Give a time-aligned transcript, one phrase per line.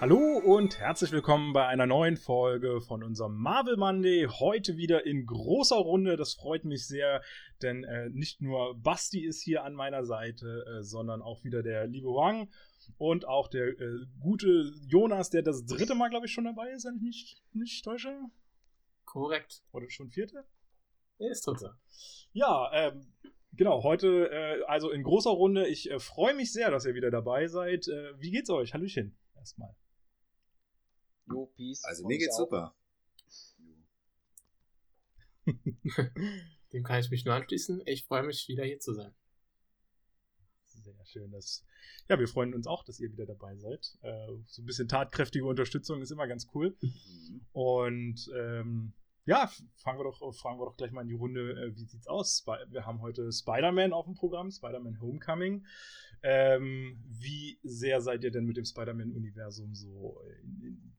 [0.00, 4.26] Hallo und herzlich willkommen bei einer neuen Folge von unserem Marvel Monday.
[4.26, 6.16] Heute wieder in großer Runde.
[6.16, 7.20] Das freut mich sehr,
[7.60, 11.86] denn äh, nicht nur Basti ist hier an meiner Seite, äh, sondern auch wieder der
[11.86, 12.50] liebe Wang
[12.96, 16.86] und auch der äh, gute Jonas, der das dritte Mal, glaube ich, schon dabei ist,
[16.86, 18.18] wenn ich mich nicht täusche.
[19.04, 19.62] Korrekt.
[19.72, 20.46] Oder schon vierte?
[21.18, 21.74] Er ist dritte.
[22.32, 23.12] Ja, ähm,
[23.52, 25.68] genau, heute äh, also in großer Runde.
[25.68, 27.86] Ich äh, freue mich sehr, dass ihr wieder dabei seid.
[27.86, 28.72] Äh, wie geht's euch?
[28.72, 29.74] Hallöchen erstmal.
[31.30, 31.84] Jo, Peace.
[31.84, 32.40] Also mir geht's auch.
[32.40, 32.74] super.
[36.72, 37.82] Dem kann ich mich nur anschließen.
[37.86, 39.14] Ich freue mich, wieder hier zu sein.
[40.66, 41.30] Sehr schön.
[41.30, 41.64] Dass,
[42.08, 43.98] ja, wir freuen uns auch, dass ihr wieder dabei seid.
[44.02, 46.76] Äh, so ein bisschen tatkräftige Unterstützung ist immer ganz cool.
[46.80, 47.46] Mhm.
[47.52, 48.92] Und ähm,
[49.26, 52.06] ja, fangen wir doch, fragen wir doch gleich mal in die Runde, äh, wie sieht's
[52.06, 52.44] aus?
[52.68, 55.66] Wir haben heute Spider-Man auf dem Programm, Spider-Man Homecoming.
[56.22, 60.96] Ähm, wie sehr seid ihr denn mit dem Spider-Man-Universum so in, in,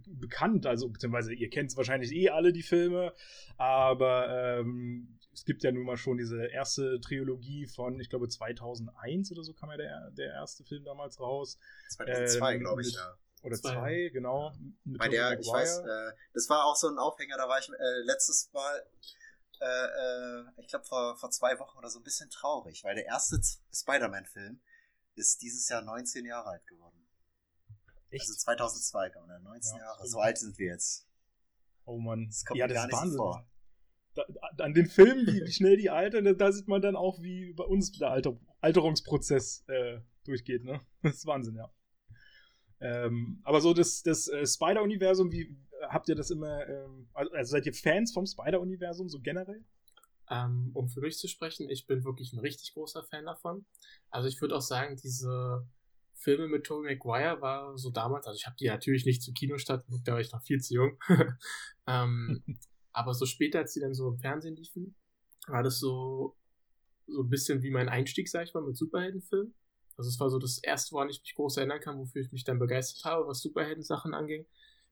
[0.00, 0.66] be bekannt?
[0.66, 3.12] Also, beziehungsweise ihr kennt wahrscheinlich eh alle die Filme,
[3.56, 9.32] aber ähm, es gibt ja nun mal schon diese erste Trilogie von, ich glaube, 2001
[9.32, 11.58] oder so kam ja der, der erste Film damals raus.
[11.90, 13.16] 2002, Ähm, glaube ich, ja.
[13.42, 13.72] Oder Zwei.
[13.72, 14.52] zwei, genau.
[14.84, 17.68] mit Bei der, ich weiß, äh, das war auch so ein Aufhänger, da war ich
[17.68, 18.86] äh, letztes Mal,
[19.60, 23.06] äh, äh, ich glaube vor, vor zwei Wochen oder so ein bisschen traurig, weil der
[23.06, 23.40] erste
[23.74, 24.60] Spider-Man-Film
[25.16, 27.01] ist dieses Jahr 19 Jahre alt geworden.
[28.12, 28.22] Echt?
[28.22, 30.06] Also 2002 kam der, 19 Ja, Jahre.
[30.06, 31.08] So alt sind wir jetzt.
[31.84, 32.26] oh Mann.
[32.26, 33.16] Das kommt ja, mir das gar ist nicht Wahnsinn.
[33.16, 33.48] so vor.
[34.14, 34.24] Da,
[34.64, 37.64] an den Filmen, wie, wie schnell die altern, da, sieht man dann auch, wie bei
[37.64, 40.80] uns der Alter, Alterungsprozess äh, durchgeht, ne?
[41.02, 41.72] Das ist Wahnsinn, ja.
[42.80, 45.56] Ähm, aber so das, das äh, Spider-Universum, wie
[45.88, 49.64] habt ihr das immer, ähm, also, also seid ihr Fans vom Spider-Universum so generell?
[50.28, 53.64] Ähm, um für mich zu sprechen, ich bin wirklich ein richtig großer Fan davon.
[54.10, 55.66] Also ich würde auch sagen, diese
[56.22, 59.86] Filme mit Tobey Maguire war so damals, also ich habe die natürlich nicht zu Kinostart
[59.86, 60.98] geguckt, da war ich noch viel zu jung.
[61.86, 62.42] ähm,
[62.92, 64.94] aber so später, als die dann so im Fernsehen liefen,
[65.48, 66.36] war das so,
[67.06, 69.54] so ein bisschen wie mein Einstieg, sag ich mal, mit Superheldenfilmen.
[69.96, 72.44] Also es war so das erste, woran ich mich groß erinnern kann, wofür ich mich
[72.44, 74.46] dann begeistert habe, was Superheldensachen anging.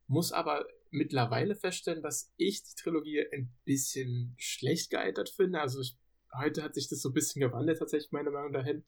[0.09, 5.61] Muss aber mittlerweile feststellen, dass ich die Trilogie ein bisschen schlecht gealtert finde.
[5.61, 5.97] Also ich,
[6.37, 8.85] heute hat sich das so ein bisschen gewandelt, tatsächlich meiner Meinung dahin.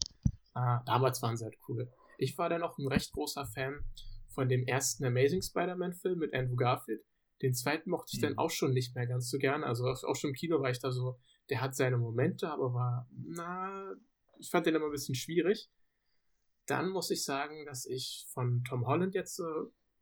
[0.52, 1.90] Ah, damals waren sie halt cool.
[2.18, 3.84] Ich war dann auch ein recht großer Fan
[4.28, 7.04] von dem ersten Amazing Spider-Man-Film mit Andrew Garfield.
[7.42, 8.38] Den zweiten mochte ich dann Mhm.
[8.38, 9.64] auch schon nicht mehr ganz so gern.
[9.64, 11.18] Also auch auch schon im Kino war ich da so,
[11.50, 13.94] der hat seine Momente, aber war, na,
[14.38, 15.70] ich fand den immer ein bisschen schwierig.
[16.66, 19.42] Dann muss ich sagen, dass ich von Tom Holland jetzt äh,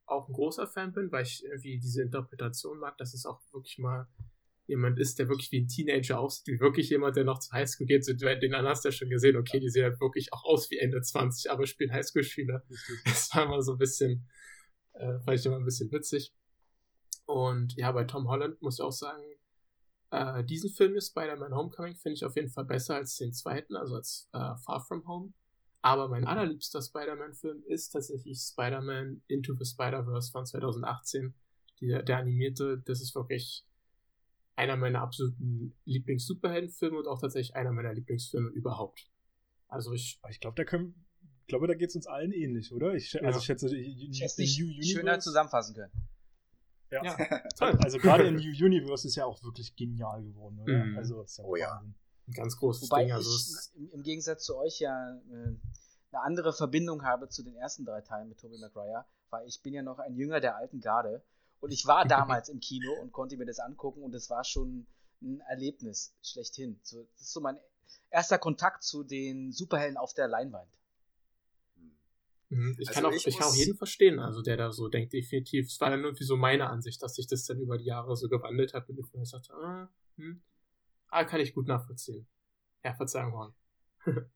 [0.05, 3.79] auch ein großer Fan bin, weil ich irgendwie diese Interpretation mag, dass es auch wirklich
[3.79, 4.07] mal
[4.71, 7.87] jemand ist, der wirklich wie ein Teenager aussieht, wie wirklich jemand, der noch zur Highschool
[7.87, 8.05] geht.
[8.05, 10.71] So, Den anderen hast du ja schon gesehen, okay, die sehen halt wirklich auch aus
[10.71, 12.65] wie Ende 20, aber spielen Highschool-Schüler.
[13.05, 14.27] Das war immer so ein bisschen,
[14.95, 16.33] äh, fand ich immer ein bisschen witzig.
[17.27, 19.23] Und ja, bei Tom Holland muss ich auch sagen,
[20.11, 23.77] äh, diesen Film ist Spider-Man Homecoming finde ich auf jeden Fall besser als den zweiten,
[23.77, 25.33] also als äh, Far From Home.
[25.83, 31.35] Aber mein allerliebster Spider-Man-Film ist tatsächlich Spider-Man Into the Spider-Verse von 2018.
[31.81, 33.65] Der, der animierte, das ist wirklich
[34.61, 39.11] einer meiner absoluten Lieblings-Superhelden-Filme und auch tatsächlich einer meiner Lieblingsfilme überhaupt.
[39.69, 40.95] Also ich, ich glaube, da können,
[41.43, 42.95] ich glaube, da geht's uns allen ähnlich, oder?
[42.95, 43.27] Ich, schä- Ja.
[43.29, 45.93] also ich schätze, die- Ich hätte es nicht New Universe- schöner zusammenfassen können.
[46.91, 47.05] Ja.
[47.05, 47.17] ja,
[47.59, 47.79] toll.
[47.85, 50.85] Also gerade in New Universe ist ja auch wirklich genial geworden, oder?
[50.85, 50.97] Mhm.
[50.99, 51.81] Also ist ja Oh ja.
[51.81, 53.13] Ein ganz großes Wobei Ding.
[53.13, 55.33] Also es, ich im, im Gegensatz zu euch ja äh,
[56.13, 59.73] eine andere Verbindung habe zu den ersten drei Teilen mit Tobey Maguire, weil ich bin
[59.73, 61.23] ja noch ein Jünger der alten Garde
[61.61, 64.87] und ich war damals im Kino und konnte mir das angucken und es war schon
[65.23, 66.81] ein Erlebnis schlechthin.
[66.83, 67.59] So, das ist so mein
[68.11, 70.71] erster Kontakt zu den Superhelden auf der Leinwand.
[71.77, 71.93] Hm.
[72.49, 72.77] Mhm.
[72.79, 75.13] Ich, Also kann auch, ich ich, kann auch jeden verstehen, also der da so denkt,
[75.13, 75.67] definitiv.
[75.67, 78.29] Es war dann irgendwie so meine Ansicht, dass sich das dann über die Jahre so
[78.29, 79.23] gewandelt hat, Film.
[79.23, 80.43] Ich dachte, ah, hm,
[81.09, 82.27] ah, kann ich gut nachvollziehen.
[82.83, 83.55] Ja, Verzeihung, Horn.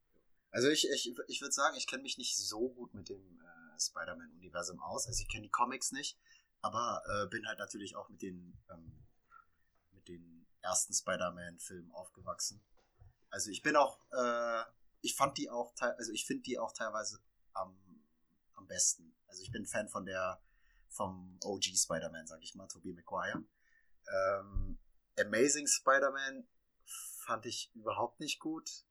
[0.54, 3.80] Also ich, ich, ich würde sagen, ich kenne mich nicht so gut mit dem äh,
[3.80, 5.08] Spider-Man-Universum aus.
[5.08, 6.16] Also ich kenne die Comics nicht,
[6.64, 9.06] aber äh, bin halt natürlich auch mit den, ähm,
[9.92, 12.64] mit den ersten Spider-Man-Filmen aufgewachsen.
[13.30, 14.62] Also ich bin auch, äh,
[15.00, 17.20] ich fand die auch, also ich finde die auch teilweise
[17.52, 17.76] am,
[18.54, 19.14] am besten.
[19.26, 20.40] Also ich bin Fan von der,
[20.88, 23.42] vom OG Spider-Man, sag ich mal, Tobey Maguire.
[24.06, 24.78] Ähm,
[25.18, 26.46] Amazing Spider-Man
[26.84, 28.84] fand ich überhaupt nicht gut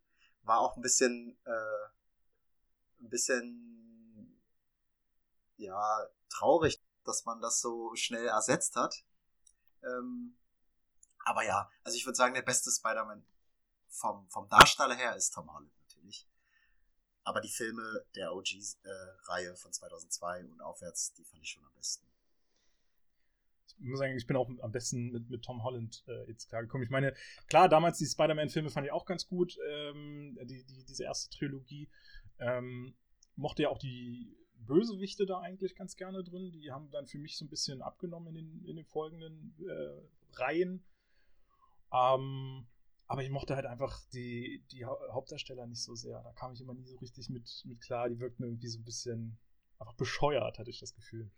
[0.43, 4.41] war auch ein bisschen, äh, ein bisschen,
[5.57, 9.03] ja, traurig, dass man das so schnell ersetzt hat.
[9.83, 10.37] Ähm,
[11.25, 13.25] aber ja, also ich würde sagen, der beste Spider-Man
[13.87, 16.27] vom, vom Darsteller her ist Tom Holland natürlich.
[17.23, 21.73] aber die Filme der OG-Reihe äh, von 2002 und aufwärts, die fand ich schon am
[21.73, 22.05] besten.
[23.79, 26.83] Ich muss sagen, ich bin auch am besten mit, mit Tom Holland äh, jetzt klargekommen.
[26.83, 27.15] Ich meine,
[27.47, 31.89] klar, damals die Spider-Man-Filme fand ich auch ganz gut, ähm, die, die, diese erste Trilogie.
[32.39, 32.95] Ähm,
[33.35, 36.51] mochte ja auch die Bösewichte da eigentlich ganz gerne drin.
[36.51, 40.37] Die haben dann für mich so ein bisschen abgenommen in den, in den folgenden äh,
[40.37, 40.83] Reihen.
[41.91, 42.67] Ähm,
[43.07, 46.21] aber ich mochte halt einfach die, die Hauptdarsteller nicht so sehr.
[46.23, 48.09] Da kam ich immer nie so richtig mit, mit klar.
[48.09, 49.37] Die wirkten irgendwie so ein bisschen
[49.77, 51.29] einfach bescheuert, hatte ich das Gefühl.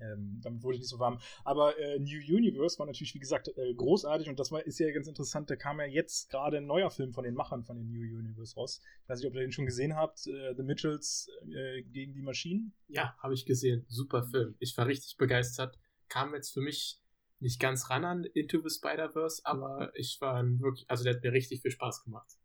[0.00, 1.18] Ähm, damit wurde ich nicht so warm.
[1.44, 4.90] Aber äh, New Universe war natürlich, wie gesagt, äh, großartig und das war, ist ja
[4.92, 5.50] ganz interessant.
[5.50, 8.54] Da kam ja jetzt gerade ein neuer Film von den Machern von den New Universe
[8.54, 8.80] raus.
[9.02, 10.26] Ich weiß nicht, ob ihr den schon gesehen habt.
[10.26, 12.72] Äh, The Mitchells äh, gegen die Maschinen.
[12.88, 13.84] Ja, habe ich gesehen.
[13.88, 14.54] Super Film.
[14.58, 15.78] Ich war richtig begeistert.
[16.08, 17.00] Kam jetzt für mich
[17.40, 21.32] nicht ganz ran an Into the Spider-Verse, aber ich war wirklich, also der hat mir
[21.32, 22.38] richtig viel Spaß gemacht.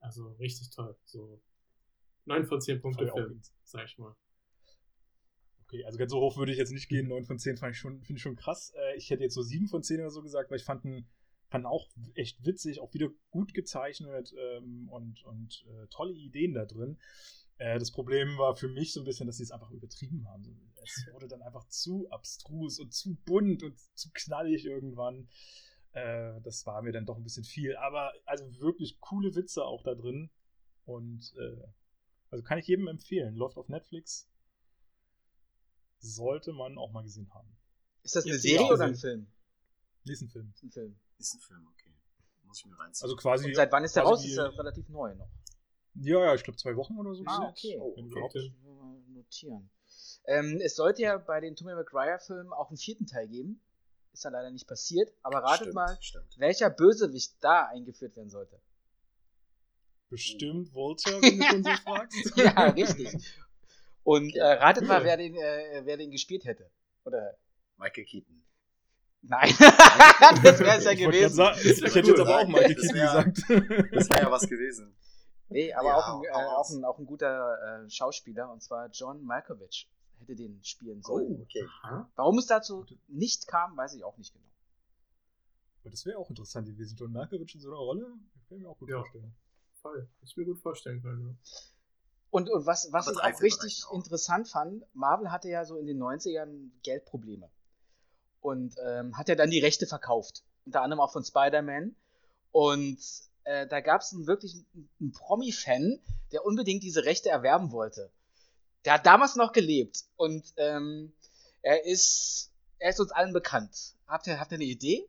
[0.00, 0.96] Also richtig toll.
[1.04, 1.40] So
[2.24, 4.16] 9 von 10 Punkte Film, sag ich mal.
[5.70, 7.06] Okay, also ganz so hoch würde ich jetzt nicht gehen.
[7.06, 8.72] 9 von 10 fand ich schon, finde ich schon krass.
[8.76, 11.06] Äh, ich hätte jetzt so 7 von 10 oder so gesagt, weil ich fand ihn,
[11.48, 16.64] fand auch echt witzig, auch wieder gut gezeichnet ähm, und, und äh, tolle Ideen da
[16.64, 16.98] drin.
[17.58, 20.72] Äh, das Problem war für mich so ein bisschen, dass sie es einfach übertrieben haben.
[20.82, 25.28] Es wurde dann einfach zu abstrus und zu bunt und zu knallig irgendwann.
[25.92, 27.76] Äh, das war mir dann doch ein bisschen viel.
[27.76, 30.30] Aber also wirklich coole Witze auch da drin.
[30.84, 31.62] Und äh,
[32.28, 33.36] also kann ich jedem empfehlen.
[33.36, 34.26] Läuft auf Netflix
[36.00, 37.48] sollte man auch mal gesehen haben.
[38.02, 39.26] Ist das eine Jetzt Serie oder ein Film?
[40.04, 40.52] Nee, ist ein Film.
[40.54, 40.98] Ist ein Film.
[41.18, 41.94] Ist ein Film, okay.
[42.44, 43.04] Muss ich mir reinziehen.
[43.04, 43.46] Also quasi.
[43.46, 44.24] Und seit wann ist der raus?
[44.24, 45.30] Ist er relativ neu noch.
[45.94, 47.24] Ja, ja, ich glaube zwei Wochen oder so.
[47.26, 47.78] Ah, okay.
[47.80, 48.54] Oh, okay.
[49.08, 49.70] Notieren.
[50.24, 53.60] Ähm, es sollte ja bei den Tommy McGuire-Filmen auch einen vierten Teil geben.
[54.12, 55.12] Ist dann leider nicht passiert.
[55.22, 56.38] Aber ratet stimmt, mal, stimmt.
[56.38, 58.60] welcher Bösewicht da eingeführt werden sollte.
[60.08, 62.36] Bestimmt Vulture, wenn du schon so fragst.
[62.36, 63.16] ja, richtig.
[64.10, 66.68] Und äh, ratet mal, wer den, äh, wer den gespielt hätte.
[67.04, 67.38] Oder?
[67.76, 68.42] Michael Keaton.
[69.22, 69.54] Nein,
[70.42, 71.36] das wäre es ja gewesen.
[71.36, 73.38] Sagen, ich hätte jetzt aber auch Michael Keaton wär, gesagt.
[73.92, 74.96] Das wäre ja was gewesen.
[75.48, 78.88] Nee, aber ja, auch, ein, äh, auch, ein, auch ein guter äh, Schauspieler, und zwar
[78.88, 81.36] John Malkovich hätte den spielen sollen.
[81.38, 81.64] Oh, okay.
[82.16, 84.50] Warum es dazu nicht kam, weiß ich auch nicht genau.
[85.82, 86.96] Aber das wäre auch interessant gewesen.
[86.98, 88.96] John Malkovich in so einer Rolle, das kann ich mir auch gut ja.
[88.96, 89.32] vorstellen.
[89.80, 91.28] Voll, das mir gut vorstellen können.
[91.28, 91.60] Ja.
[92.30, 93.94] Und, und was, was ich auch richtig auch.
[93.94, 97.50] interessant fand, Marvel hatte ja so in den 90ern Geldprobleme.
[98.40, 100.42] Und ähm, hat ja dann die Rechte verkauft.
[100.64, 101.94] Unter anderem auch von Spider-Man.
[102.52, 102.98] Und
[103.44, 104.54] äh, da gab es einen, wirklich
[105.00, 106.00] einen, Promi-Fan,
[106.32, 108.10] der unbedingt diese Rechte erwerben wollte.
[108.84, 110.04] Der hat damals noch gelebt.
[110.16, 111.12] Und ähm,
[111.62, 112.50] er ist
[112.80, 113.94] er ist uns allen bekannt.
[114.08, 115.06] Habt ihr, habt ihr eine Idee?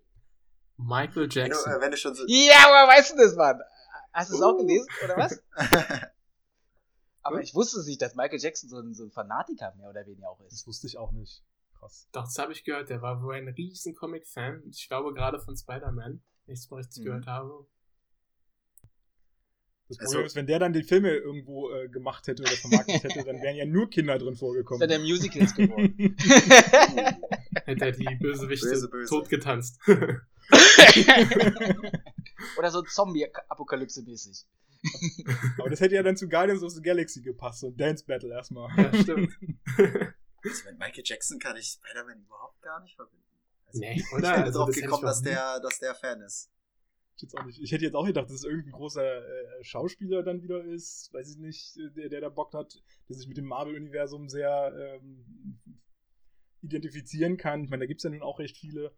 [0.77, 1.71] Michael Jackson.
[1.71, 3.61] Wenn du, wenn du schon so ja, aber weißt du das, Mann?
[4.13, 4.45] Hast du es uh.
[4.45, 5.41] auch gelesen, oder was?
[7.23, 7.43] Aber hm?
[7.43, 10.39] ich wusste nicht, dass Michael Jackson so ein, so ein Fanatiker mehr oder weniger auch
[10.41, 10.53] ist.
[10.53, 11.43] Das wusste ich auch nicht.
[11.77, 12.07] Krass.
[12.11, 12.89] Doch, das habe ich gehört.
[12.89, 14.63] Der war wohl ein riesen Comic-Fan.
[14.69, 17.05] Ich glaube gerade von Spider-Man, wenn ich es mal richtig mhm.
[17.05, 17.65] gehört habe.
[19.87, 23.03] Das Problem also, ist, wenn der dann die Filme irgendwo äh, gemacht hätte oder vermarktet
[23.03, 24.79] hätte, dann wären ja nur Kinder drin vorgekommen.
[24.79, 25.93] Dann der Musicals geworden.
[27.65, 29.09] hätte er die Bösewichte böse, böse.
[29.09, 29.81] tot getanzt.
[32.57, 34.45] oder so Zombie-Apokalypse-mäßig.
[35.59, 38.33] Aber das hätte ja dann zu Guardians of the Galaxy gepasst, so ein Dance Battle
[38.33, 38.69] erstmal.
[38.77, 39.31] Ja, stimmt.
[40.43, 43.23] Also mit Michael Jackson kann ich Spider-Man überhaupt gar nicht verbinden.
[43.67, 43.93] Also nee?
[43.95, 46.51] Ich bin also drauf gekommen, dass der, dass der Fan ist.
[47.15, 47.61] Ich, jetzt auch nicht.
[47.61, 51.29] ich hätte jetzt auch gedacht, dass es irgendein großer äh, Schauspieler dann wieder ist, weiß
[51.29, 55.59] ich nicht, der, der da Bock hat, der sich mit dem Marvel-Universum sehr ähm,
[56.61, 57.63] identifizieren kann.
[57.63, 58.91] Ich meine, da gibt es ja nun auch recht viele.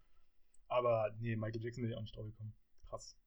[0.67, 2.53] Aber nee, Michael Jackson wäre ja auch nicht drauf gekommen.
[2.88, 3.17] Krass.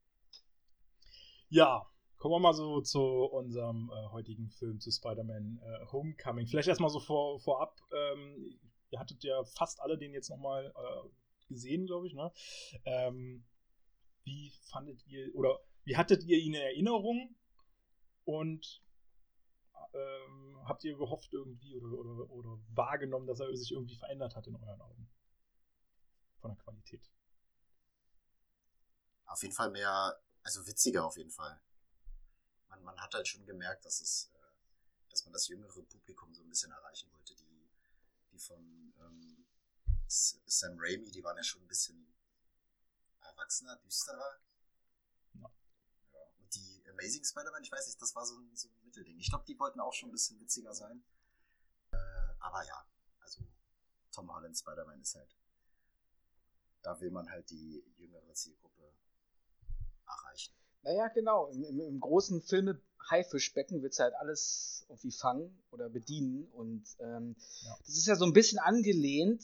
[1.48, 1.86] Ja,
[2.18, 6.46] Kommen wir mal so zu unserem äh, heutigen Film, zu Spider-Man äh, Homecoming.
[6.46, 7.78] Vielleicht erstmal so vor, vorab.
[7.92, 8.58] Ähm,
[8.90, 11.08] ihr hattet ja fast alle den jetzt nochmal äh,
[11.48, 12.32] gesehen, glaube ich, ne?
[12.84, 13.44] Ähm,
[14.24, 17.36] wie fandet ihr, oder wie hattet ihr ihn in Erinnerung?
[18.24, 18.82] Und
[19.92, 24.46] ähm, habt ihr gehofft irgendwie oder, oder, oder wahrgenommen, dass er sich irgendwie verändert hat
[24.46, 25.08] in euren Augen?
[26.40, 27.10] Von der Qualität.
[29.26, 31.60] Auf jeden Fall mehr, also witziger auf jeden Fall
[32.68, 36.42] man, man hat halt schon gemerkt, dass es, äh, dass man das jüngere Publikum so
[36.42, 37.34] ein bisschen erreichen wollte.
[37.34, 37.68] Die,
[38.32, 39.46] die von ähm,
[40.08, 42.06] Sam Raimi, die waren ja schon ein bisschen
[43.20, 44.40] erwachsener, düsterer.
[45.34, 45.52] Ja.
[46.12, 46.20] ja.
[46.38, 49.18] Und die Amazing Spider-Man, ich weiß nicht, das war so ein, so ein Mittelding.
[49.18, 51.04] Ich glaube, die wollten auch schon ein bisschen witziger sein.
[51.90, 51.96] Äh,
[52.38, 52.86] aber ja,
[53.20, 53.42] also
[54.12, 55.36] Tom Holland Spider-Man ist halt,
[56.82, 58.92] da will man halt die jüngere Zielgruppe
[60.06, 60.54] erreichen.
[60.86, 61.48] Naja, genau.
[61.48, 66.46] Im, im, im großen Filme Haifischbecken wird es halt alles irgendwie fangen oder bedienen.
[66.52, 67.76] Und ähm, Ja.
[67.84, 69.42] das ist ja so ein bisschen angelehnt,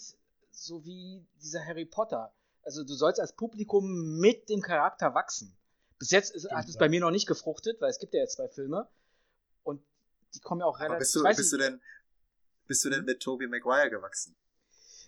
[0.52, 2.32] so wie dieser Harry Potter.
[2.62, 5.56] Also du sollst als Publikum mit dem Charakter wachsen.
[5.98, 8.36] Bis jetzt ist, hat es bei mir noch nicht gefruchtet, weil es gibt ja jetzt
[8.36, 8.88] zwei Filme.
[9.64, 9.82] Und
[10.34, 10.98] die kommen ja auch Aber relativ.
[11.00, 11.80] bist du, bist du denn,
[12.68, 14.36] bist du denn mit Tobey Maguire gewachsen?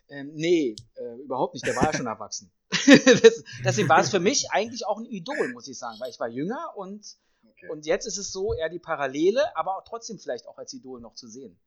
[0.09, 1.65] Ähm, nee, äh, überhaupt nicht.
[1.67, 2.51] Der war ja schon erwachsen.
[3.23, 6.21] das, deswegen war es für mich eigentlich auch ein Idol, muss ich sagen, weil ich
[6.21, 7.17] war jünger und,
[7.65, 7.69] Okay.
[7.69, 11.01] und jetzt ist es so eher die Parallele, aber auch trotzdem vielleicht auch als Idol
[11.01, 11.59] noch zu sehen.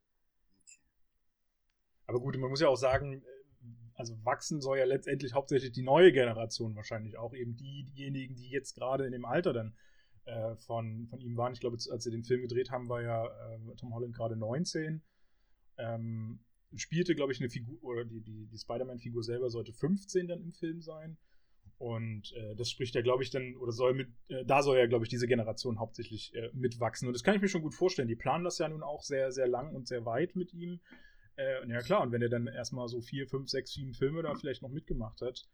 [2.07, 3.25] Aber gut, man muss ja auch sagen, äh,
[3.95, 8.49] also wachsen soll ja letztendlich hauptsächlich die neue Generation wahrscheinlich auch eben die, diejenigen, die
[8.49, 9.75] jetzt gerade in dem Alter dann
[10.25, 11.53] äh, von, von ihm waren.
[11.53, 15.01] Ich glaube, als sie den Film gedreht haben, war ja äh, Tom Holland gerade 19.
[15.77, 16.39] Ähm,
[16.75, 20.51] spielte, glaube ich, eine Figur, oder die, die, die Spider-Man-Figur selber sollte 15 dann im
[20.51, 21.17] Film sein.
[21.77, 24.87] Und äh, das spricht ja, glaube ich, dann, oder soll mit, äh, da soll ja,
[24.87, 27.07] glaube ich, diese Generation hauptsächlich äh, mitwachsen.
[27.07, 28.07] Und das kann ich mir schon gut vorstellen.
[28.07, 30.79] Die planen das ja nun auch sehr, sehr lang und sehr weit mit ihm.
[31.35, 34.23] Äh, und ja, klar, und wenn er dann erstmal so vier, fünf, sechs, sieben Filme
[34.23, 35.47] da vielleicht noch mitgemacht hat,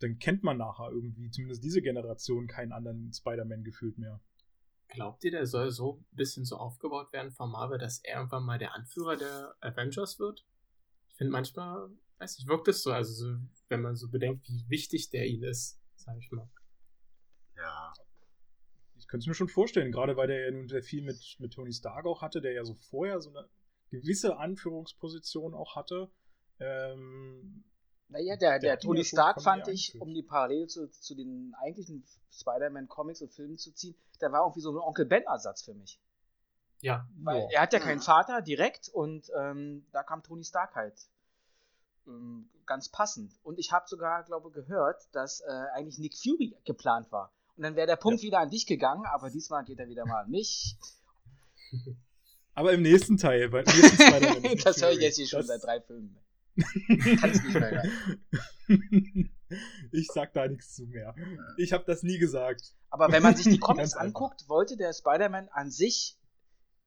[0.00, 4.20] dann kennt man nachher irgendwie, zumindest diese Generation, keinen anderen Spider-Man gefühlt mehr.
[4.94, 8.44] Glaubt ihr, der soll so ein bisschen so aufgebaut werden von Marvel, dass er irgendwann
[8.44, 10.46] mal der Anführer der Avengers wird?
[11.08, 14.64] Ich finde manchmal, weiß nicht, wirkt es so, also so, wenn man so bedenkt, wie
[14.68, 16.48] wichtig der ihnen ist, sag ich mal.
[17.56, 17.92] Ja.
[18.96, 21.52] Ich könnte es mir schon vorstellen, gerade weil der ja nun sehr viel mit, mit
[21.52, 23.48] Tony Stark auch hatte, der ja so vorher so eine
[23.90, 26.10] gewisse Anführungsposition auch hatte.
[26.60, 27.64] Ähm,
[28.08, 31.54] Naja, der, Der der, Tony ja Stark fand ich, um die Parallele zu, zu den
[31.62, 36.00] eigentlichen Spider-Man-Comics und Filmen zu ziehen, der war irgendwie so ein Onkel Ben-Ersatz für mich.
[36.80, 37.48] Ja, Weil ja.
[37.52, 38.00] er hat ja keinen.
[38.00, 40.94] Vater direkt und ähm, da kam Tony Stark halt
[42.06, 43.32] ähm, ganz passend.
[43.42, 47.32] Und ich habe sogar, glaube gehört, dass äh, eigentlich Nick Fury geplant war.
[47.56, 50.24] Und dann wäre der Punkt wieder an dich gegangen, aber diesmal geht er wieder mal
[50.24, 50.76] an mich.
[52.54, 55.46] aber im nächsten Teil, weil im nächsten Spider-Man das höre ich jetzt hier schon Das-
[55.48, 56.18] seit drei Filmen.
[57.20, 57.82] Kann's nicht mehr
[59.92, 61.14] ich sag da nichts zu mehr.
[61.56, 62.74] Ich habe das nie gesagt.
[62.90, 66.18] Aber wenn man sich die Comics anguckt, wollte der Spider-Man an sich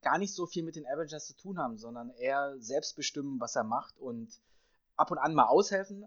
[0.02, 3.56] gar nicht so viel mit den Avengers zu tun haben, sondern eher selbst bestimmen, was
[3.56, 4.40] er macht und
[4.96, 6.06] ab und an mal aushelfen.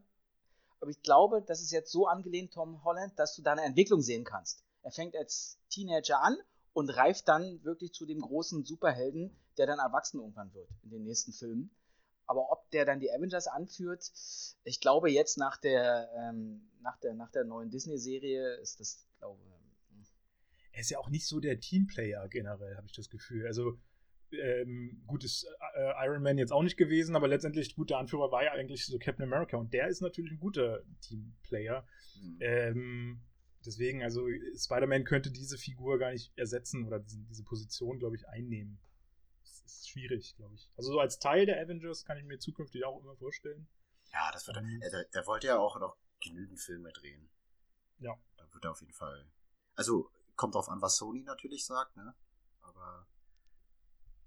[0.80, 4.02] Aber ich glaube, das ist jetzt so angelehnt, Tom Holland, dass du da eine Entwicklung
[4.02, 4.64] sehen kannst.
[4.82, 6.38] Er fängt als Teenager an
[6.74, 11.04] und reift dann wirklich zu dem großen Superhelden, der dann erwachsen irgendwann wird in den
[11.04, 11.70] nächsten Filmen.
[12.32, 14.10] Aber ob der dann die Avengers anführt,
[14.64, 19.42] ich glaube jetzt nach der, ähm, nach der, nach der neuen Disney-Serie ist das, glaube
[19.44, 19.52] ich,
[20.72, 23.46] er ist ja auch nicht so der Teamplayer generell, habe ich das Gefühl.
[23.48, 23.78] Also,
[24.32, 25.46] ähm, gut, ist
[25.76, 28.86] äh, Iron Man jetzt auch nicht gewesen, aber letztendlich, gut, der Anführer war ja eigentlich
[28.86, 31.86] so Captain America und der ist natürlich ein guter Teamplayer.
[32.14, 32.38] Hm.
[32.40, 33.22] Ähm,
[33.66, 38.26] deswegen, also, Spider-Man könnte diese Figur gar nicht ersetzen oder diese, diese Position, glaube ich,
[38.30, 38.80] einnehmen.
[39.66, 40.70] Ist schwierig, glaube ich.
[40.78, 43.68] Also, so als Teil der Avengers kann ich mir zukünftig auch immer vorstellen.
[44.12, 44.64] Ja, das wird er.
[44.64, 44.82] Ähm.
[44.82, 47.30] Er, der wollte ja auch noch genügend Filme drehen.
[48.00, 48.18] Ja.
[48.38, 49.30] Da wird er auf jeden Fall.
[49.76, 52.16] Also, kommt drauf an, was Sony natürlich sagt, ne?
[52.62, 53.08] Aber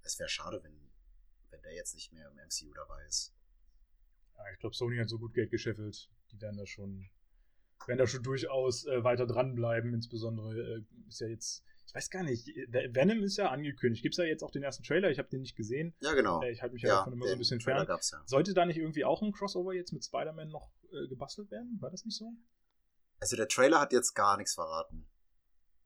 [0.02, 0.90] es wäre schade, wenn,
[1.50, 3.34] wenn der jetzt nicht mehr im MCU dabei ist.
[4.36, 6.10] Ja, ich glaube, Sony hat so gut Geld gescheffelt.
[6.30, 7.08] Die werden da schon,
[7.86, 9.94] werden da schon durchaus äh, weiter dranbleiben.
[9.94, 11.64] Insbesondere äh, ist ja jetzt,
[11.94, 14.02] weiß gar nicht, Venom ist ja angekündigt.
[14.02, 15.10] Gibt es ja jetzt auch den ersten Trailer?
[15.10, 15.94] Ich habe den nicht gesehen.
[16.00, 16.42] Ja, genau.
[16.42, 17.86] Äh, ich halte mich ja, davon immer so ein bisschen Trailer fern.
[17.86, 18.22] gab's ja.
[18.26, 21.78] Sollte da nicht irgendwie auch ein Crossover jetzt mit Spider-Man noch äh, gebastelt werden?
[21.80, 22.32] War das nicht so?
[23.20, 25.06] Also der Trailer hat jetzt gar nichts verraten.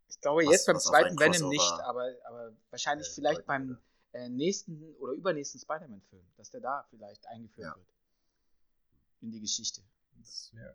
[0.09, 3.77] Ich glaube Was- jetzt beim zweiten Venom nicht, aber, aber wahrscheinlich äh, vielleicht beim
[4.15, 7.77] äh, nächsten oder übernächsten Spider-Man-Film, dass der da vielleicht eingeführt Ja.
[7.77, 7.87] wird.
[9.21, 9.83] In die Geschichte.
[10.19, 10.75] Das wäre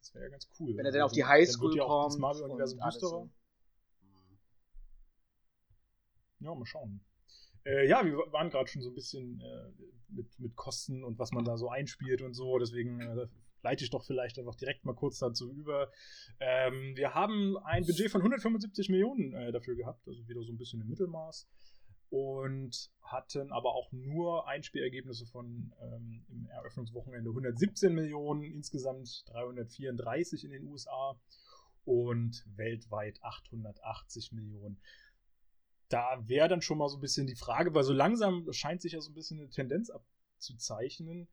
[0.00, 0.76] das wär ja ganz cool.
[0.76, 2.20] Wenn er dann auf die Also, wird Highschool auch das kommt.
[2.20, 3.10] Marvel-Universum düsterer.
[3.10, 3.20] so.
[3.22, 3.30] Hm.
[6.40, 7.00] Ja, mal schauen.
[7.64, 11.32] Äh, ja, wir waren gerade schon so ein bisschen äh, mit, mit Kosten und was
[11.32, 12.58] man da so einspielt und so.
[12.58, 13.26] Deswegen äh,
[13.62, 15.90] leite ich doch vielleicht einfach direkt mal kurz dazu über.
[16.40, 20.58] Ähm, wir haben ein Budget von 175 Millionen äh, dafür gehabt, also wieder so ein
[20.58, 21.48] bisschen im Mittelmaß.
[22.08, 30.50] Und hatten aber auch nur Einspielergebnisse von ähm, im Eröffnungswochenende 117 Millionen, insgesamt 334 in
[30.50, 31.16] den USA
[31.84, 34.80] und weltweit 880 Millionen
[35.90, 38.92] da wäre dann schon mal so ein bisschen die Frage, weil so langsam scheint sich
[38.92, 41.28] ja so ein bisschen eine Tendenz abzuzeichnen.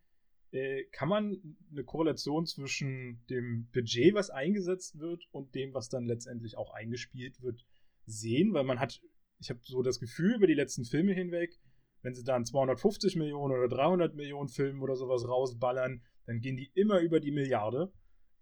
[0.51, 6.05] Äh, kann man eine Korrelation zwischen dem Budget, was eingesetzt wird, und dem, was dann
[6.05, 7.65] letztendlich auch eingespielt wird,
[8.05, 8.53] sehen?
[8.53, 8.99] Weil man hat,
[9.39, 11.59] ich habe so das Gefühl über die letzten Filme hinweg,
[12.01, 16.71] wenn sie dann 250 Millionen oder 300 Millionen Filme oder sowas rausballern, dann gehen die
[16.73, 17.91] immer über die Milliarde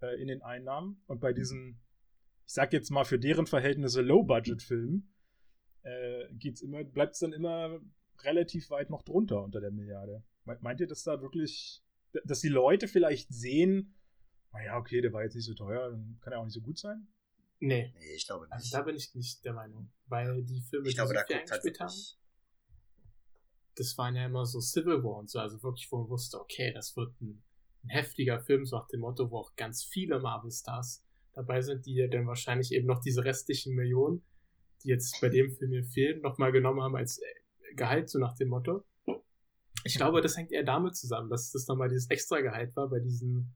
[0.01, 1.01] äh, in den Einnahmen.
[1.07, 1.81] Und bei diesen,
[2.45, 5.11] ich sag jetzt mal für deren Verhältnisse Low-Budget-Filmen,
[5.85, 7.79] äh, geht's immer, bleibt es dann immer
[8.23, 10.23] relativ weit noch drunter unter der Milliarde.
[10.43, 11.83] Meint ihr, dass da wirklich,
[12.23, 13.95] dass die Leute vielleicht sehen,
[14.51, 16.77] naja, okay, der war jetzt nicht so teuer, dann kann er auch nicht so gut
[16.77, 17.07] sein?
[17.59, 17.93] Nee.
[17.97, 18.73] Nee, ich glaube Also nicht.
[18.73, 19.91] da bin ich nicht der Meinung.
[20.07, 21.93] Weil die Filme, ich glaube, die da sie viel guckt halt eingespielt haben,
[23.75, 26.71] das waren ja immer so Civil War und so, also wirklich, wo man wusste, okay,
[26.73, 27.43] das wird ein,
[27.83, 31.95] ein heftiger Film, so nach dem Motto, wo auch ganz viele Marvel-Stars dabei sind, die
[31.95, 34.23] ja dann wahrscheinlich eben noch diese restlichen Millionen,
[34.85, 38.35] die jetzt bei dem Film hier fehlen, nochmal genommen haben als äh, Gehalt, so nach
[38.35, 38.85] dem Motto.
[39.83, 42.99] Ich glaube, das hängt eher damit zusammen, dass das nochmal dieses extra Gehalt war bei
[42.99, 43.53] diesen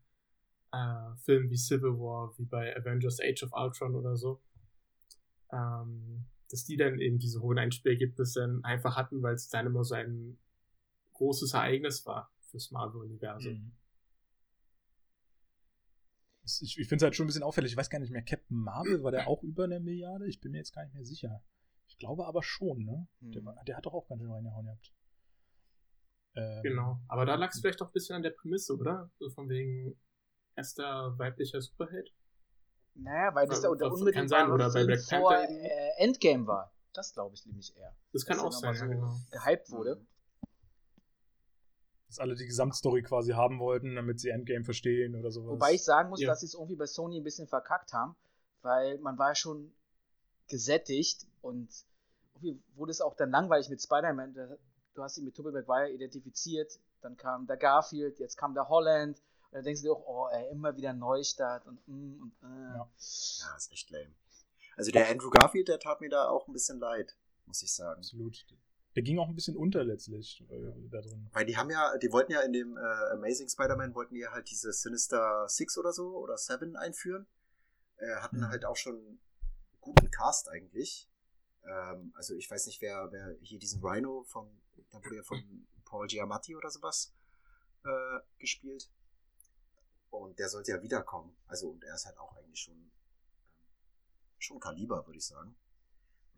[0.71, 4.41] äh, Filmen wie Civil War, wie bei Avengers Age of Ultron oder so.
[5.51, 9.95] Ähm, dass die dann eben diese hohen Einspielergebnisse einfach hatten, weil es dann immer so
[9.95, 10.37] ein
[11.13, 13.53] großes Ereignis war fürs Marvel-Universum.
[13.53, 13.71] Mhm.
[16.61, 17.71] Ich, ich finde es halt schon ein bisschen auffällig.
[17.71, 20.27] Ich weiß gar nicht mehr, Captain Marvel, war der auch über eine Milliarde?
[20.27, 21.43] Ich bin mir jetzt gar nicht mehr sicher.
[21.87, 23.07] Ich glaube aber schon, ne?
[23.21, 23.45] Der, Hm.
[23.45, 24.93] war- der hat doch auch ganz schön reingehauen gehabt.
[26.35, 26.99] Ähm, Genau.
[27.07, 29.09] Aber da lag es vielleicht auch ein bisschen an der Prämisse, oder?
[29.19, 29.99] So von wegen
[30.55, 32.13] erster weiblicher Superheld.
[32.95, 36.73] Naja, weil das Ja, der, der sein, oder bei Black vor Panther äh, Endgame war.
[36.93, 37.95] Das glaube ich nämlich eher.
[38.11, 39.45] Das kann Dass auch der sein, nochmal ja, so genau.
[39.45, 40.05] gehypt wurde.
[42.09, 45.51] Dass alle die Gesamtstory quasi haben wollten, damit sie Endgame verstehen oder sowas.
[45.51, 46.27] Wobei ich sagen muss, Ja.
[46.29, 48.15] dass sie es irgendwie bei Sony ein bisschen verkackt haben,
[48.63, 49.71] weil man war ja schon
[50.49, 51.69] gesättigt und
[52.35, 54.33] irgendwie wurde es auch dann langweilig mit Spider-Man.
[54.95, 59.17] Du hast ihn mit Tobey Maguire identifiziert, dann kam der Garfield, jetzt kam der Holland.
[59.51, 62.73] Und dann denkst du dir auch, oh, ey, immer wieder Neustart und mm, und äh.
[62.75, 62.89] Ja.
[63.39, 64.13] Ja, ist echt lame.
[64.75, 67.99] Also der Andrew Garfield, der tat mir da auch ein bisschen leid, muss ich sagen.
[67.99, 68.45] Absolut.
[68.95, 71.29] Der ging auch ein bisschen unter letztlich äh, da drin.
[71.31, 72.81] Weil die haben ja, die wollten ja in dem äh,
[73.13, 77.27] Amazing Spider-Man, wollten die ja halt diese Sinister Six oder so oder Seven einführen.
[77.97, 78.47] Äh, hatten Mhm.
[78.47, 79.19] halt auch schon einen
[79.79, 81.07] guten Cast eigentlich.
[81.63, 84.49] Ähm, also ich weiß nicht, wer, wer hier diesen Rhino von,
[84.91, 87.13] da wurde ja von Paul Giamatti oder sowas
[87.85, 88.89] äh, gespielt.
[90.09, 91.35] Und der sollte ja wiederkommen.
[91.47, 92.91] Also und er ist halt auch eigentlich schon, ähm,
[94.39, 95.55] schon Kaliber, würde ich sagen.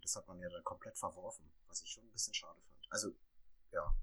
[0.01, 2.87] Das hat man ja dann komplett verworfen, was ich schon ein bisschen schade fand.
[2.89, 3.13] Also,
[3.71, 3.95] ja.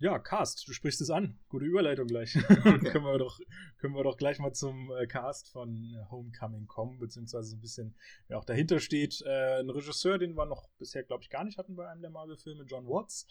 [0.00, 1.40] Ja, Cast, du sprichst es an.
[1.48, 2.32] Gute Überleitung gleich.
[2.48, 3.40] können, wir doch,
[3.78, 7.60] können wir doch gleich mal zum äh, Cast von äh, Homecoming kommen, beziehungsweise so ein
[7.60, 7.96] bisschen,
[8.28, 9.20] wer auch dahinter steht.
[9.22, 12.12] Äh, ein Regisseur, den wir noch bisher, glaube ich, gar nicht hatten bei einem der
[12.12, 13.26] Marvel-Filme, John Watts.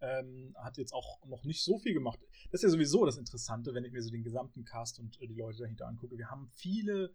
[0.00, 2.18] Ähm, hat jetzt auch noch nicht so viel gemacht.
[2.50, 5.28] Das ist ja sowieso das Interessante, wenn ich mir so den gesamten Cast und äh,
[5.28, 6.18] die Leute dahinter angucke.
[6.18, 7.14] Wir haben viele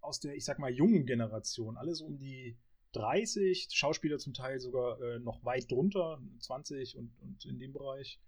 [0.00, 2.56] aus der, ich sag mal, jungen Generation, alle so um die
[2.92, 8.20] 30, Schauspieler zum Teil sogar äh, noch weit drunter, 20 und, und in dem Bereich.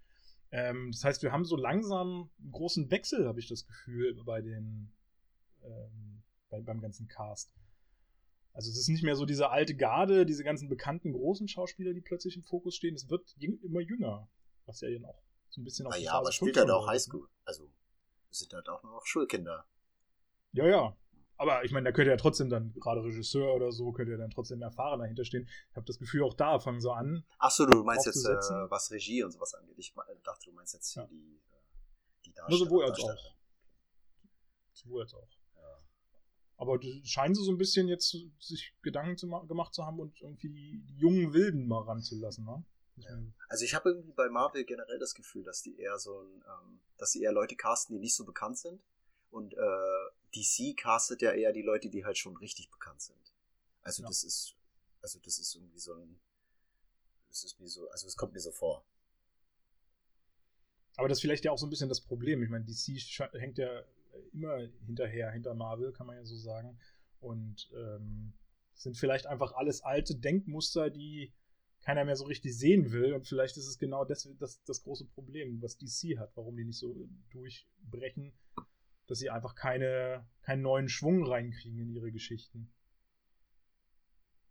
[0.51, 4.41] Ähm, das heißt, wir haben so langsam einen großen Wechsel, habe ich das Gefühl, bei
[4.41, 4.93] den
[5.65, 7.51] ähm, bei, beim ganzen Cast.
[8.53, 12.03] Also es ist nicht mehr so diese alte Garde, diese ganzen bekannten großen Schauspieler, die
[12.03, 12.95] plötzlich im Fokus stehen.
[12.95, 14.29] Es wird immer jünger,
[14.67, 16.71] was ja dann auch so ein bisschen auf die Naja, aber Phase spielt fünf halt
[16.71, 17.21] auch andeutet, ne?
[17.21, 17.29] Highschool.
[17.45, 17.71] Also,
[18.31, 19.65] es sind halt auch noch Schulkinder.
[20.53, 20.97] Ja, ja.
[21.43, 24.31] Aber ich meine, da könnte ja trotzdem dann, gerade Regisseur oder so, könnte ja dann
[24.31, 25.49] trotzdem erfahren dahinter stehen.
[25.71, 27.25] Ich habe das Gefühl, auch da fangen sie an.
[27.39, 29.77] Ach so, du meinst jetzt, äh, was Regie und sowas angeht.
[29.77, 31.05] Ich me- dachte, du meinst jetzt Ja.
[31.07, 32.65] die, äh, die Nur Darsteller.
[32.65, 33.19] sowohl als Darsteller.
[33.19, 33.37] auch.
[34.73, 35.29] Sowohl als auch.
[35.57, 35.83] Ja.
[36.59, 40.21] Aber scheinen sie so ein bisschen jetzt sich Gedanken zu ma gemacht zu haben und
[40.21, 42.65] irgendwie die, die jungen Wilden mal ranzulassen, ne?
[42.99, 43.09] Ja.
[43.49, 46.81] Also ich habe irgendwie bei Marvel generell das Gefühl, dass die eher so ein, ähm,
[46.99, 48.81] dass sie eher Leute casten, die nicht so bekannt sind.
[49.31, 53.33] Und äh, DC castet ja eher die Leute, die halt schon richtig bekannt sind.
[53.83, 54.09] Also Ja.
[54.09, 54.55] das ist,
[55.01, 56.21] also das ist irgendwie so ein,
[57.29, 58.85] das ist wie so, also es kommt mir so vor.
[60.97, 62.43] Aber das ist vielleicht ja auch so ein bisschen das Problem.
[62.43, 62.99] Ich meine, DC
[63.33, 63.83] hängt ja
[64.33, 66.79] immer hinterher, hinter Marvel, kann man ja so sagen.
[67.21, 68.35] Und ähm,
[68.75, 71.33] sind vielleicht einfach alles alte Denkmuster, die
[71.81, 73.15] keiner mehr so richtig sehen will.
[73.15, 76.65] Und vielleicht ist es genau das, das, das große Problem, was DC hat, warum die
[76.65, 76.95] nicht so
[77.31, 78.33] durchbrechen,
[79.13, 82.73] dass sie einfach keine, keinen neuen Schwung reinkriegen in ihre Geschichten.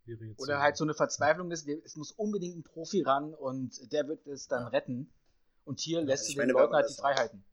[0.06, 3.92] Wäre jetzt Oder halt so eine Verzweiflung ist, es muss unbedingt ein Profi ran und
[3.92, 4.68] der wird es dann Ja.
[4.68, 5.12] retten.
[5.66, 7.44] Und hier lässt ich du den Leuten halt die Freiheiten.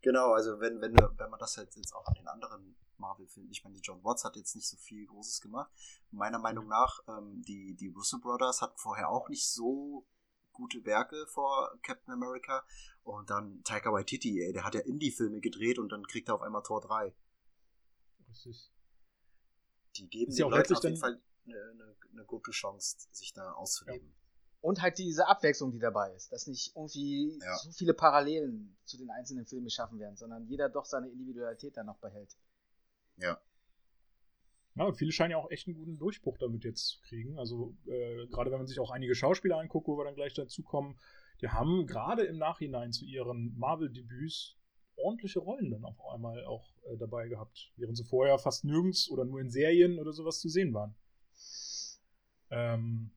[0.00, 3.62] Genau, also wenn, wenn, wenn man das halt jetzt auch an den anderen Marvel-Filmen, ich
[3.62, 5.70] meine, die John Watts hat jetzt nicht so viel Großes gemacht.
[6.10, 10.08] Meiner Meinung nach, ähm, die, die Russo Brothers hatten vorher auch nicht so
[10.52, 12.64] gute Werke vor Captain America.
[13.02, 16.42] Und dann Taika Waititi, ey, der hat ja Indie-Filme gedreht und dann kriegt er auf
[16.42, 17.14] einmal Tor 3.
[18.28, 18.70] richtig.
[19.96, 23.32] Die geben Ist den ja Leuten auf jeden Fall eine, eine, eine gute Chance, sich
[23.32, 24.14] da auszuleben.
[24.60, 27.56] Und halt diese Abwechslung, die dabei ist, dass nicht irgendwie Ja.
[27.56, 31.86] so viele Parallelen zu den einzelnen Filmen geschaffen werden, sondern jeder doch seine Individualität dann
[31.86, 32.36] noch behält.
[33.16, 33.40] Ja.
[34.74, 37.38] Ja, viele scheinen ja auch echt einen guten Durchbruch damit jetzt zu kriegen.
[37.38, 40.62] Also, äh, gerade wenn man sich auch einige Schauspieler anguckt, wo wir dann gleich dazu
[40.62, 40.98] kommen,
[41.40, 44.56] die haben gerade im Nachhinein zu ihren Marvel-Debüts
[44.96, 49.24] ordentliche Rollen dann auf einmal auch äh, dabei gehabt, während sie vorher fast nirgends oder
[49.24, 50.94] nur in Serien oder sowas zu sehen waren.
[52.50, 53.10] Ähm,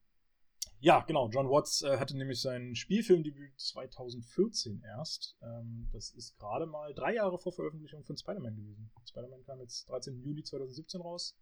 [0.80, 1.30] ja, genau.
[1.30, 5.38] John Watts äh, hatte nämlich sein Spielfilmdebüt 2014 erst.
[5.42, 8.92] Ähm, das ist gerade mal drei Jahre vor Veröffentlichung von Spider-Man gewesen.
[9.06, 10.22] Spider-Man kam jetzt 13.
[10.22, 11.38] Juli 2017 raus.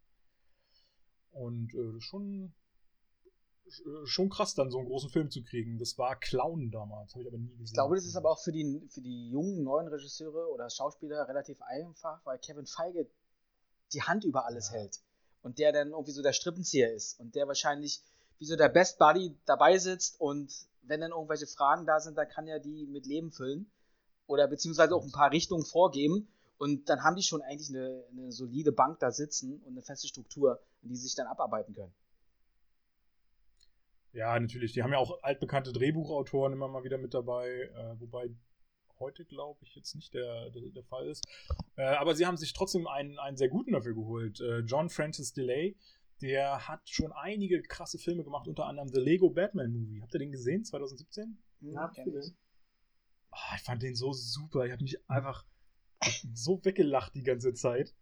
[1.33, 2.53] Und äh, das ist schon,
[3.67, 5.77] äh, schon krass, dann so einen großen Film zu kriegen.
[5.77, 7.65] Das war Clown damals, habe ich aber nie gesehen.
[7.65, 11.27] Ich glaube, das ist aber auch für die, für die jungen, neuen Regisseure oder Schauspieler
[11.27, 13.09] relativ einfach, weil Kevin Feige
[13.93, 14.77] die Hand über alles ja.
[14.77, 14.99] hält.
[15.41, 17.19] Und der dann irgendwie so der Strippenzieher ist.
[17.19, 18.01] Und der wahrscheinlich
[18.39, 22.27] wie so der Best Buddy dabei sitzt und wenn dann irgendwelche Fragen da sind, dann
[22.27, 23.71] kann er die mit Leben füllen
[24.27, 26.27] oder beziehungsweise auch ein paar Richtungen vorgeben
[26.63, 30.07] und dann haben die schon eigentlich eine, eine solide Bank da sitzen und eine feste
[30.07, 31.93] Struktur, in die sie sich dann abarbeiten können.
[34.13, 34.71] Ja, natürlich.
[34.71, 38.29] Die haben ja auch altbekannte Drehbuchautoren immer mal wieder mit dabei, äh, wobei
[38.97, 41.25] heute, glaube ich, jetzt nicht der, der, der Fall ist.
[41.75, 44.39] Äh, aber sie haben sich trotzdem einen, einen sehr guten dafür geholt.
[44.39, 45.75] Äh, John Francis DeLay,
[46.21, 50.01] der hat schon einige krasse Filme gemacht, unter anderem The Lego Batman Movie.
[50.01, 51.37] Habt ihr den gesehen, 2017?
[51.59, 51.91] Ja.
[53.31, 54.65] Oh, ich fand den so super.
[54.65, 55.43] Ich habe mich einfach
[56.33, 57.93] so weggelacht die ganze Zeit.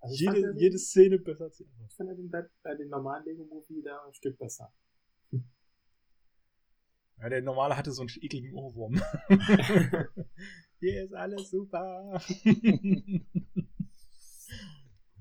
[0.00, 3.44] Also jede, den, jede Szene besser als die Ich fand den, äh, den normalen Lego
[3.44, 4.72] Movie da ein Stück besser.
[7.18, 9.00] Ja, der normale hatte so einen ekligen Ohrwurm.
[10.80, 12.20] Hier ist alles super.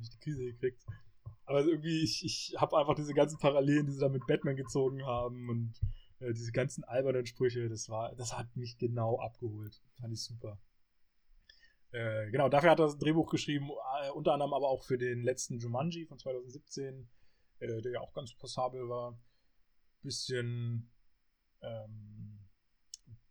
[0.02, 0.84] ich die Krise gekriegt.
[1.46, 5.06] Aber irgendwie, ich, ich habe einfach diese ganzen Parallelen, die sie da mit Batman gezogen
[5.06, 5.80] haben und
[6.20, 9.82] äh, diese ganzen albernen Sprüche, das war, das hat mich genau abgeholt.
[10.02, 10.60] Fand ich super.
[11.96, 13.70] Äh, genau, dafür hat er das Drehbuch geschrieben,
[14.04, 17.10] äh, unter anderem aber auch für den letzten Jumanji von 2017,
[17.60, 19.18] äh, der ja auch ganz passabel war.
[20.02, 20.92] Bisschen,
[21.62, 22.46] ähm,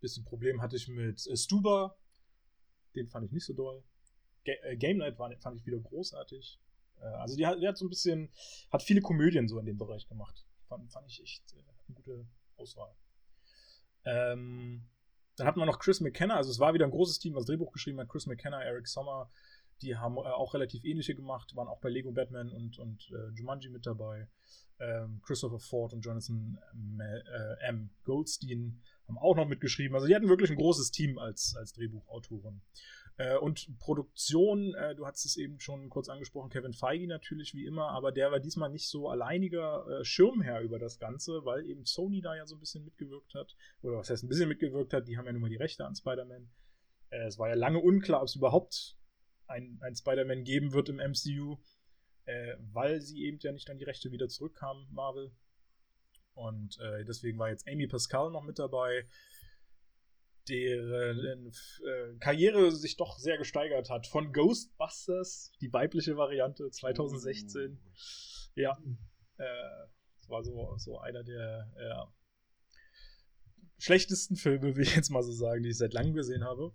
[0.00, 1.94] bisschen Problem hatte ich mit äh, Stuba,
[2.94, 3.84] den fand ich nicht so doll.
[4.46, 6.58] Ga äh, Game Night war, fand ich wieder großartig.
[6.96, 8.32] Also die hat, die hat so ein bisschen,
[8.70, 10.46] hat viele Komödien so in dem Bereich gemacht.
[10.68, 12.94] Fand, fand ich echt eine gute Auswahl.
[14.04, 14.86] Ähm,
[15.36, 17.72] dann hatten wir noch Chris McKenna, also es war wieder ein großes Team, was Drehbuch
[17.72, 18.08] geschrieben hat.
[18.08, 19.30] Chris McKenna, Eric Sommer,
[19.82, 23.30] die haben äh, auch relativ ähnliche gemacht, waren auch bei Lego Batman und, und äh,
[23.36, 24.28] Jumanji mit dabei.
[24.80, 27.00] Ähm, Christopher Ford und Jonathan M.
[27.00, 27.90] Äh, M.
[28.04, 29.94] Goldstein haben auch noch mitgeschrieben.
[29.94, 32.60] Also die hatten wirklich ein großes Team als, als Drehbuchautoren.
[33.16, 37.64] Äh, und Produktion, äh, du hast es eben schon kurz angesprochen, Kevin Feige natürlich wie
[37.64, 41.84] immer, aber der war diesmal nicht so alleiniger äh, Schirmherr über das Ganze, weil eben
[41.84, 43.56] Sony da ja so ein bisschen mitgewirkt hat.
[43.82, 45.94] Oder was heißt ein bisschen mitgewirkt hat, die haben ja nun mal die Rechte an
[45.94, 46.50] Spider-Man.
[47.10, 48.96] Äh, es war ja lange unklar, ob es überhaupt
[49.46, 51.58] ein, ein Spider-Man geben wird im MCU,
[52.24, 55.30] äh, weil sie eben ja nicht an die Rechte wieder zurückkamen, Marvel.
[56.34, 59.06] Und äh, deswegen war jetzt Amy Pascal noch mit dabei
[60.48, 64.06] deren äh, Karriere sich doch sehr gesteigert hat.
[64.06, 67.72] Von Ghostbusters, die weibliche Variante 2016.
[67.72, 67.78] Mm.
[68.54, 68.78] Ja.
[69.38, 69.44] Äh,
[70.18, 72.12] das war so, so einer der ja,
[73.78, 76.72] schlechtesten Filme, will ich jetzt mal so sagen, die ich seit langem gesehen habe.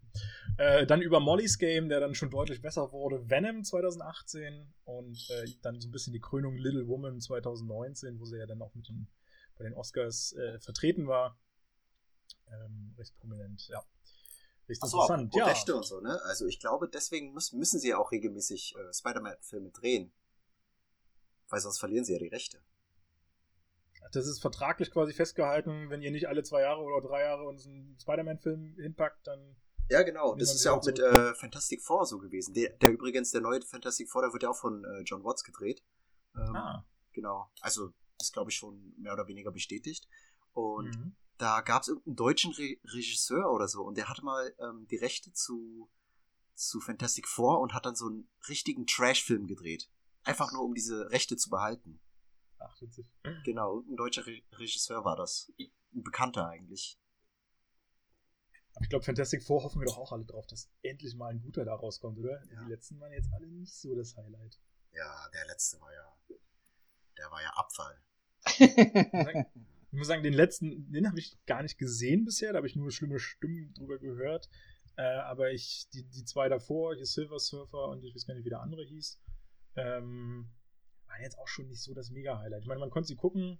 [0.57, 3.29] Äh, dann über Molly's Game, der dann schon deutlich besser wurde.
[3.29, 8.37] Venom 2018 und äh, dann so ein bisschen die Krönung Little Woman 2019, wo sie
[8.37, 9.07] ja dann auch mit den,
[9.57, 11.39] bei den Oscars äh, vertreten war
[12.51, 13.83] ähm, recht prominent, ja.
[14.67, 15.45] Recht Achso, interessant, ja.
[15.45, 16.21] Rechte und so, ne?
[16.25, 20.11] Also ich glaube, deswegen müssen, müssen sie ja auch regelmäßig äh, Spider-Man-Filme drehen.
[21.49, 22.61] Weil sonst verlieren sie ja die Rechte.
[24.11, 27.65] Das ist vertraglich quasi festgehalten, wenn ihr nicht alle zwei Jahre oder drei Jahre uns
[27.65, 29.55] einen Spider-Man-Film hinpackt, dann.
[29.89, 30.35] Ja, genau.
[30.35, 32.53] Das ist ja auch mit äh, Fantastic Four so gewesen.
[32.53, 35.43] Der, der, übrigens, der neue Fantastic Four, der wird ja auch von äh, John Watts
[35.43, 35.83] gedreht.
[36.35, 36.85] Ähm, ah.
[37.11, 37.49] Genau.
[37.61, 40.07] Also ist, glaube ich, schon mehr oder weniger bestätigt.
[40.53, 44.53] Und mhm da gab es irgendeinen deutschen Re Regisseur oder so und der hatte mal
[44.59, 45.89] ähm, die Rechte zu,
[46.53, 49.89] zu Fantastic Four und hat dann so einen richtigen Trash-Film gedreht.
[50.23, 52.01] Einfach nur, um diese Rechte zu behalten.
[52.59, 53.07] Ach, witzig.
[53.45, 55.51] Genau, ein deutscher Re Regisseur war das.
[55.57, 56.99] Ein Bekannter eigentlich.
[58.75, 61.41] Aber ich glaube, Fantastic Four hoffen wir doch auch alle drauf, dass endlich mal ein
[61.41, 62.43] guter da rauskommt, oder?
[62.51, 62.63] Ja.
[62.63, 64.59] Die letzten waren jetzt alle nicht so das Highlight.
[64.91, 66.17] Ja, der letzte war ja.
[67.17, 68.01] Der war ja Abfall.
[69.91, 72.75] Ich muss sagen, den letzten, den habe ich gar nicht gesehen bisher, da habe ich
[72.75, 74.49] nur schlimme Stimmen drüber gehört.
[74.97, 78.45] Äh, aber ich, die, die zwei davor, hier Silver Surfer und ich weiß gar nicht,
[78.45, 79.19] wie der andere hieß,
[79.77, 80.51] ähm,
[81.07, 82.61] waren jetzt auch schon nicht so das Mega-Highlight.
[82.61, 83.59] Ich meine, man konnte sie gucken,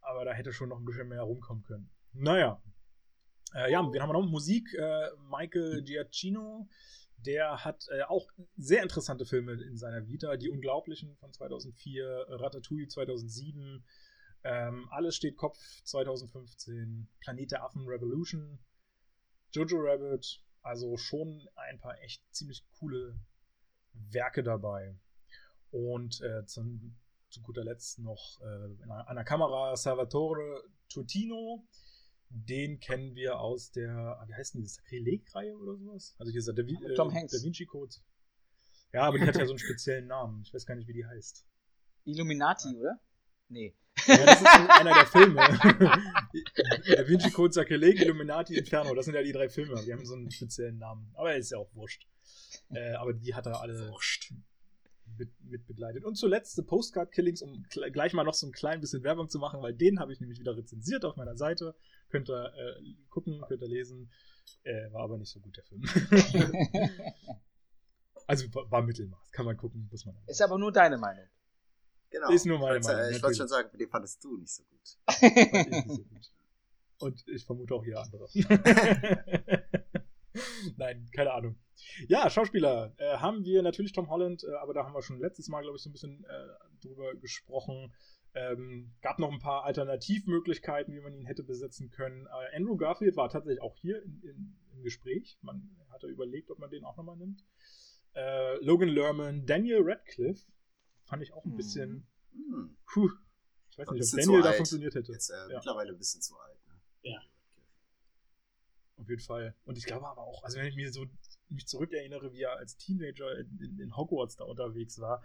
[0.00, 1.90] aber da hätte schon noch ein bisschen mehr rumkommen können.
[2.12, 2.62] Naja.
[3.54, 4.26] Äh, ja, wen haben wir noch?
[4.26, 4.72] Musik.
[4.74, 6.68] Äh, Michael Giacchino,
[7.18, 10.36] der hat äh, auch sehr interessante Filme in seiner Vita.
[10.36, 13.84] Die Unglaublichen von 2004, Ratatouille 2007,
[14.46, 18.58] ähm, Alles steht Kopf 2015, Planet der Affen Revolution,
[19.52, 20.42] Jojo Rabbit.
[20.62, 23.18] Also schon ein paar echt ziemlich coole
[23.92, 24.98] Werke dabei.
[25.70, 26.96] Und äh, zum,
[27.28, 31.64] zu guter Letzt noch äh, an der Kamera Salvatore Tutino
[32.28, 36.14] den kennen wir aus der, ah, wie heißt denn die, Sakrileg-Reihe oder sowas?
[36.18, 37.32] Also hier ist der da, äh, Tom Hanks.
[37.32, 37.94] Da Vinci Code.
[38.92, 40.42] Ja, aber die hat ja so einen speziellen Namen.
[40.42, 41.46] Ich weiß gar nicht, wie die heißt.
[42.04, 42.78] Illuminati, ja.
[42.78, 43.00] oder?
[43.48, 43.76] Nee.
[44.06, 45.36] Ja, das ist einer der Filme.
[46.96, 48.94] da Vinci Code, Sakrileg, Illuminati, Inferno.
[48.94, 49.82] Das sind ja die drei Filme.
[49.84, 51.10] Die haben so einen speziellen Namen.
[51.14, 52.06] Aber er ist ja auch wurscht.
[52.70, 53.88] Äh, aber die hat er alle.
[53.90, 54.32] Wurscht
[55.18, 56.04] mit, mit begleitet.
[56.04, 59.38] Und zuletzt The Postcard Killings, um gleich mal noch so ein klein bisschen Werbung zu
[59.38, 61.74] machen, weil den habe ich nämlich wieder rezensiert auf meiner Seite.
[62.10, 64.10] Könnt ihr äh, gucken, könnt ihr lesen.
[64.62, 65.82] Äh, war aber nicht so gut, der Film.
[68.26, 70.16] also war, war, Mittelmaß, kann man gucken, muss man.
[70.26, 71.24] Ist aber nur deine Meinung.
[72.16, 72.30] Genau.
[72.30, 73.10] Ist nur meine Meinung.
[73.10, 74.80] Ich wollte schon sagen, den fandest du nicht so gut.
[75.22, 76.32] nicht so gut.
[76.98, 78.26] Und ich vermute auch hier andere.
[80.78, 81.58] Nein, keine Ahnung.
[82.08, 85.48] Ja, Schauspieler äh, haben wir natürlich Tom Holland, äh, aber da haben wir schon letztes
[85.48, 87.92] Mal, glaube ich, so ein bisschen äh, drüber gesprochen.
[88.32, 92.26] Ähm, gab noch ein paar Alternativmöglichkeiten, wie man ihn hätte besetzen können.
[92.26, 95.38] Äh, Andrew Garfield war tatsächlich auch hier in, in, im Gespräch.
[95.42, 97.44] Man hatte überlegt, ob man den auch nochmal nimmt.
[98.14, 100.46] Äh, Logan Lerman, Daniel Radcliffe
[101.06, 101.56] fand ich auch ein hm.
[101.56, 102.06] bisschen.
[102.32, 102.76] Hm.
[102.86, 103.10] Puh,
[103.70, 105.12] ich weiß nicht, ob Daniel da funktioniert hätte.
[105.12, 105.56] Jetzt äh, ja.
[105.56, 106.66] mittlerweile ein bisschen zu alt.
[106.66, 106.74] Ne?
[107.02, 107.20] Ja.
[108.96, 109.54] Auf jeden Fall.
[109.64, 111.06] Und ich glaube aber auch, also wenn ich mir so
[111.48, 115.22] mich zurückerinnere, wie er als Teenager in, in, in Hogwarts da unterwegs war,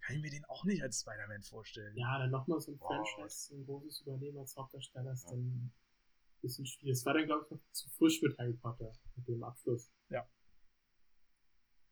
[0.00, 1.96] kann ich mir den auch nicht als Spider-Man vorstellen.
[1.96, 2.88] Ja, dann nochmal so ein wow.
[2.88, 5.72] Franchise, ein großes Übernehmen als Hauptdarsteller ist dann ein
[6.42, 6.98] bisschen schwierig.
[6.98, 9.90] Es war dann, glaube ich, noch zu frisch mit Harry Potter, mit dem Abschluss.
[10.10, 10.28] Ja.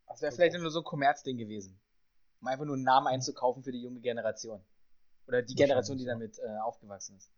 [0.07, 1.81] Das wäre vielleicht nur so ein Kommerzding gewesen.
[2.45, 4.63] Um einfach nur einen Namen einzukaufen für die junge Generation.
[5.27, 7.33] Oder die Generation, die damit äh, aufgewachsen ist.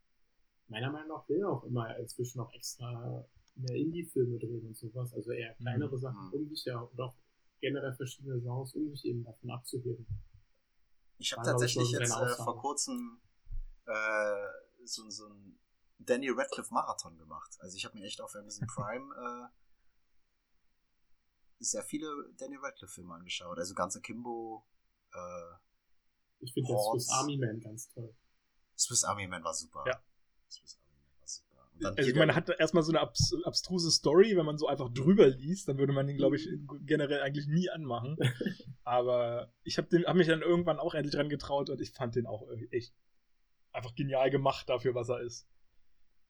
[0.66, 5.14] Meiner Meinung nach will er auch immer inzwischen noch extra mehr Indie-Filme drehen und sowas,
[5.14, 6.01] also eher kleinere mhm.
[6.01, 7.14] Sachen, um sich ja und auch
[7.61, 10.09] generell verschiedene Genres, um sich eben davon abzuheben.
[11.19, 13.21] Ich habe tatsächlich jetzt äh, vor kurzem
[13.87, 14.49] äh,
[14.85, 15.57] so, so ein
[16.01, 17.57] Danny Radcliffe Marathon gemacht.
[17.61, 19.49] Also ich habe mir echt auf Amazon Prime äh,
[21.61, 23.57] sehr viele Danny Radcliffe Filme angeschaut.
[23.57, 24.66] Also ganze Kimbo.
[25.16, 25.57] Äh,
[26.40, 28.14] ich finde das Swiss Army Man ganz toll.
[28.76, 29.85] Swiss Army Man war super.
[29.87, 30.02] Ja.
[30.48, 30.79] Swiss
[31.83, 35.29] also ich meine, hat erstmal so eine abs abstruse Story, wenn man so einfach drüber
[35.29, 36.48] liest, dann würde man den, glaube ich,
[36.87, 38.16] generell eigentlich nie anmachen.
[38.85, 42.26] Aber ich habe hab mich dann irgendwann auch endlich dran getraut und ich fand den
[42.26, 42.94] auch echt
[43.72, 45.46] einfach genial gemacht dafür, was er ist.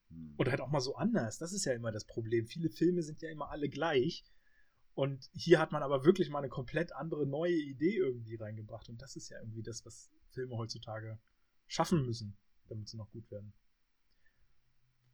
[0.09, 0.35] Hm.
[0.37, 1.38] Und halt auch mal so anders.
[1.38, 2.46] Das ist ja immer das Problem.
[2.46, 4.25] Viele Filme sind ja immer alle gleich.
[4.96, 8.88] Und hier hat man aber wirklich mal eine komplett andere neue Idee irgendwie reingebracht.
[8.88, 11.18] Und das ist ja irgendwie das, was Filme heutzutage
[11.66, 13.52] schaffen müssen, damit sie noch gut werden.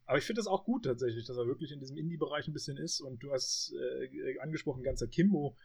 [0.05, 2.77] Aber ich finde das auch gut tatsächlich, dass er wirklich in diesem Indie-Bereich ein bisschen
[2.77, 3.01] ist.
[3.01, 5.57] Und du hast äh, angesprochen, ganzer Kimbo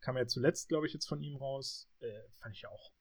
[0.00, 1.88] kam ja zuletzt, glaube ich, jetzt von ihm raus.
[1.98, 2.92] Äh, fand ich ja auch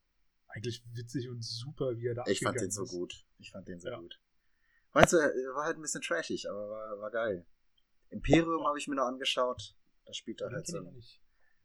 [0.47, 3.23] eigentlich witzig und super, wie er da Ich fand den so gut.
[3.37, 3.99] Ich fand den so ja.
[3.99, 4.19] gut.
[4.93, 7.45] Weißt du, war halt ein bisschen trashig, aber war, war geil.
[8.09, 9.75] Imperium habe ich mir noch angeschaut.
[10.05, 10.77] Da spielt er halt so.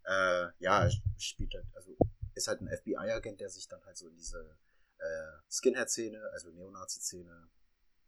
[0.05, 1.97] Äh, ja, spielt halt, also
[2.35, 4.59] ist halt ein FBI-Agent, der sich dann halt so in diese
[4.99, 7.49] äh, Skinhead-Szene, also Neonazi-Szene,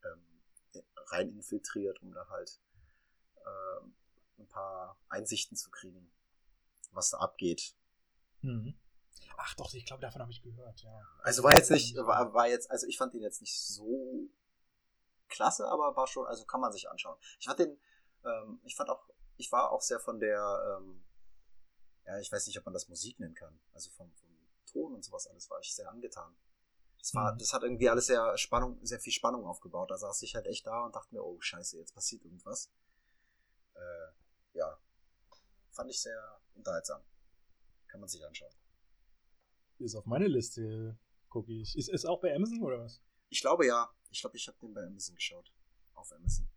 [0.04, 2.60] ähm, rein infiltriert, um da halt
[3.36, 6.10] äh, ein paar Einsichten zu kriegen,
[6.92, 7.74] was da abgeht.
[8.40, 8.74] Mhm.
[9.36, 11.00] Ach doch, ich glaube, davon habe ich gehört, ja.
[11.22, 14.30] Also war jetzt nicht, war, war jetzt, also ich fand den jetzt nicht so
[15.28, 17.18] klasse, aber war schon, also kann man sich anschauen.
[17.38, 17.78] Ich fand den,
[18.24, 19.08] ähm, ich fand auch,
[19.42, 21.04] ich war auch sehr von der, ähm,
[22.06, 24.30] ja, ich weiß nicht, ob man das Musik nennen kann, also vom, vom
[24.66, 26.34] Ton und sowas alles war ich sehr angetan.
[26.98, 27.38] Das, war, mhm.
[27.38, 29.90] das hat irgendwie alles sehr Spannung, sehr viel Spannung aufgebaut.
[29.90, 32.70] Da saß ich halt echt da und dachte mir, oh scheiße, jetzt passiert irgendwas.
[33.74, 34.78] Äh, ja.
[35.72, 37.02] Fand ich sehr unterhaltsam.
[37.88, 38.54] Kann man sich anschauen.
[39.78, 40.96] Ist auf meine Liste,
[41.28, 41.76] gucke ich.
[41.76, 43.02] Ist es auch bei Amazon oder was?
[43.30, 43.92] Ich glaube ja.
[44.10, 45.52] Ich glaube, ich habe den bei Amazon geschaut.
[45.94, 46.48] Auf Amazon.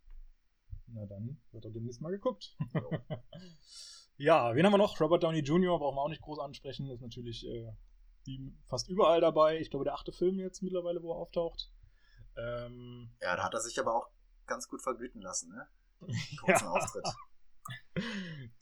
[0.96, 2.56] Na dann wird er demnächst mal geguckt.
[4.18, 5.00] ja, wen haben wir noch?
[5.02, 5.78] Robert Downey Jr.
[5.78, 6.90] brauchen wir auch nicht groß ansprechen.
[6.90, 7.74] Ist natürlich äh,
[8.24, 9.60] wie fast überall dabei.
[9.60, 11.70] Ich glaube, der achte Film jetzt mittlerweile, wo er auftaucht.
[12.38, 14.10] Ähm, ja, da hat er sich aber auch
[14.46, 15.68] ganz gut vergüten lassen, ne?
[16.40, 16.72] Kurzen ja.
[16.72, 17.08] Auftritt.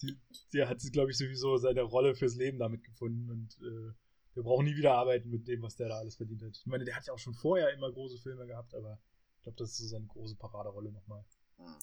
[0.01, 0.19] Die,
[0.53, 3.93] der hat, glaube ich, sowieso seine Rolle fürs Leben damit gefunden und äh,
[4.35, 6.57] der braucht nie wieder arbeiten mit dem, was der da alles verdient hat.
[6.57, 8.99] Ich meine, der hat ja auch schon vorher immer große Filme gehabt, aber
[9.37, 11.23] ich glaube, das ist so seine große Paraderolle nochmal.
[11.57, 11.75] Hm.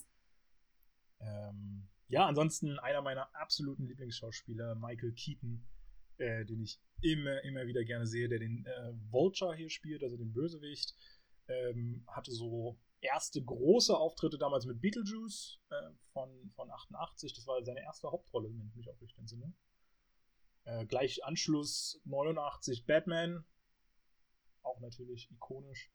[1.21, 5.65] Ähm, ja, ansonsten einer meiner absoluten Lieblingsschauspieler, Michael Keaton,
[6.19, 10.17] äh, den ich immer, immer wieder gerne sehe, der den äh, Vulture hier spielt, also
[10.17, 10.95] den Bösewicht.
[11.49, 17.33] Ähm, hatte so erste große Auftritte damals mit Beetlejuice äh, von, von 88.
[17.33, 19.53] Das war seine erste Hauptrolle, wenn ich mich auch richtig entsinne.
[20.65, 23.45] Äh, gleich Anschluss 89 Batman.
[24.63, 25.91] Auch natürlich ikonisch.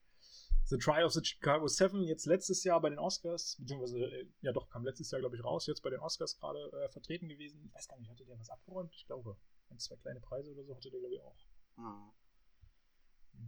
[0.68, 4.52] The Trial of the Chicago Seven, jetzt letztes Jahr bei den Oscars, beziehungsweise, äh, ja
[4.52, 7.64] doch, kam letztes Jahr, glaube ich, raus, jetzt bei den Oscars gerade äh, vertreten gewesen.
[7.66, 8.94] Ich weiß gar nicht, hatte der was abgeräumt?
[8.96, 9.38] Ich glaube,
[9.70, 11.38] ein, zwei kleine Preise oder so hatte der, glaube ich, auch.
[11.78, 12.12] Mhm.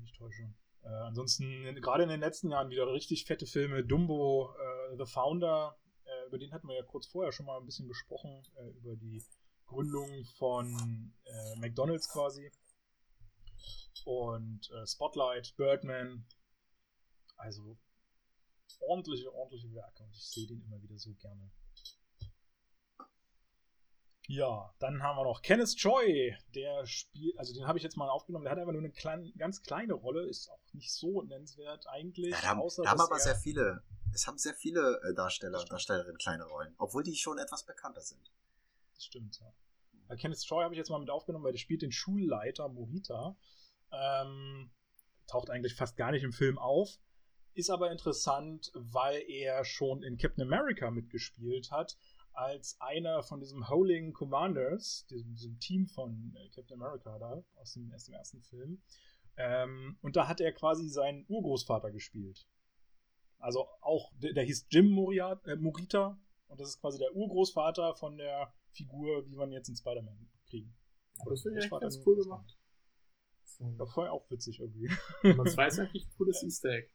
[0.01, 0.53] Nicht täusche.
[0.84, 3.84] Äh, ansonsten, gerade in den letzten Jahren wieder richtig fette Filme.
[3.84, 5.75] Dumbo, äh, The Founder,
[6.06, 8.95] äh, über den hatten wir ja kurz vorher schon mal ein bisschen gesprochen, äh, über
[8.95, 9.23] die
[9.65, 11.13] Gründung von
[11.58, 12.49] McDonalds quasi.
[14.06, 16.25] Und Spotlight, Birdman,
[17.38, 17.78] also
[18.80, 21.52] ordentliche, ordentliche Werke und ich sehe den immer wieder so gerne.
[24.30, 28.10] Ja, dann haben wir noch Kenneth Choi, der spielt, also den habe ich jetzt mal
[28.10, 31.88] aufgenommen, der hat einfach nur eine klein, ganz kleine Rolle, ist auch nicht so nennenswert
[31.88, 32.32] eigentlich.
[32.32, 35.62] Ja, da haben, außer, da haben aber sehr viele, es haben sehr viele äh, Darsteller
[35.62, 38.30] und Darstellerinnen kleine Rollen, obwohl die schon etwas bekannter sind.
[38.95, 39.54] Das stimmt, ja.
[40.10, 43.38] Bei Kenneth Choi habe ich jetzt mal mit aufgenommen, weil der spielt den Schulleiter Morita.
[43.91, 44.71] Ähm,
[45.28, 47.00] taucht eigentlich fast gar nicht im Film auf,
[47.58, 51.98] ist aber interessant, weil er schon in Captain America mitgespielt hat,
[52.34, 57.74] als einer von diesem Howling Commanders, diesem, diesem Team von äh, Captain America da, aus
[57.74, 58.82] dem, aus dem ersten Film.
[59.38, 62.48] Ähm, und da hat er quasi seinen Urgroßvater gespielt.
[63.39, 67.96] Also auch, der, der hieß Jim Moria, äh, Morita und das ist quasi der Urgroßvater
[67.96, 70.76] von der Figur, wie man jetzt in Spider-Man kriegen.
[71.20, 72.56] Aber das finde ich ganz cool gemacht.
[73.78, 74.91] Das war auch witzig irgendwie.
[75.24, 76.89] Man weiß eigentlich ein cooles Easter Egg.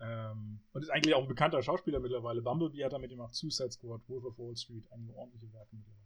[0.00, 2.42] Ähm, und ist eigentlich auch ein bekannter Schauspieler mittlerweile.
[2.42, 5.74] Bumblebee hat er mit ihm auch Suicide Squad, Wolf of Wall Street, einige ordentliche Werke
[5.74, 5.98] mittlerweile.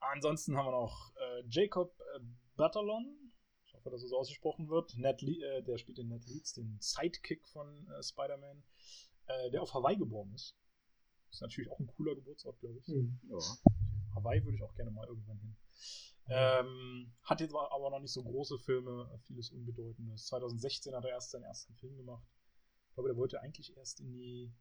[0.00, 2.20] Ansonsten haben wir noch äh, Jacob äh,
[2.56, 3.32] Batalon.
[3.66, 4.96] Ich hoffe, dass es so ausgesprochen wird.
[4.96, 8.62] Ned Le äh, der spielt in Ned Leeds, den Sidekick von äh, Spider-Man,
[9.26, 10.56] äh, der auf Hawaii geboren ist.
[11.30, 12.88] Ist natürlich auch ein cooler Geburtsort, glaube ich.
[12.88, 13.18] Mhm.
[13.28, 13.38] Ja.
[14.14, 15.56] Hawaii würde ich auch gerne mal irgendwann hin.
[16.28, 20.26] Ähm, hat jetzt aber noch nicht so große Filme, vieles Unbedeutendes.
[20.26, 22.26] 2016 hat er erst seinen ersten Film gemacht.
[22.96, 24.54] Ich glaube, der wollte eigentlich erst in die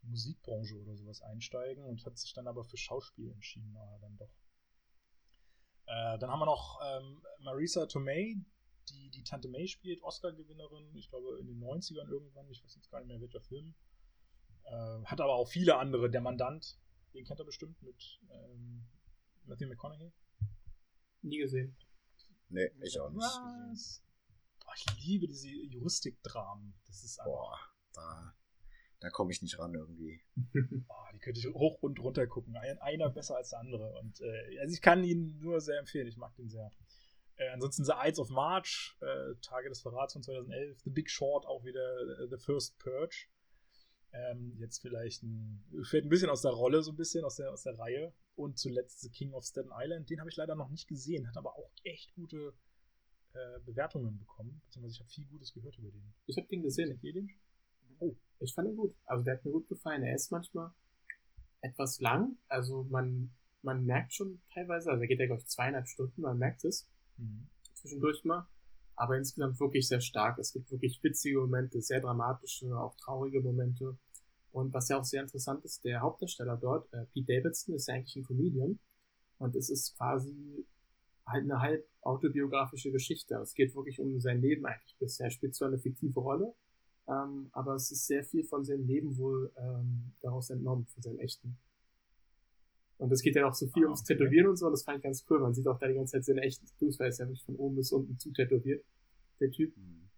[0.00, 4.34] Musikbranche oder sowas einsteigen und hat sich dann aber für Schauspiel entschieden, naja, dann doch.
[5.84, 8.36] Äh, dann haben wir noch ähm, Marisa Tomei,
[8.88, 12.90] die die Tante May spielt, Oscar-Gewinnerin, ich glaube in den 90ern irgendwann, ich weiß jetzt
[12.90, 13.74] gar nicht mehr welcher Film.
[14.64, 16.08] Äh, hat aber auch viele andere.
[16.08, 16.80] Der Mandant,
[17.12, 18.82] den kennt er bestimmt mit ähm,
[19.44, 20.10] Matthew McConaughey.
[21.20, 21.76] Nie gesehen.
[22.48, 23.20] Nee, ich auch nicht.
[23.20, 24.02] Was?
[24.72, 26.74] Boah, ich liebe diese Juristikdramen.
[26.86, 27.32] Das ist einfach.
[27.32, 27.58] Boah,
[27.92, 28.34] da,
[29.00, 30.22] da komme ich nicht ran irgendwie.
[30.86, 32.56] Boah, die könnte ich hoch und runter gucken.
[32.56, 33.98] Ein, einer besser als der andere.
[33.98, 36.06] Und äh, also ich kann ihn nur sehr empfehlen.
[36.06, 36.70] Ich mag den sehr.
[37.36, 41.46] Äh, ansonsten The Ides of March, äh, Tage des Verrats von 2011, The Big Short,
[41.46, 43.26] auch wieder äh, The First Purge.
[44.12, 47.50] Ähm, jetzt vielleicht ein, fällt ein bisschen aus der Rolle, so ein bisschen aus der,
[47.50, 48.14] aus der Reihe.
[48.34, 51.36] Und zuletzt The King of Staten Island, den habe ich leider noch nicht gesehen, hat
[51.36, 52.54] aber auch echt gute
[53.34, 54.60] äh, Bewertungen bekommen.
[54.64, 56.14] Beziehungsweise ich habe viel Gutes gehört über den.
[56.26, 56.88] Ich habe den gesehen.
[56.88, 57.30] Kennt ihr den?
[57.98, 58.94] Oh, ich fand ihn gut.
[59.06, 60.02] Also der hat mir gut gefallen.
[60.02, 60.72] Er ist manchmal
[61.60, 62.36] etwas lang.
[62.48, 63.30] Also man,
[63.62, 66.88] man merkt schon teilweise, also er geht ja glaube ich zweieinhalb Stunden, man merkt es.
[67.16, 67.46] Mhm.
[67.74, 68.46] Zwischendurch mal
[68.96, 70.38] aber insgesamt wirklich sehr stark.
[70.38, 73.96] Es gibt wirklich witzige Momente, sehr dramatische, auch traurige Momente.
[74.52, 77.94] Und was ja auch sehr interessant ist, der Hauptdarsteller dort, äh, Pete Davidson, ist ja
[77.94, 78.78] eigentlich ein Comedian.
[79.38, 80.66] Und es ist quasi
[81.26, 83.36] halt eine halb autobiografische Geschichte.
[83.36, 85.26] Es geht wirklich um sein Leben eigentlich bisher.
[85.26, 86.54] Er spielt zwar eine fiktive Rolle,
[87.08, 91.18] ähm, aber es ist sehr viel von seinem Leben wohl ähm, daraus entnommen, von seinem
[91.20, 91.56] echten.
[92.98, 94.98] Und es geht ja auch so viel ah, ums Tätowieren und so, und das fand
[94.98, 95.40] ich ganz cool.
[95.40, 97.44] Man sieht auch da die ganze Zeit seine echten Tattoos, weil er ist ja wirklich
[97.44, 98.84] von oben bis unten zu tätowiert,
[99.40, 99.76] der Typ.
[99.76, 100.08] Mhm.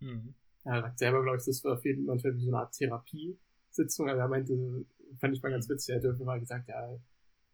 [0.00, 0.34] mhm.
[0.64, 4.08] Er sagt selber, glaube ich, das war für manchmal so eine Art Therapiesitzung.
[4.08, 4.86] Also er meinte,
[5.18, 6.98] fand ich mal ganz witzig, er hat mal gesagt, ja,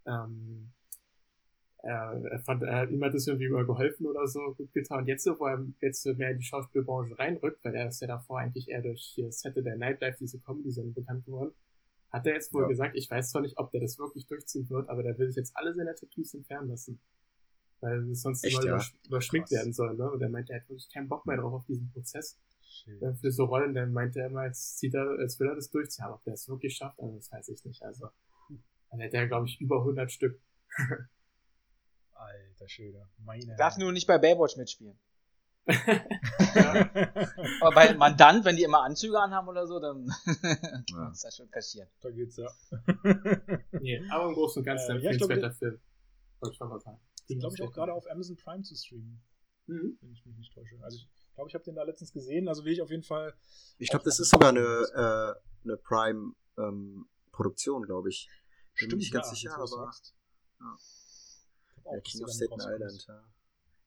[0.06, 0.70] ähm,
[1.88, 5.00] er, fand, er, ihm hat das irgendwie immer geholfen oder so gut getan.
[5.00, 8.40] Und jetzt, wo er jetzt mehr in die Schauspielbranche reinrückt, weil er ist ja davor
[8.40, 11.52] eigentlich eher durch hier Saturday Night Live, diese Comedy-Sendung bekannt geworden,
[12.10, 12.68] hat er jetzt wohl ja.
[12.68, 15.36] gesagt, ich weiß zwar nicht, ob der das wirklich durchziehen wird, aber der will sich
[15.36, 17.00] jetzt alle seine Tattoos entfernen lassen.
[17.80, 18.84] Weil sonst Echt, immer ja?
[19.06, 20.10] überschminkt werden soll, ne?
[20.10, 22.38] Und er meinte, er hat wirklich keinen Bock mehr drauf auf diesen Prozess.
[22.60, 23.16] Schön.
[23.16, 26.04] Für so Rollen, dann meinte er immer, jetzt zieht er, jetzt will er das durchziehen,
[26.04, 27.82] aber ob der es wirklich schafft, also das weiß ich nicht.
[27.82, 28.08] Also,
[28.90, 30.40] dann hätte er, glaube ich, über 100 Stück.
[32.18, 33.56] Alter Schöner, meine.
[33.56, 34.98] Darf nur nicht bei Baywatch mitspielen.
[35.66, 35.68] ja.
[37.60, 41.30] Aber bei Mandant, wenn die immer Anzüge anhaben oder so, dann kann man es ja
[41.30, 41.88] schon kaschieren.
[42.00, 42.50] Da geht's ja.
[43.72, 45.80] nee, aber im Großen und Ganzen äh, ja, ich glaub, Film.
[46.40, 47.00] Wollte ich mal sagen.
[47.28, 49.20] Den glaube ich auch gerade auf Amazon Prime zu streamen.
[49.66, 49.98] Mhm.
[50.00, 50.78] Wenn ich mich nicht täusche.
[50.82, 53.34] Also ich glaube, ich habe den da letztens gesehen, also will ich auf jeden Fall.
[53.78, 58.30] Ich glaube, das ist sogar eine, äh, eine Prime-Produktion, ähm, glaube ich.
[58.74, 59.92] Bin Stimmt, nicht ganz ja, sicher, aber.
[60.60, 60.76] Ja.
[61.92, 63.24] Der King of Staten Island, ja.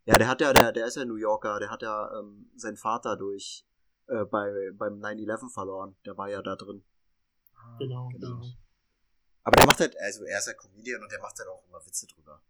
[0.06, 2.78] Ja, der hat ja, der, der ist ja New Yorker, der hat ja ähm, seinen
[2.78, 3.66] Vater durch
[4.08, 5.96] äh, bei, beim 9-11 verloren.
[6.06, 6.84] Der war ja da drin.
[7.56, 8.46] Ah, genau, genau, genau.
[9.44, 11.84] Aber der macht halt, also er ist ja Comedian und der macht halt auch immer
[11.86, 12.42] Witze drüber.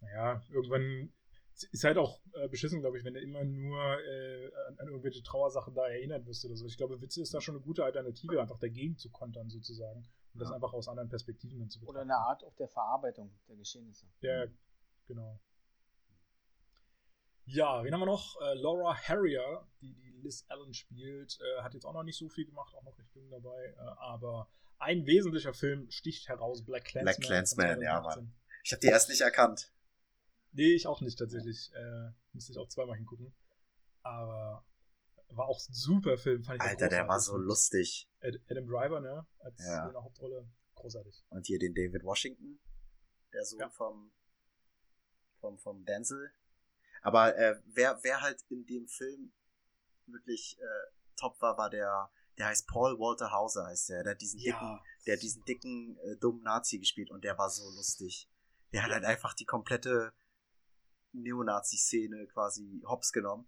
[0.00, 1.12] Naja, irgendwann
[1.70, 5.22] ist halt auch äh, beschissen, glaube ich, wenn du immer nur äh, an, an, irgendwelche
[5.22, 6.66] Trauersachen da erinnert wirst oder so.
[6.66, 10.06] Ich glaube, Witze ist da schon eine gute Alternative, einfach dagegen zu kontern sozusagen.
[10.34, 10.46] Und ja.
[10.46, 11.96] das einfach aus anderen Perspektiven dann zu betrachten.
[11.96, 14.06] Oder eine Art auch der Verarbeitung der Geschehnisse.
[14.20, 14.46] Ja,
[15.06, 15.38] genau.
[17.44, 18.40] Ja, wen haben wir noch?
[18.40, 22.28] Äh, Laura Harrier, die die Liz Allen spielt, äh, hat jetzt auch noch nicht so
[22.28, 23.74] viel gemacht, auch noch recht jung dabei.
[23.76, 27.16] Äh, aber ein wesentlicher Film sticht heraus: Black Clansman.
[27.16, 28.32] Black Clansman, ja, Mann.
[28.64, 29.72] Ich habe die erst nicht erkannt.
[30.52, 31.72] Nee, ich auch nicht tatsächlich.
[31.74, 33.34] Äh, musste ich auch zweimal hingucken.
[34.02, 34.64] Aber
[35.36, 36.68] war auch ein super Film, fand ich.
[36.68, 38.08] Alter, der war so lustig.
[38.20, 39.26] Adam Driver, ne?
[39.38, 39.86] Als ja.
[39.86, 40.48] in der Hauptrolle.
[40.74, 41.24] Großartig.
[41.28, 42.60] Und hier den David Washington,
[43.32, 43.70] der Sohn ja.
[43.70, 44.12] vom,
[45.40, 46.32] vom, vom Denzel.
[47.02, 49.32] Aber äh, wer, wer halt in dem Film
[50.06, 54.02] wirklich äh, top war, war der, der heißt Paul Walter Hauser, heißt der.
[54.02, 54.52] Der hat diesen ja.
[54.52, 58.28] dicken, der hat diesen dicken, äh, dummen Nazi gespielt und der war so lustig.
[58.72, 60.12] Der hat halt einfach die komplette
[61.12, 63.46] Neonazi-Szene quasi hops genommen.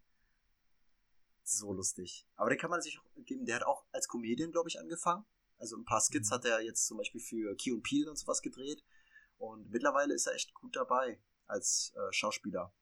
[1.45, 2.26] So lustig.
[2.36, 3.45] Aber den kann man sich auch geben.
[3.45, 5.24] Der hat auch als Comedian, glaube ich, angefangen.
[5.59, 6.34] Also ein paar Skits mhm.
[6.34, 8.82] hat er jetzt zum Beispiel für Key und Peel und sowas gedreht.
[9.38, 12.72] Und mittlerweile ist er echt gut dabei als äh, Schauspieler.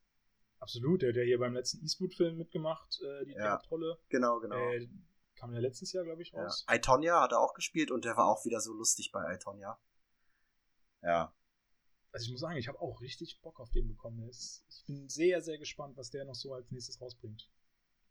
[0.61, 3.99] Absolut, der hat ja hier beim letzten Eastwood-Film mitgemacht, äh, die ja, Hauptrolle.
[4.09, 4.57] Genau, genau.
[4.57, 4.89] Äh,
[5.35, 6.65] kam ja letztes Jahr, glaube ich, raus.
[6.69, 6.77] Ja.
[6.77, 9.77] Itonia hat er auch gespielt und der war auch wieder so lustig bei Itonia.
[11.03, 11.35] Ja.
[12.13, 14.29] Also ich muss sagen, ich habe auch richtig Bock auf den bekommen.
[14.29, 17.51] Ich bin sehr, sehr gespannt, was der noch so als nächstes rausbringt.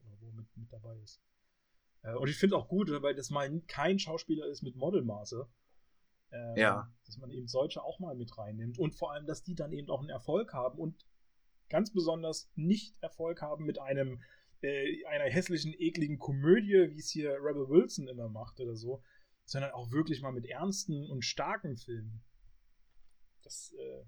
[0.06, 1.22] Oder wo mit, mit dabei ist.
[2.04, 5.48] Äh, und ich finde auch gut, weil das mal kein Schauspieler ist mit Modelmaße.
[6.32, 6.92] Ähm, ja.
[7.06, 8.80] Dass man eben solche auch mal mit reinnimmt.
[8.80, 11.06] Und vor allem, dass die dann eben auch einen Erfolg haben und
[11.70, 14.22] ganz besonders nicht Erfolg haben mit einem
[14.62, 19.04] äh, einer hässlichen, ekligen Komödie, wie es hier Rebel Wilson immer macht oder so,
[19.46, 22.24] sondern auch wirklich mal mit ernsten und starken Filmen.
[23.44, 24.04] Das äh,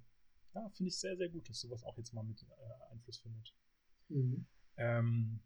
[0.54, 3.54] ja, finde ich sehr, sehr gut, dass sowas auch jetzt mal mit äh, Einfluss findet.
[4.10, 4.46] Mhm.
[4.78, 5.40] Ähm,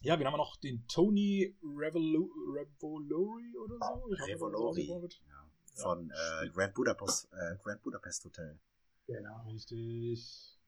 [0.00, 4.12] ja, wir haben noch den Tony Revolu Revolori oder so.
[4.12, 4.86] Ich Revolori.
[4.88, 5.82] Hoffe, ja.
[5.82, 8.58] Von äh, Grand, Budapest, äh, Grand Budapest Hotel.
[9.06, 9.42] Genau.
[9.46, 10.60] Richtig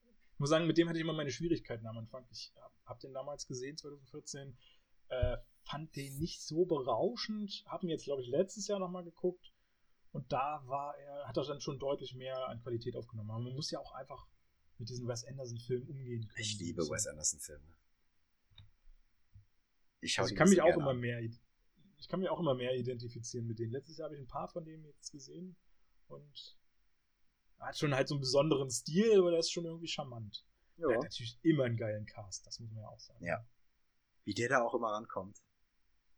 [0.43, 2.27] muss sagen, mit dem hatte ich immer meine Schwierigkeiten am Anfang.
[2.33, 4.57] Ich habe hab den damals gesehen, 2014.
[5.09, 7.63] Äh, fand den nicht so berauschend.
[7.67, 9.53] Hab ihn jetzt, glaube ich, letztes Jahr nochmal geguckt.
[10.11, 13.31] Und da war er, hat er dann schon deutlich mehr an Qualität aufgenommen.
[13.31, 14.27] Aber man muss ja auch einfach
[14.79, 16.43] mit diesen Wes Anderson-Filmen umgehen können.
[16.43, 17.63] Ich liebe Wes Anderson-Filme.
[20.03, 23.47] Ich, also ich kann mich auch immer mehr, ich kann mich auch immer mehr identifizieren
[23.47, 23.73] mit denen.
[23.73, 25.57] Letztes Jahr habe ich ein paar von denen jetzt gesehen
[26.09, 26.59] und
[27.61, 30.45] hat schon halt so einen besonderen Stil, aber der ist schon irgendwie charmant.
[30.77, 30.89] Ja.
[30.89, 33.25] Er hat natürlich immer einen geilen Cast, das muss man ja auch sagen.
[33.25, 33.47] Ja.
[34.25, 35.41] Wie der da auch immer rankommt.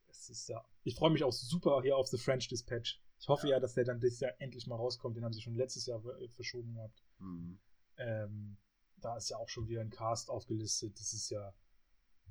[0.06, 0.64] Das ist ja.
[0.84, 3.02] Ich freue mich auch super hier auf The French Dispatch.
[3.18, 5.16] Ich hoffe ja, ja dass der dann dieses Jahr endlich mal rauskommt.
[5.16, 7.02] Den haben sie schon letztes Jahr verschoben gehabt.
[7.18, 7.58] Mhm.
[7.98, 8.56] Ähm,
[8.96, 10.98] da ist ja auch schon wieder ein Cast aufgelistet.
[10.98, 11.54] Das ist ja.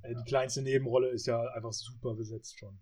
[0.04, 2.80] Äh, die kleinste Nebenrolle ist ja einfach super besetzt schon.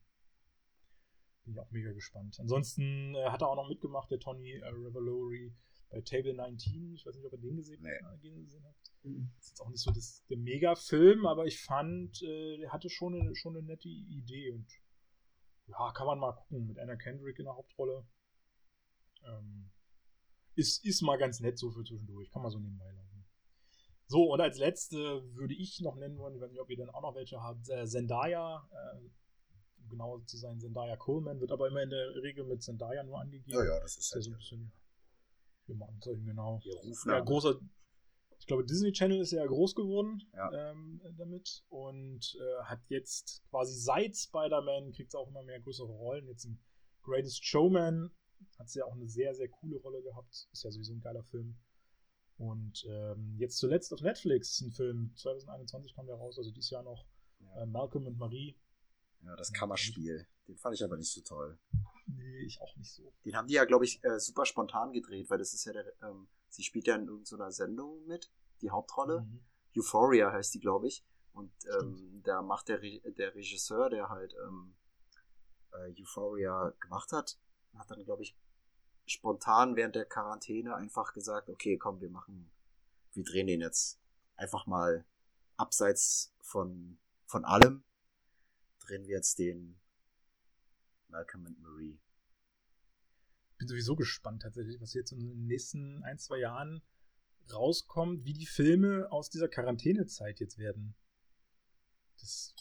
[1.46, 2.38] Bin ich auch mega gespannt.
[2.40, 5.54] Ansonsten äh, hat er auch noch mitgemacht, der Tony äh, Revelori
[5.90, 6.94] bei Table 19.
[6.94, 7.90] Ich weiß nicht, ob ihr den gesehen, nee.
[7.90, 8.92] äh, gesehen habt.
[9.04, 9.32] Mhm.
[9.36, 12.90] Das ist jetzt auch nicht so das, der Mega-Film, aber ich fand, äh, der hatte
[12.90, 14.68] schon eine, schon eine nette Idee und
[15.68, 18.06] ja, kann man mal gucken mit Anna Kendrick in der Hauptrolle.
[19.26, 19.72] Ähm,
[20.56, 23.01] ist, ist mal ganz nett so für zwischendurch, kann man so nebenbei laufen.
[24.12, 26.90] So, und als letzte würde ich noch nennen wollen, ich weiß nicht, ob ihr dann
[26.90, 28.98] auch noch welche habt, äh, Zendaya, äh,
[29.82, 33.22] um genauer zu sein, Zendaya Coleman, wird aber immer in der Regel mit Zendaya nur
[33.22, 33.58] angegeben.
[33.58, 34.72] Ja, ja, das ist halt so ein bisschen
[35.68, 36.60] im Anzeichen, genau.
[36.66, 37.20] Ihr Rufname.
[37.20, 37.58] Ja, großer.
[38.38, 40.72] Ich glaube, Disney Channel ist ja groß geworden ja.
[40.72, 45.88] ähm, damit und äh, hat jetzt quasi seit Spider-Man kriegt es auch immer mehr größere
[45.88, 46.28] Rollen.
[46.28, 46.60] Jetzt im
[47.02, 48.12] Greatest Showman
[48.60, 50.50] hat sie ja auch eine sehr, sehr coole Rolle gehabt.
[50.52, 51.58] Ist ja sowieso ein geiler Film.
[52.42, 56.72] Und ähm, jetzt zuletzt auf Netflix ist ein Film, 2021 kam der raus, also dieses
[56.72, 57.06] Jahr noch,
[57.40, 57.62] ja.
[57.62, 58.60] äh, Malcolm und Marie.
[59.24, 60.28] Ja, das Kammerspiel.
[60.48, 61.60] Den fand ich aber nicht so toll.
[62.08, 63.14] Nee, ich auch nicht so.
[63.26, 65.86] Den haben die ja, glaube ich, äh, super spontan gedreht, weil das ist ja der,
[66.02, 68.32] ähm, sie spielt ja in irgendeiner Sendung mit,
[68.62, 69.22] die Hauptrolle.
[69.22, 69.46] Mhm.
[69.78, 71.06] Euphoria heißt die, glaube ich.
[71.34, 74.76] Und ähm, da macht der, Re der Regisseur, der halt ähm,
[75.74, 77.40] äh, Euphoria gemacht hat,
[77.76, 78.36] hat dann, glaube ich,
[79.12, 82.50] spontan während der Quarantäne einfach gesagt, okay, komm, wir machen,
[83.14, 84.00] wir drehen den jetzt
[84.36, 85.06] einfach mal
[85.58, 87.84] abseits von, von allem,
[88.80, 89.80] drehen wir jetzt den
[91.10, 92.00] Malcolm and Marie.
[93.58, 96.82] Bin sowieso gespannt tatsächlich, was jetzt in den nächsten ein, zwei Jahren
[97.54, 100.96] rauskommt, wie die Filme aus dieser Quarantänezeit jetzt werden.
[102.20, 102.56] Das,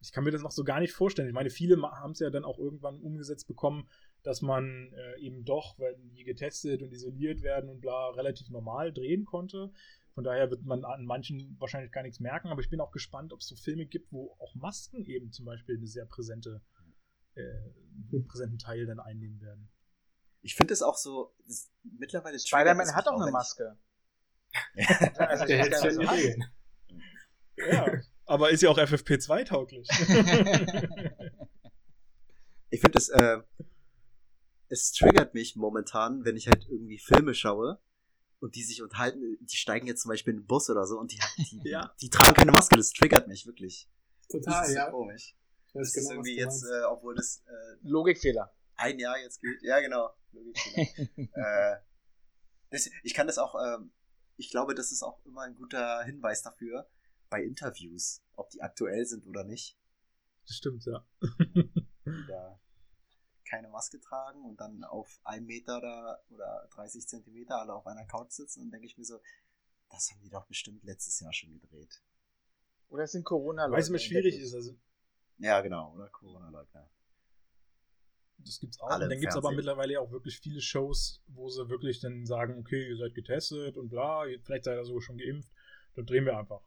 [0.00, 1.28] ich kann mir das noch so gar nicht vorstellen.
[1.28, 3.88] Ich meine, viele haben es ja dann auch irgendwann umgesetzt bekommen,
[4.22, 8.92] dass man äh, eben doch, wenn die getestet und isoliert werden und bla, relativ normal
[8.92, 9.72] drehen konnte.
[10.14, 13.32] Von daher wird man an manchen wahrscheinlich gar nichts merken, aber ich bin auch gespannt,
[13.32, 16.60] ob es so Filme gibt, wo auch Masken eben zum Beispiel eine sehr präsente,
[17.34, 19.70] äh, einen präsenten Teil dann einnehmen werden.
[20.42, 23.78] Ich finde es auch so, das, mittlerweile Spider-Man hat auch eine Maske.
[25.16, 26.44] also der hält sich an die Regeln.
[27.56, 29.88] Ja, aber ist ja auch FFP2 tauglich.
[32.70, 33.38] ich finde es, äh,
[34.72, 37.78] es triggert mich momentan, wenn ich halt irgendwie Filme schaue
[38.40, 41.12] und die sich unterhalten, die steigen jetzt zum Beispiel in den Bus oder so und
[41.12, 41.94] die, die, ja.
[42.00, 43.90] die tragen keine Maske, das triggert mich wirklich.
[44.30, 44.90] Total, das ist ja.
[44.90, 45.36] komisch.
[45.74, 48.54] Das ist irgendwie jetzt, äh, obwohl das äh, Logikfehler.
[48.76, 49.62] ein Jahr jetzt gilt.
[49.62, 50.10] Ja, genau.
[51.16, 51.76] äh,
[52.70, 53.92] das, ich kann das auch, ähm,
[54.36, 56.88] ich glaube, das ist auch immer ein guter Hinweis dafür,
[57.28, 59.78] bei Interviews, ob die aktuell sind oder nicht.
[60.46, 61.06] Das stimmt, ja.
[62.28, 62.61] Da
[63.52, 68.06] keine Maske tragen und dann auf einem Meter da oder 30 Zentimeter alle auf einer
[68.06, 69.20] Couch sitzen und denke ich mir so,
[69.90, 72.02] das haben die doch bestimmt letztes Jahr schon gedreht.
[72.88, 74.54] Oder es sind corona Weil es immer schwierig ist.
[74.54, 74.74] Also,
[75.38, 76.88] Ja, genau, oder Corona-Leugner.
[78.38, 78.88] das gibt's auch.
[78.88, 82.24] Alle Und dann gibt es aber mittlerweile auch wirklich viele Shows, wo sie wirklich dann
[82.24, 85.50] sagen, okay, ihr seid getestet und bla, vielleicht seid ihr sogar schon geimpft.
[85.94, 86.62] Dann drehen wir einfach.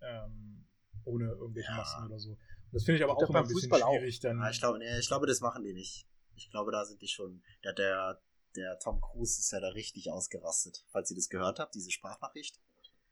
[0.00, 0.66] Ähm,
[1.04, 1.76] ohne irgendwelche Ja.
[1.76, 2.30] Masken oder so.
[2.30, 2.38] Und
[2.72, 3.94] das finde ich aber Geht auch immer beim ein bisschen Fußball auch.
[3.98, 4.20] schwierig.
[4.20, 6.06] Dann, Ah, ich glaube, nee, ich glaube, das machen die nicht.
[6.36, 7.42] Ich glaube, da sind die schon.
[7.62, 8.20] Der, der,
[8.56, 10.84] der Tom Cruise ist ja da richtig ausgerastet.
[10.88, 12.60] Falls ihr das gehört habt, diese Sprachnachricht.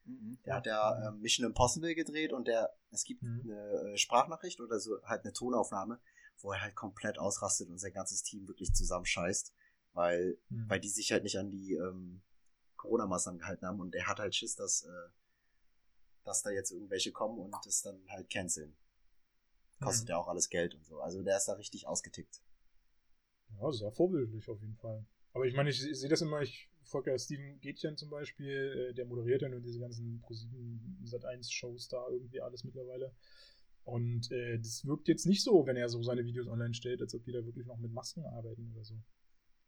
[0.04, 0.38] Mhm.
[0.44, 3.40] Der hat ja ähm, Mission Impossible gedreht und der, es gibt Mhm.
[3.50, 6.00] eine äh, Sprachnachricht oder so halt eine Tonaufnahme,
[6.40, 9.52] wo er halt komplett ausrastet und sein ganzes Team wirklich zusammenscheißt,
[9.92, 10.68] weil, Hm.
[10.68, 12.22] weil die sich halt nicht an die ähm,
[12.76, 15.08] Corona-Maßnahmen gehalten haben und er hat halt Schiss, dass, äh,
[16.24, 18.76] dass da jetzt irgendwelche kommen und das dann halt canceln.
[19.80, 20.10] Kostet Mhm.
[20.10, 21.00] ja auch alles Geld und so.
[21.00, 22.40] Also der ist da richtig ausgetickt.
[23.60, 25.04] Ja, sehr vorbildlich auf jeden Fall.
[25.32, 28.90] Aber ich meine, ich, ich sehe das immer, ich folge ja Steven Gätchen zum Beispiel,
[28.90, 33.12] äh, der moderiert ja nur diese ganzen ProSieben Sat1-Shows da irgendwie alles mittlerweile.
[33.84, 37.14] Und äh, das wirkt jetzt nicht so, wenn er so seine Videos online stellt, als
[37.14, 38.94] ob die da wirklich noch mit Masken arbeiten oder so.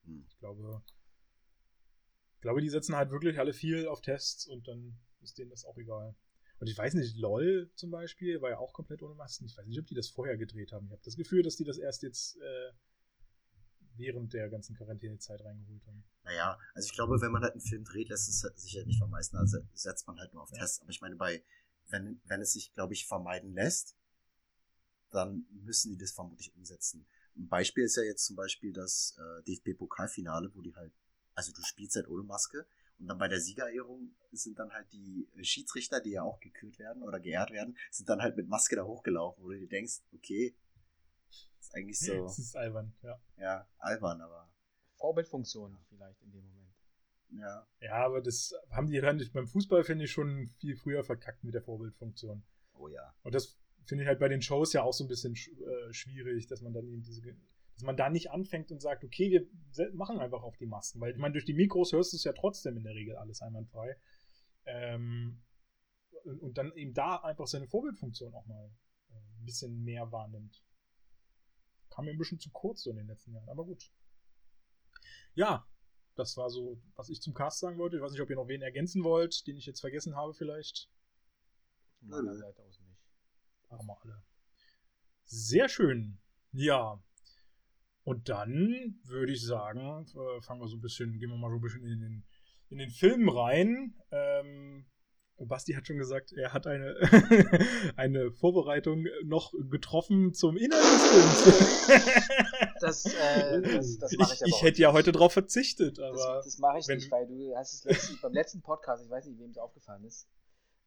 [0.05, 0.25] Hm.
[0.29, 0.83] Ich glaube,
[2.37, 5.65] ich glaube, die setzen halt wirklich alle viel auf Tests und dann ist denen das
[5.65, 6.15] auch egal.
[6.61, 9.47] Und ich weiß nicht, LOL zum Beispiel war ja auch komplett ohne Masken.
[9.47, 10.87] Ich weiß nicht, ob die das vorher gedreht haben.
[10.87, 12.73] Ich habe das Gefühl, dass die das erst jetzt äh,
[13.97, 16.05] während der ganzen Quarantänezeit reingeholt haben.
[16.25, 18.87] Naja, also ich glaube, wenn man halt einen Film dreht, lässt es halt sich halt
[18.87, 19.39] nicht vermeiden.
[19.39, 20.59] Also setzt man halt nur auf Ja.
[20.59, 20.81] Tests.
[20.81, 21.43] Aber ich meine, bei,
[21.89, 23.97] wenn, wenn es sich, glaube ich, vermeiden lässt,
[25.11, 27.07] dann müssen die das vermutlich umsetzen.
[27.37, 30.93] Ein Beispiel ist ja jetzt zum Beispiel das äh, DFB-Pokalfinale, wo die halt,
[31.35, 32.67] also du spielst halt ohne Maske
[32.99, 36.79] und dann bei der Siegerehrung sind dann halt die äh, Schiedsrichter, die ja auch gekürt
[36.79, 40.01] werden oder geehrt werden, sind dann halt mit Maske da hochgelaufen, wo du dir denkst,
[40.13, 40.55] okay,
[41.75, 43.21] ist eigentlich so, Das ist albern, ja.
[43.39, 44.49] ja, albern, aber
[44.97, 46.75] Vorbildfunktion vielleicht in dem Moment.
[47.31, 47.67] ja.
[47.81, 51.55] Ja, aber das haben die halt beim Fußball, finde ich, schon viel früher verkackt mit
[51.55, 52.43] der Vorbildfunktion.
[52.75, 53.15] Oh ja.
[53.23, 55.93] Und das finde ich halt bei den Shows ja auch so ein bisschen sch äh,
[55.93, 57.21] schwierig, dass man dann eben diese,
[57.75, 61.13] dass man da nicht anfängt und sagt, okay, wir machen einfach auf die Masken, weil
[61.13, 63.97] ich meine, durch die Mikros hörst du es ja trotzdem in der Regel alles einwandfrei.
[64.67, 65.43] Ähm,
[66.25, 68.71] und, und dann eben da einfach seine Vorbildfunktion auch mal
[69.11, 70.63] äh, ein bisschen mehr wahrnimmt.
[71.95, 73.93] Kam mir ein bisschen zu kurz so in den letzten Jahren, aber gut.
[75.35, 75.65] Ja,
[76.17, 77.97] das war so, was ich zum Cast sagen wollte.
[77.97, 80.91] Ich weiß nicht, ob ihr noch wen ergänzen wollt, den ich jetzt vergessen habe vielleicht.
[82.01, 82.39] Von meiner Nö.
[82.39, 83.01] Seite aus nicht.
[83.71, 84.23] Machen wir alle.
[85.25, 86.19] Sehr schön.
[86.53, 87.01] Ja.
[88.03, 91.57] Und dann würde ich sagen, äh, fangen wir so ein bisschen, gehen wir mal so
[91.57, 92.27] ein bisschen in den,
[92.71, 93.95] in den Film rein.
[94.11, 94.87] Ähm,
[95.39, 96.95] Basti hat schon gesagt, er hat eine,
[97.97, 101.03] eine Vorbereitung noch getroffen zum Inhalt des
[101.45, 102.25] Films.
[102.81, 106.05] Das, äh, das, das mache ich ich, aber ich hätte ja heute drauf verzichtet, Das,
[106.21, 109.25] aber das mache ich nicht, weil du hast es letzten, beim letzten Podcast, ich weiß
[109.25, 110.29] nicht, wem es aufgefallen ist,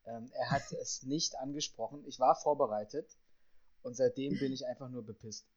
[0.06, 2.04] ähm, er hat es nicht angesprochen.
[2.06, 3.18] Ich war vorbereitet
[3.82, 5.48] und seitdem bin ich einfach nur bepisst.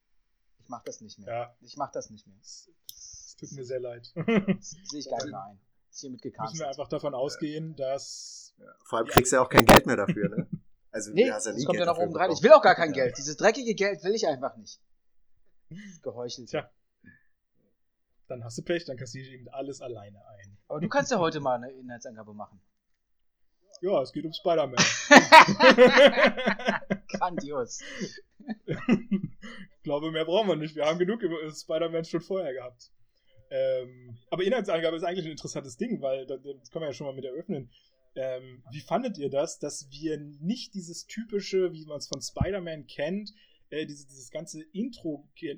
[0.61, 1.29] Ich mache das nicht mehr.
[1.29, 2.37] ja, Ich mache das nicht mehr.
[2.41, 4.11] es, Das, es tut mir sehr leid.
[4.15, 5.61] das sehe ich gar nicht mehr ein.
[5.91, 9.65] Ist hiermit Müssen wir einfach davon ausgehen, dass Vor allem kriegst du ja auch kein
[9.65, 10.47] Geld mehr dafür, ne?
[10.93, 12.33] Also, Nee, du hast ja das nie kommt ja noch oben dran.
[12.33, 13.05] Ich will auch gar kein Ja.
[13.05, 13.17] Geld.
[13.17, 14.81] Dieses dreckige Geld will ich einfach nicht.
[16.03, 16.49] Geheuchelt.
[16.49, 16.69] Tja.
[18.27, 20.59] Dann hast du Pech, dann kassiere ich eben alles alleine ein.
[20.67, 22.61] Aber du kannst ja heute mal eine Inhaltsangabe machen.
[23.81, 24.77] Ja, es geht um Spider-Man.
[27.09, 27.81] Grandios.
[28.67, 30.75] ich glaube, mehr brauchen wir nicht.
[30.75, 32.91] Wir haben genug über Spider-Man schon vorher gehabt.
[33.51, 37.07] Ähm, aber Inhaltsangabe ist eigentlich ein interessantes Ding, weil da- das können wir ja schon
[37.07, 37.71] mal mit eröffnen.
[38.15, 42.87] Ähm, wie fandet ihr das, dass wir nicht dieses typische, wie man es von Spider-Man
[42.87, 43.33] kennt,
[43.71, 45.57] äh, dieses, dieses ganze Intro äh,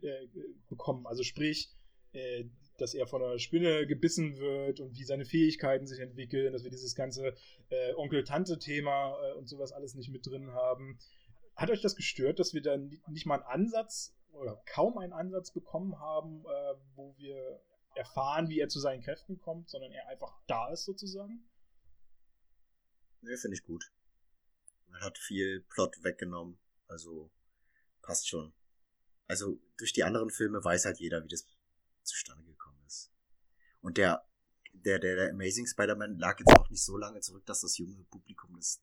[0.68, 1.06] bekommen?
[1.06, 1.70] Also sprich,
[2.12, 2.44] äh,
[2.78, 6.70] dass er von einer Spinne gebissen wird und wie seine Fähigkeiten sich entwickeln, dass wir
[6.70, 7.34] dieses ganze
[7.68, 10.98] äh, Onkel-Tante-Thema äh, und sowas alles nicht mit drin haben.
[11.54, 15.12] Hat euch das gestört, dass wir da ni- nicht mal einen Ansatz oder kaum einen
[15.12, 17.60] Ansatz bekommen haben, äh, wo wir
[17.94, 21.48] erfahren, wie er zu seinen Kräften kommt, sondern er einfach da ist sozusagen?
[23.20, 23.92] Nee, finde ich gut.
[24.88, 26.58] Man hat viel Plot weggenommen.
[26.88, 27.30] Also,
[28.02, 28.52] passt schon.
[29.28, 31.46] Also, durch die anderen Filme weiß halt jeder, wie das
[32.02, 33.10] zustande gekommen ist.
[33.80, 34.26] Und der,
[34.72, 38.04] der, der, der Amazing Spider-Man lag jetzt auch nicht so lange zurück, dass das junge
[38.04, 38.82] Publikum das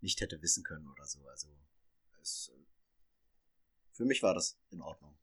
[0.00, 1.26] nicht hätte wissen können oder so.
[1.28, 1.48] Also,
[2.20, 2.60] es, äh,
[3.92, 5.16] für mich war das in Ordnung.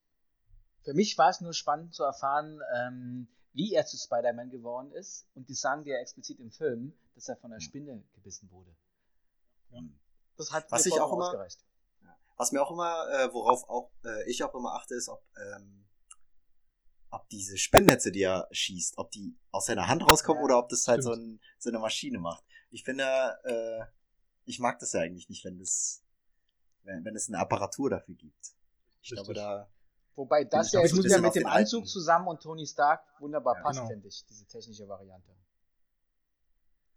[0.87, 5.27] Für mich war es nur spannend zu erfahren, ähm, wie er zu Spider-Man geworden ist.
[5.33, 8.73] Und die sagen dir ja explizit im Film, dass er von einer Spinne gebissen wurde.
[9.71, 9.81] Ja.
[10.37, 11.59] Das hat Was mir ich auch immer- ausgereicht.
[12.37, 15.85] Was mir auch immer, äh, worauf auch äh, ich auch immer achte, ist, ob, ähm,
[17.09, 20.69] ob diese Spinnnetze, die er schießt, ob die aus seiner Hand rauskommen Ja, oder ob
[20.69, 21.41] das halt so, stimmt.
[21.41, 22.45] ein, so eine Maschine macht.
[22.69, 23.03] Ich finde,
[23.43, 23.85] äh,
[24.45, 26.01] ich mag das ja eigentlich nicht, wenn das,
[26.83, 28.53] wenn, wenn es eine Apparatur dafür gibt.
[29.01, 29.15] Ich Richtig.
[29.15, 29.69] glaube, da,
[30.17, 33.61] Wobei das ja jetzt wieder mit dem Anzug alten- zusammen und Tony Stark wunderbar Ja,
[33.61, 33.89] passt, genau.
[33.89, 35.31] finde ich, diese technische Variante.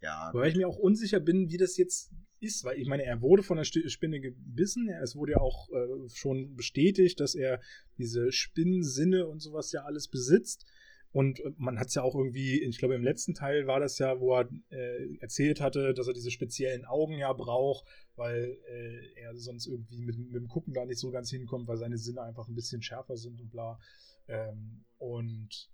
[0.01, 2.11] ja, Wobei ich mir auch unsicher bin, wie das jetzt
[2.41, 6.09] ist, weil ich meine, er wurde von der Spinne gebissen, es wurde ja auch äh,
[6.09, 7.61] schon bestätigt, dass er
[7.99, 10.65] diese Spinnensinne und sowas ja alles besitzt.
[11.13, 13.99] Und äh, man hat es ja auch irgendwie, ich glaube im letzten Teil war das
[13.99, 17.87] ja, wo er äh, erzählt hatte, dass er diese speziellen Augen ja braucht,
[18.17, 21.79] weil äh, er sonst irgendwie mit, mit dem Gucken da nicht so ganz hinkommt, weil
[21.79, 23.81] seine Sinne einfach ein bisschen schärfer sind und bla.
[24.29, 25.71] Ähm, und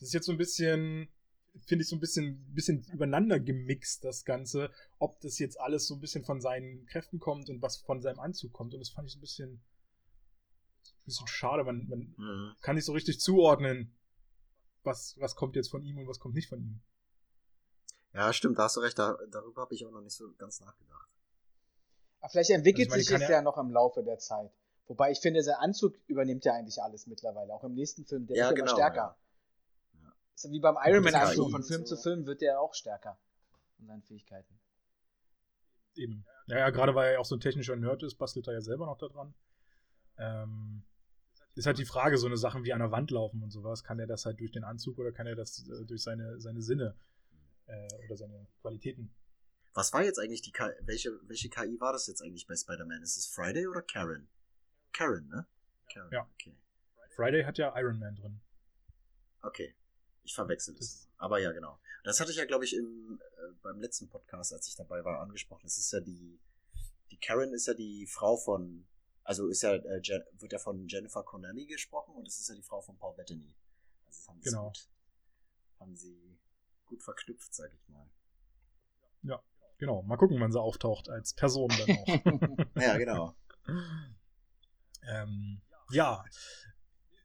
[0.00, 1.08] das ist jetzt so ein bisschen,
[1.66, 5.94] finde ich so ein bisschen, bisschen übereinander gemixt, das Ganze, ob das jetzt alles so
[5.94, 8.74] ein bisschen von seinen Kräften kommt und was von seinem Anzug kommt.
[8.74, 9.62] Und das fand ich so ein bisschen,
[11.06, 11.64] bisschen schade.
[11.64, 12.52] Man, man mhm.
[12.60, 13.94] kann nicht so richtig zuordnen,
[14.82, 16.80] was, was kommt jetzt von ihm und was kommt nicht von ihm.
[18.12, 20.60] ja, stimmt, da hast du recht, da, darüber habe ich auch noch nicht so ganz
[20.60, 21.08] nachgedacht.
[22.20, 24.50] Aber vielleicht entwickelt Also sich das ja- ja noch im Laufe der Zeit.
[24.86, 27.52] Wobei ich finde, sein Anzug übernimmt ja eigentlich alles mittlerweile.
[27.54, 29.16] Auch im nächsten Film, der Ja, wird ja genau, immer stärker.
[29.94, 30.02] ja.
[30.02, 30.12] Ja.
[30.34, 31.46] Ist ja wie beim Iron das Man ist Anzug.
[31.46, 31.96] KI Von Film so.
[31.96, 33.16] zu Film wird der auch stärker.
[33.78, 34.58] In seinen Fähigkeiten.
[35.94, 36.26] Eben.
[36.46, 38.60] Ja, ja gerade weil er ja auch so ein technischer Nerd ist, bastelt er ja
[38.60, 39.34] selber noch daran.
[40.18, 40.82] Ähm,
[41.54, 43.98] ist halt die Frage, so eine Sachen wie an der Wand laufen und sowas, kann
[43.98, 46.96] er das halt durch den Anzug oder kann er das äh, durch seine, seine Sinne
[47.66, 49.10] äh, oder seine Qualitäten?
[49.74, 53.02] Was war jetzt eigentlich die KI, welche, welche KI war das jetzt eigentlich bei Spider-Man?
[53.02, 54.28] Ist es Friday oder Karen?
[54.92, 55.46] Karen, ne?
[55.92, 56.28] Karen, Ja.
[56.34, 56.56] okay.
[57.14, 58.40] Friday hat ja Iron Man drin.
[59.42, 59.74] Okay.
[60.22, 61.08] Ich verwechsel Das-.
[61.18, 61.78] Aber ja, genau.
[62.04, 65.20] Das hatte ich ja, glaube ich, im, äh, beim letzten Podcast, als ich dabei war,
[65.20, 65.62] angesprochen.
[65.64, 66.40] Das ist ja die,
[67.10, 68.86] die Karen ist ja die Frau von,
[69.24, 70.02] also ist ja, äh,
[70.38, 73.54] wird ja von Jennifer Connelly gesprochen und es ist ja die Frau von Paul Bettany.
[74.06, 74.66] Also das haben sie Genau.
[74.66, 74.88] gut,
[75.78, 76.38] haben sie
[76.86, 78.08] gut verknüpft, sag ich mal.
[79.80, 82.06] Genau, mal gucken, wann sie auftaucht als Person dann auch.
[82.76, 83.34] Ja, genau.
[85.08, 86.22] ähm, ja,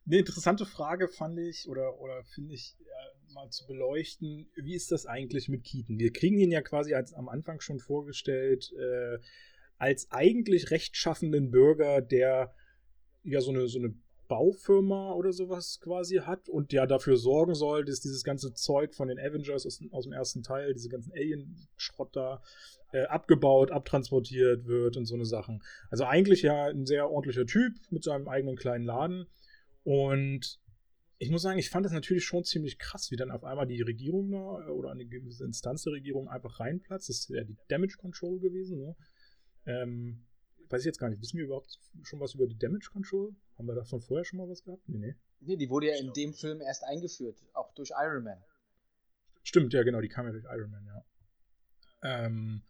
[0.05, 4.93] eine interessante Frage fand ich oder, oder finde ich äh, mal zu beleuchten, wie ist
[4.93, 5.99] das eigentlich mit Keaton?
[5.99, 9.19] Wir kriegen ihn ja quasi als am Anfang schon vorgestellt äh,
[9.77, 12.53] als eigentlich rechtschaffenden Bürger, der
[13.23, 13.93] ja so eine, so eine
[14.27, 19.07] Baufirma oder sowas quasi hat und ja dafür sorgen soll, dass dieses ganze Zeug von
[19.07, 22.41] den Avengers aus, aus dem ersten Teil, diese ganzen Alien-Schrott da,
[22.91, 25.61] äh, abgebaut, abtransportiert wird und so eine Sachen.
[25.89, 29.27] Also eigentlich ja ein sehr ordentlicher Typ mit seinem eigenen kleinen Laden.
[29.83, 30.59] Und
[31.17, 33.81] ich muss sagen, ich fand das natürlich schon ziemlich krass, wie dann auf einmal die
[33.81, 37.09] Regierung da äh, oder eine gewisse Instanz der Regierung einfach reinplatzt.
[37.09, 38.79] Das ist ja die Damage Control gewesen.
[38.79, 38.95] Ne?
[39.65, 40.25] Ähm,
[40.69, 41.21] weiß ich jetzt gar nicht.
[41.21, 43.35] Wissen wir überhaupt schon was über die Damage Control?
[43.57, 44.87] Haben wir davon vorher schon mal was gehabt?
[44.87, 45.15] Nee, nee.
[45.41, 47.37] nee, die wurde ja in dem Film erst eingeführt.
[47.53, 48.43] Auch durch Iron Man.
[49.43, 51.05] Stimmt, ja, genau, die kam ja durch Iron Man, ja.
[52.03, 52.63] Ähm,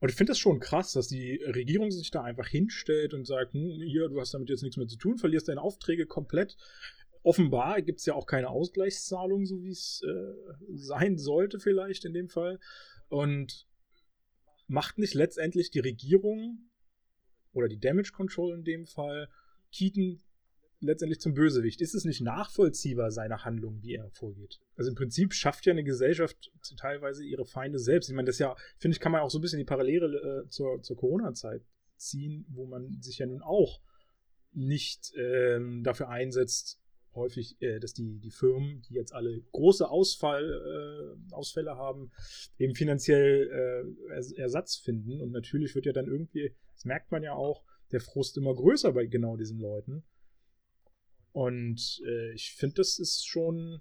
[0.00, 3.52] und ich finde das schon krass, dass die Regierung sich da einfach hinstellt und sagt,
[3.52, 6.56] hm, hier, du hast damit jetzt nichts mehr zu tun, verlierst deine Aufträge komplett.
[7.22, 12.14] Offenbar gibt es ja auch keine Ausgleichszahlung, so wie es äh, sein sollte vielleicht in
[12.14, 12.58] dem Fall.
[13.08, 13.66] Und
[14.70, 16.70] macht nicht letztendlich die Regierung
[17.52, 19.28] oder die Damage Control in dem Fall
[19.72, 20.22] Keaton
[20.78, 21.80] letztendlich zum Bösewicht?
[21.80, 24.60] Ist es nicht nachvollziehbar, seine Handlung, wie er vorgeht?
[24.76, 28.08] Also im Prinzip schafft ja eine Gesellschaft teilweise ihre Feinde selbst.
[28.08, 30.48] Ich meine, das ja, finde ich, kann man auch so ein bisschen die Parallele äh,
[30.48, 31.62] zur, zur Corona-Zeit
[31.96, 33.80] ziehen, wo man sich ja nun auch
[34.52, 36.80] nicht ähm, dafür einsetzt,
[37.14, 42.10] häufig, äh, dass die, die Firmen, die jetzt alle große Ausfall, äh, Ausfälle haben,
[42.58, 45.20] eben finanziell äh, Ersatz finden.
[45.20, 48.92] Und natürlich wird ja dann irgendwie, das merkt man ja auch, der Frust immer größer
[48.92, 50.04] bei genau diesen Leuten.
[51.32, 53.80] Und äh, ich finde, das ist schon.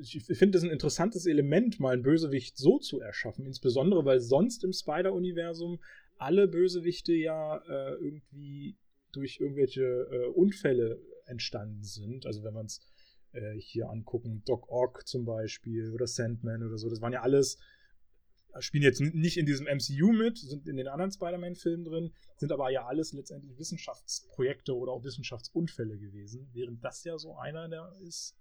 [0.00, 3.44] Ich finde das ein interessantes Element, mal einen Bösewicht so zu erschaffen.
[3.44, 5.80] Insbesondere, weil sonst im Spider-Universum
[6.16, 8.78] alle Bösewichte ja äh, irgendwie
[9.12, 10.98] durch irgendwelche äh, Unfälle
[11.32, 12.26] entstanden sind.
[12.26, 12.80] Also wenn man es
[13.32, 17.58] äh, hier angucken, Doc Ock zum Beispiel oder Sandman oder so, das waren ja alles,
[18.60, 22.70] spielen jetzt nicht in diesem MCU mit, sind in den anderen Spider-Man-Filmen drin, sind aber
[22.70, 28.36] ja alles letztendlich Wissenschaftsprojekte oder auch Wissenschaftsunfälle gewesen, während das ja so einer der ist,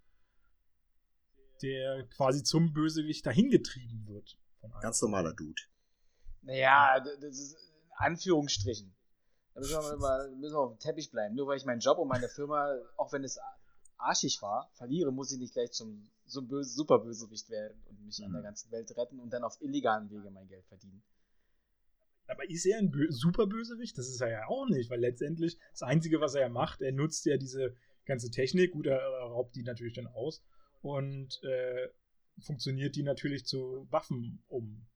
[1.62, 4.38] der quasi zum Bösewicht dahingetrieben wird.
[4.82, 5.62] Ganz normaler Dude.
[6.44, 7.58] Naja, das ist
[7.98, 8.94] Anführungsstrichen.
[9.54, 11.36] Da müssen wir, mal, müssen wir auf dem Teppich bleiben.
[11.36, 13.40] Nur weil ich meinen Job und meine Firma, auch wenn es
[13.98, 18.20] arschig war, verliere, muss ich nicht gleich zum so böse, super Bösewicht werden und mich
[18.20, 18.26] mhm.
[18.26, 21.04] an der ganzen Welt retten und dann auf illegalen Wege mein Geld verdienen.
[22.28, 23.98] Aber ist er ein Bö super Bösewicht?
[23.98, 26.94] Das ist er ja auch nicht, weil letztendlich das Einzige, was er ja macht, er
[26.94, 27.76] nutzt ja diese
[28.06, 30.42] ganze Technik, gut, er raubt die natürlich dann aus
[30.82, 31.90] und äh,
[32.40, 34.88] funktioniert die natürlich zu Waffen um.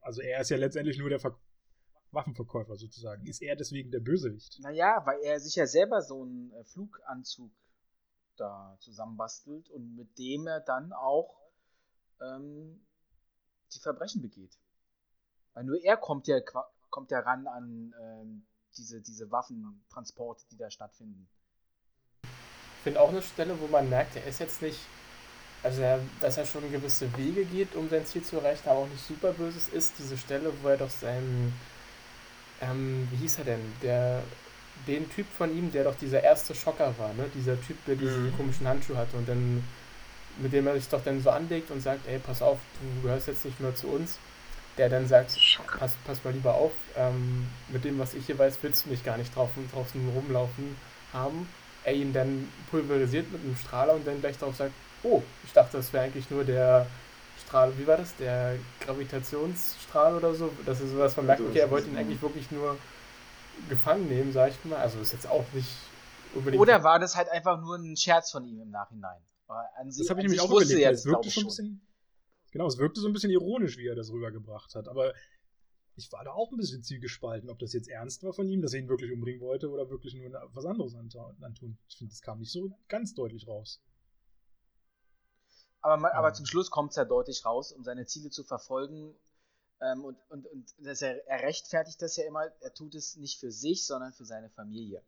[0.00, 1.38] Also er ist ja letztendlich nur der Ver
[2.16, 3.24] Waffenverkäufer sozusagen.
[3.26, 4.58] Ist er deswegen der Bösewicht?
[4.60, 7.52] Naja, weil er sich ja selber so einen äh, Fluganzug
[8.36, 11.36] da zusammenbastelt und mit dem er dann auch
[12.20, 12.84] ähm,
[13.72, 14.58] die Verbrechen begeht.
[15.54, 16.40] Weil nur er kommt ja,
[16.90, 18.46] kommt ja ran an ähm,
[18.76, 21.28] diese, diese Waffentransporte, die da stattfinden.
[22.22, 24.80] Ich finde auch eine Stelle, wo man merkt, er ist jetzt nicht,
[25.62, 28.88] also er, dass er schon gewisse Wege geht, um sein Ziel zu erreichen, aber auch
[28.88, 31.52] nicht super böses ist, diese Stelle, wo er doch seinen
[32.60, 33.60] ähm, wie hieß er denn?
[33.82, 34.22] Der,
[34.86, 37.24] den Typ von ihm, der doch dieser erste Schocker war, ne?
[37.34, 38.36] Dieser Typ, der diesen mhm.
[38.36, 39.64] komischen Handschuh hatte und dann,
[40.38, 43.28] mit dem er sich doch dann so anlegt und sagt, ey, pass auf, du gehörst
[43.28, 44.18] jetzt nicht mehr zu uns.
[44.78, 45.38] Der dann sagt,
[45.78, 49.02] pass, pass mal lieber auf, ähm, mit dem, was ich hier weiß, willst du mich
[49.02, 50.76] gar nicht draußen, draußen rumlaufen
[51.14, 51.48] haben.
[51.84, 55.78] Er ihn dann pulverisiert mit einem Strahler und dann gleich darauf sagt, oh, ich dachte,
[55.78, 56.86] das wäre eigentlich nur der,
[57.46, 58.16] Strahl, wie war das?
[58.16, 60.50] Der Gravitationsstrahl oder so?
[60.64, 62.76] Das ist sowas, man merkt, okay, er wollte ihn eigentlich wirklich nur
[63.68, 64.78] gefangen nehmen, sag ich mal.
[64.78, 65.70] Also ist jetzt auch nicht
[66.34, 66.60] unbedingt.
[66.60, 69.20] Oder war das halt einfach nur ein Scherz von ihm im Nachhinein?
[69.46, 70.80] das habe ich nämlich auch überlegt.
[70.80, 71.86] Ja, es wirkte schon ein bisschen,
[72.50, 74.88] genau, es wirkte so ein bisschen ironisch, wie er das rübergebracht hat.
[74.88, 75.14] Aber
[75.94, 78.72] ich war da auch ein bisschen zielgespalten, ob das jetzt ernst war von ihm, dass
[78.72, 81.78] er ihn wirklich umbringen wollte oder wirklich nur was anderes antun.
[81.88, 83.80] Ich finde, das kam nicht so ganz deutlich raus.
[85.80, 89.14] Aber, man, aber zum Schluss kommt es ja deutlich raus, um seine Ziele zu verfolgen.
[89.80, 93.38] Ähm, und und, und das er, er rechtfertigt das ja immer, er tut es nicht
[93.38, 95.02] für sich, sondern für seine Familie.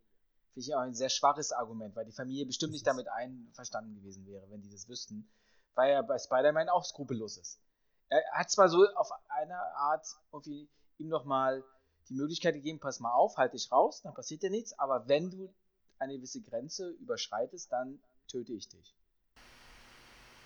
[0.52, 4.26] Finde ich auch ein sehr schwaches Argument, weil die Familie bestimmt nicht damit einverstanden gewesen
[4.26, 5.28] wäre, wenn die das wüssten.
[5.74, 7.60] Weil er bei Spider-Man auch skrupellos ist.
[8.08, 11.62] Er hat zwar so auf eine Art irgendwie ihm nochmal
[12.08, 15.30] die Möglichkeit gegeben, pass mal auf, halt dich raus, dann passiert dir nichts, aber wenn
[15.30, 15.54] du
[15.98, 18.94] eine gewisse Grenze überschreitest, dann töte ich dich.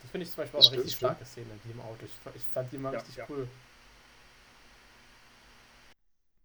[0.02, 2.04] Das finde ich zum Beispiel auch eine richtig starke Szene, die im Auto.
[2.04, 3.26] Ich, ich fand die immer ja, richtig ja.
[3.28, 3.48] cool.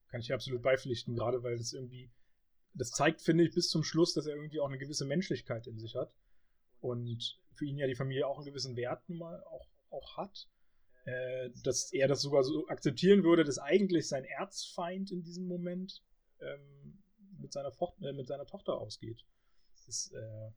[0.09, 2.09] Kann ich absolut beipflichten, gerade weil das irgendwie,
[2.73, 5.79] das zeigt, finde ich, bis zum Schluss, dass er irgendwie auch eine gewisse Menschlichkeit in
[5.79, 6.13] sich hat.
[6.79, 10.47] Und für ihn ja die Familie auch einen gewissen Wert nun mal auch, auch hat.
[11.05, 16.03] Äh, dass er das sogar so akzeptieren würde, dass eigentlich sein Erzfeind in diesem Moment
[16.41, 16.99] ähm,
[17.39, 19.23] mit, seiner äh, mit seiner Tochter ausgeht.
[19.73, 20.51] Das ist, äh,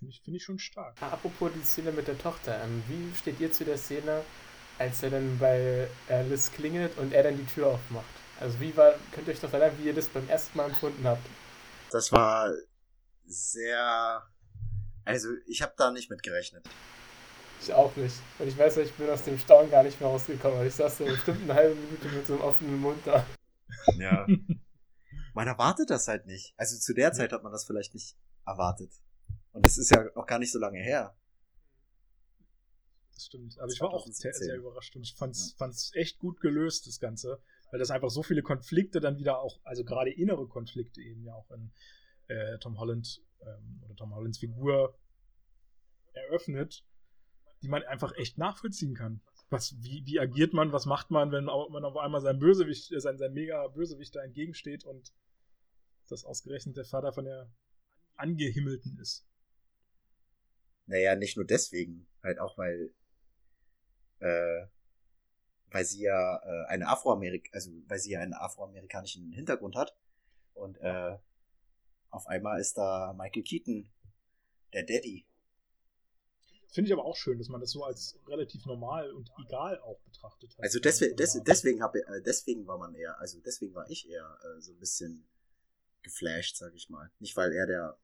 [0.00, 1.00] Finde ich, find ich schon stark.
[1.02, 4.24] Apropos die Szene mit der Tochter, ähm, wie steht ihr zu der Szene,
[4.78, 8.06] als er dann bei Alice klingelt und er dann die Tür aufmacht?
[8.40, 11.04] Also wie war, könnt ihr euch noch erinnern, wie ihr das beim ersten Mal empfunden
[11.04, 11.20] habt?
[11.90, 12.50] Das war
[13.26, 14.22] sehr,
[15.04, 16.66] also ich habe da nicht mit gerechnet.
[17.60, 18.16] Ich auch nicht.
[18.38, 20.66] Und ich weiß, ich bin aus dem Staunen gar nicht mehr rausgekommen.
[20.66, 23.26] Ich saß so bestimmt eine halbe Minute mit so einem offenen Mund da.
[23.98, 24.26] Ja.
[25.34, 26.54] man erwartet das halt nicht.
[26.56, 28.94] Also zu der Zeit hat man das vielleicht nicht erwartet.
[29.52, 31.16] Und das ist ja auch gar nicht so lange her.
[33.14, 33.58] Das stimmt.
[33.58, 35.56] Aber ich war auch sehr, sehr überrascht und ich fand's, ja.
[35.58, 37.42] fand's echt gut gelöst, das Ganze.
[37.70, 41.34] Weil das einfach so viele Konflikte dann wieder auch, also gerade innere Konflikte eben ja
[41.34, 41.70] auch in
[42.28, 44.98] äh, Tom Holland ähm, oder Tom Hollands Figur
[46.12, 46.84] eröffnet,
[47.62, 49.20] die man einfach echt nachvollziehen kann.
[49.50, 53.00] was, wie, wie agiert man, was macht man, wenn man auf einmal sein Bösewicht, äh,
[53.00, 55.12] sein, sein mega Bösewicht da entgegensteht und
[56.08, 57.52] das ausgerechnet der Vater von der
[58.16, 59.26] Angehimmelten ist.
[60.90, 62.92] Naja, nicht nur deswegen, halt auch weil,
[64.18, 64.66] äh,
[65.70, 69.96] weil sie ja äh, eine Afroamerik, also weil sie ja einen afroamerikanischen Hintergrund hat
[70.52, 71.16] und äh,
[72.10, 73.88] auf einmal ist da Michael Keaton,
[74.72, 75.28] der Daddy.
[76.72, 80.00] Finde ich aber auch schön, dass man das so als relativ normal und egal auch
[80.00, 80.64] betrachtet hat.
[80.64, 84.38] Also deswegen, des, deswegen, hab, äh, deswegen war man eher, also deswegen war ich eher
[84.42, 85.24] äh, so ein bisschen
[86.02, 87.12] geflasht, sag ich mal.
[87.20, 87.98] Nicht weil er der,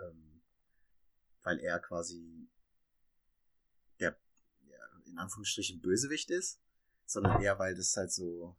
[0.00, 0.37] ähm,
[1.42, 2.48] weil er quasi
[4.00, 4.16] der,
[4.68, 6.60] ja, in Anführungsstrichen Bösewicht ist,
[7.06, 8.56] sondern eher weil das halt so,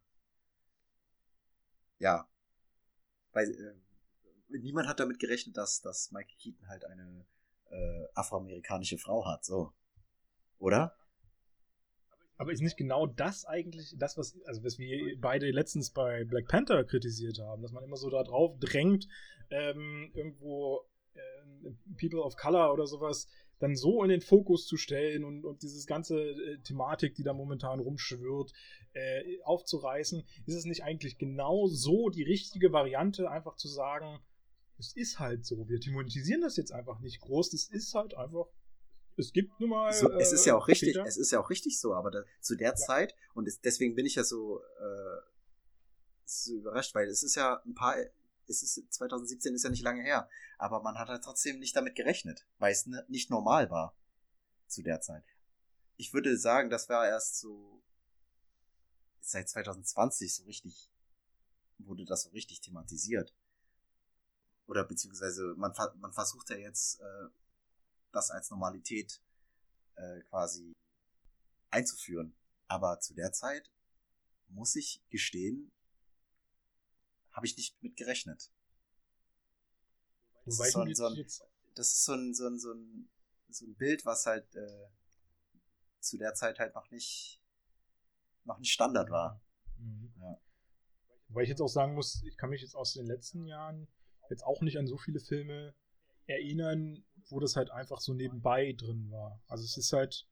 [1.99, 2.27] ja,
[3.31, 7.25] weil äh, niemand hat damit gerechnet, dass, dass Michael Keaton halt eine
[7.69, 9.73] äh, afroamerikanische Frau hat, so.
[10.57, 10.95] Oder?
[12.37, 16.47] Aber ist nicht genau das eigentlich, das, was, also was wir beide letztens bei Black
[16.47, 19.07] Panther kritisiert haben, dass man immer so da drauf drängt,
[19.49, 20.88] ähm, irgendwo
[21.99, 23.27] People of Color oder sowas
[23.59, 27.33] dann so in den Fokus zu stellen und, und dieses ganze äh, Thematik, die da
[27.33, 28.53] momentan rumschwirrt,
[28.93, 34.19] äh, aufzureißen, ist es nicht eigentlich genau so die richtige Variante, einfach zu sagen,
[34.79, 35.67] es ist halt so.
[35.67, 37.49] Wir thematisieren das jetzt einfach nicht groß.
[37.51, 38.47] Das ist halt einfach.
[39.17, 39.91] Es gibt nun mal.
[39.91, 42.23] So, es ist ja auch äh, richtig, es ist ja auch richtig so, aber da,
[42.39, 42.75] zu der ja.
[42.75, 45.21] Zeit, und es, deswegen bin ich ja so, äh,
[46.23, 47.97] so überrascht, weil es ist ja ein paar,
[48.49, 51.95] es ist 2017 ist ja nicht lange her, aber man hat halt trotzdem nicht damit
[51.95, 53.95] gerechnet, weil es nicht normal war
[54.67, 55.23] zu der Zeit.
[55.97, 57.81] Ich würde sagen, das war erst so
[59.21, 60.89] seit 2020 so richtig
[61.79, 63.33] wurde das so richtig thematisiert.
[64.67, 67.29] Oder beziehungsweise man, man versucht ja jetzt, äh,
[68.11, 69.21] das als Normalität
[69.95, 70.73] äh, quasi
[71.71, 72.35] einzuführen.
[72.67, 73.71] Aber zu der Zeit,
[74.49, 75.71] muss ich gestehen,
[77.39, 78.51] habe ich nicht mit gerechnet.
[80.43, 81.15] Das ist, so ein, so ein,
[81.73, 83.09] das ist so ein, so ein, so ein,
[83.47, 84.87] so ein Bild, was halt äh,
[86.01, 87.41] zu der Zeit halt noch nicht,
[88.43, 89.41] noch nicht Standard war.
[89.77, 90.11] Mhm.
[90.19, 90.41] Ja.
[91.29, 93.87] Wobei ich jetzt auch sagen muss, ich kann mich jetzt aus den letzten Jahren
[94.29, 95.73] jetzt auch nicht an so viele Filme
[96.25, 99.41] erinnern, wo das halt einfach so nebenbei drin war.
[99.47, 100.27] Also es ist halt,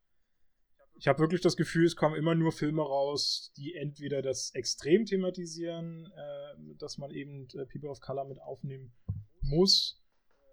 [0.98, 5.06] ich habe wirklich das Gefühl, es kommen immer nur Filme raus, die entweder das extrem
[5.06, 8.94] thematisieren, äh, dass man eben äh, People of Color mit aufnehmen
[9.42, 10.04] muss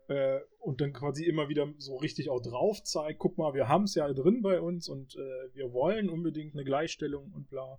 [0.09, 3.85] äh, und dann quasi immer wieder so richtig auch drauf zeigt, guck mal, wir haben
[3.85, 7.79] es ja drin bei uns und äh, wir wollen unbedingt eine Gleichstellung und bla.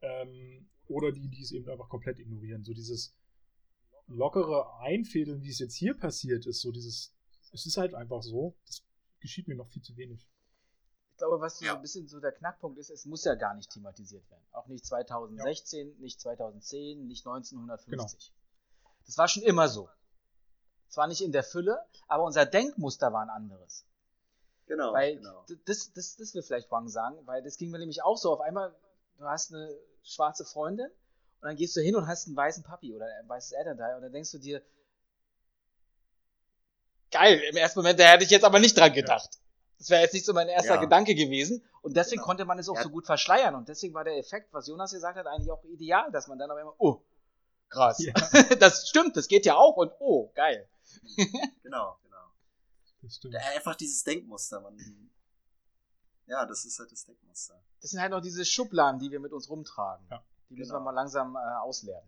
[0.00, 2.64] Ähm, oder die, die es eben einfach komplett ignorieren.
[2.64, 3.14] So dieses,
[4.08, 7.14] lockere Einfädeln, wie es jetzt hier passiert ist, so dieses,
[7.52, 8.84] es ist halt einfach so, das
[9.20, 10.26] geschieht mir noch viel zu wenig.
[11.18, 11.74] Ich glaube, was so ja.
[11.74, 14.44] ein bisschen so der Knackpunkt ist, es muss ja gar nicht thematisiert werden.
[14.52, 15.94] Auch nicht 2016, ja.
[15.98, 18.32] nicht 2010, nicht 1950.
[18.32, 18.90] Genau.
[19.04, 19.88] Das war schon immer so.
[20.88, 23.84] Zwar nicht in der Fülle, aber unser Denkmuster war ein anderes.
[24.66, 24.92] Genau.
[24.92, 25.44] Weil genau.
[25.64, 28.32] Das, das, das will vielleicht Wang sagen, weil das ging mir nämlich auch so.
[28.32, 28.72] Auf einmal,
[29.16, 32.94] du hast eine schwarze Freundin und dann gehst du hin und hast einen weißen Papi
[32.94, 34.62] oder ein weißes Elternteil und dann denkst du dir,
[37.10, 39.40] geil, im ersten Moment, da hätte ich jetzt aber nicht dran gedacht.
[39.78, 40.80] Das wäre jetzt nicht so mein erster ja.
[40.80, 41.64] Gedanke gewesen.
[41.82, 42.26] Und deswegen genau.
[42.26, 42.82] konnte man es auch ja.
[42.82, 43.54] so gut verschleiern.
[43.54, 46.50] Und deswegen war der Effekt, was Jonas gesagt hat, eigentlich auch ideal, dass man dann
[46.50, 47.00] auf einmal, oh,
[47.68, 47.98] krass.
[48.00, 48.12] Ja.
[48.58, 50.68] das stimmt, das geht ja auch und oh, geil.
[51.62, 52.16] genau, genau.
[53.02, 53.36] Das stimmt.
[53.36, 54.76] Einfach dieses Denkmuster, man.
[56.26, 57.62] Ja, das ist halt das Denkmuster.
[57.80, 60.06] Das sind halt noch diese Schubladen, die wir mit uns rumtragen.
[60.10, 60.22] Ja.
[60.50, 60.80] Die müssen genau.
[60.80, 62.04] wir mal langsam äh, ausleeren.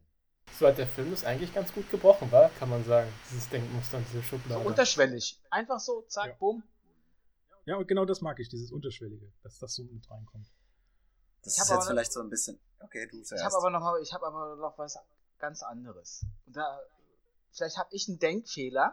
[0.58, 3.10] So hat der Film ist eigentlich ganz gut gebrochen, war, kann man sagen.
[3.30, 4.62] Dieses Denkmuster und diese Schublade.
[4.62, 5.40] So unterschwellig.
[5.48, 6.34] Einfach so, zack, ja.
[6.38, 6.62] bumm.
[7.64, 10.50] Ja, und genau das mag ich, dieses Unterschwellige, dass das so mit reinkommt.
[11.42, 12.60] Das ist jetzt vielleicht so ein bisschen.
[12.80, 13.42] Okay, du zuerst.
[13.42, 14.98] Ich habe aber, noch, hab aber noch was
[15.38, 16.24] ganz anderes.
[16.46, 16.80] Und da,
[17.52, 18.92] vielleicht habe ich einen Denkfehler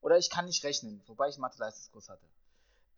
[0.00, 2.26] oder ich kann nicht rechnen, wobei ich Mathe-Leistungskurs hatte.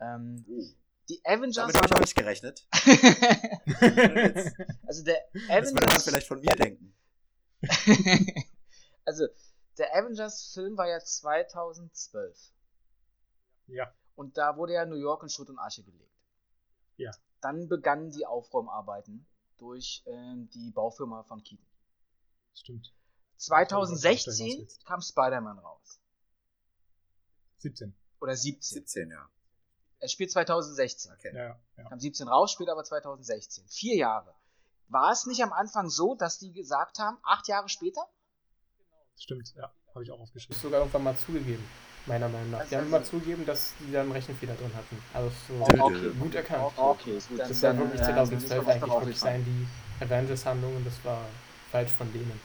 [0.01, 0.65] Ähm, uh.
[1.09, 1.57] Die Avengers.
[1.57, 2.67] Damit habe ich auch nicht gerechnet.
[4.87, 5.49] also der Avengers.
[5.49, 6.95] Das würde man vielleicht von mir denken.
[9.05, 9.27] also
[9.79, 12.53] der Avengers-Film war ja 2012.
[13.67, 13.93] Ja.
[14.17, 16.15] Und da wurde ja New York in Schutt und Asche gelegt.
[16.97, 17.11] Ja.
[17.41, 19.27] Dann begannen die Aufräumarbeiten
[19.59, 21.67] durch ähm, die Baufirma von Keaton.
[22.55, 22.93] Stimmt.
[23.37, 26.01] 2016 kam Spider-Man raus.
[27.59, 27.95] 17.
[28.21, 28.79] Oder 17.
[28.81, 29.29] 17, ja.
[29.99, 31.13] Er spielt 2016.
[31.13, 31.35] Okay.
[31.35, 31.89] Ja, ja.
[31.89, 33.67] Kam 17 raus, spielt aber 2016.
[33.69, 34.35] Vier Jahre.
[34.89, 38.07] War es nicht am Anfang so, dass die gesagt haben, acht Jahre später?
[39.17, 39.73] Stimmt, ja.
[39.95, 40.61] Habe ich auch aufgeschrieben.
[40.61, 41.65] Sogar irgendwann mal zugegeben.
[42.07, 42.59] Meiner Meinung nach.
[42.61, 44.99] Also die haben immer zugegeben, dass die da einen Rechenfehler drin hatten.
[45.15, 46.11] Also so Oh, okay.
[46.19, 46.73] gut erkannt.
[46.77, 47.39] Okay, gut.
[47.39, 51.03] Das dann- soll wirklich äh, 2012 müssen wir was eigentlich wirklich sein, die Avengers-Handlungen, das
[51.05, 51.25] war
[51.71, 52.39] falsch von denen.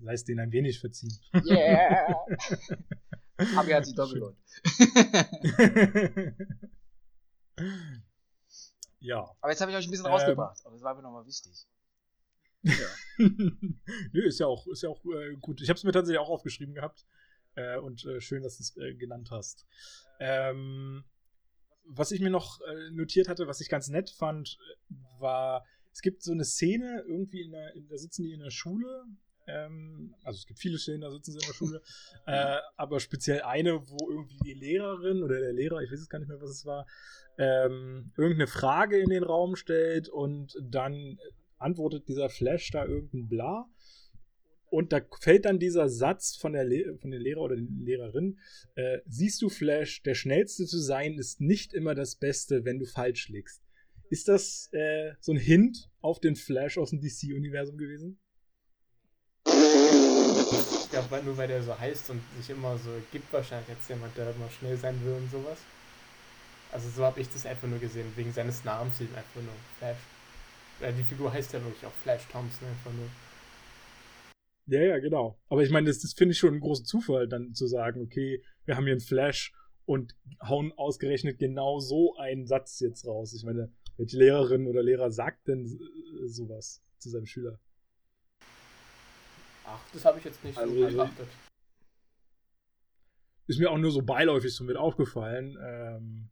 [0.00, 1.12] Sei es denen ein wenig verziehen.
[1.44, 2.14] Yeah!
[3.56, 4.36] Aber hat sich doch gelohnt.
[9.00, 9.28] ja.
[9.40, 10.12] Aber jetzt habe ich euch ein bisschen Ähm.
[10.12, 10.60] rausgebracht.
[10.64, 11.66] Aber das war mir nochmal wichtig.
[13.18, 15.60] Nö, ist ja auch, ist ja auch äh, gut.
[15.60, 17.04] Ich habe es mir tatsächlich auch aufgeschrieben gehabt.
[17.58, 19.66] Äh, und äh, schön, dass du es äh, genannt hast.
[20.20, 21.04] Ähm,
[21.84, 24.58] was ich mir noch äh, notiert hatte, was ich ganz nett fand,
[24.90, 28.40] äh, war, es gibt so eine Szene, irgendwie in der, in, da sitzen die in
[28.40, 29.04] der Schule.
[29.48, 31.82] Ähm, also es gibt viele Szenen, da sitzen sie in der Schule.
[32.26, 36.20] äh, aber speziell eine, wo irgendwie die Lehrerin oder der Lehrer, ich weiß es gar
[36.20, 36.86] nicht mehr, was es war,
[37.38, 41.18] ähm, irgendeine Frage in den Raum stellt und dann
[41.56, 43.66] antwortet dieser Flash da irgendein Bla.
[44.70, 48.38] Und da fällt dann dieser Satz von der, Le von der Lehrer oder der Lehrerin:
[48.74, 52.84] äh, Siehst du, Flash, der Schnellste zu sein ist nicht immer das Beste, wenn du
[52.86, 53.62] falsch liegst.
[54.10, 58.18] Ist das äh, so ein Hint auf den Flash aus dem DC-Universum gewesen?
[59.46, 63.88] Ich glaube, weil- nur weil der so heißt und sich immer so gibt, wahrscheinlich jetzt
[63.88, 65.58] jemand, der immer schnell sein will und sowas.
[66.72, 69.98] Also so habe ich das einfach nur gesehen, wegen seines Namens eben einfach nur Flash.
[70.80, 73.08] Ja, die Figur heißt ja wirklich auch Flash Thompson einfach nur.
[74.68, 75.40] Ja, ja, genau.
[75.48, 78.42] Aber ich meine, das, das finde ich schon einen großen Zufall, dann zu sagen, okay,
[78.66, 79.54] wir haben hier einen Flash
[79.86, 83.32] und hauen ausgerechnet genau so einen Satz jetzt raus.
[83.32, 87.58] Ich meine, welche Lehrerin oder Lehrer sagt denn äh, sowas zu seinem Schüler?
[89.64, 91.28] Ach, das habe ich jetzt nicht Also, so beachtet.
[93.46, 96.28] Ist mir auch nur so beiläufig so mit aufgefallen, ähm,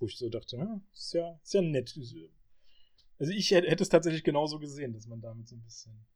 [0.00, 1.94] wo ich so dachte, ja, ist ja, ist ja nett.
[3.18, 6.06] Also ich hätte hätte es tatsächlich genauso gesehen, dass man damit so ein bisschen.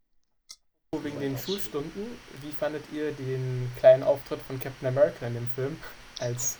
[1.00, 2.04] Wegen den Schulstunden,
[2.42, 5.78] wie fandet ihr den kleinen Auftritt von Captain America in dem Film?
[6.20, 6.58] Als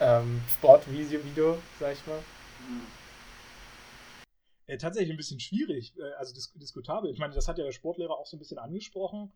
[0.00, 2.18] ähm, Sportvideo, sag ich mal.
[4.66, 7.12] Äh, tatsächlich ein bisschen schwierig, äh, also dis diskutabel.
[7.12, 9.32] Ich meine, das hat ja der Sportlehrer auch so ein bisschen angesprochen.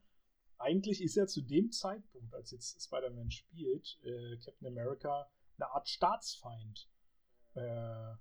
[0.58, 5.88] Eigentlich ist ja zu dem Zeitpunkt, als jetzt Spider-Man spielt, äh, Captain America eine Art
[5.88, 6.88] Staatsfeind.
[7.54, 8.18] Äh, Ein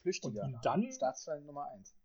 [0.00, 0.44] Flüchtiger.
[0.44, 1.96] Und ihn dann- Staatsfeind Nummer 1.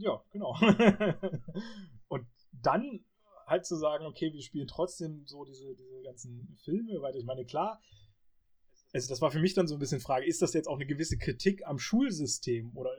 [0.00, 0.56] ja, genau.
[2.08, 3.04] Und dann
[3.46, 7.18] halt zu sagen, okay, wir spielen trotzdem so diese, diese ganzen Filme weiter.
[7.18, 7.80] Ich meine, klar,
[8.92, 10.86] also das war für mich dann so ein bisschen Frage, ist das jetzt auch eine
[10.86, 12.76] gewisse Kritik am Schulsystem?
[12.76, 12.90] Oder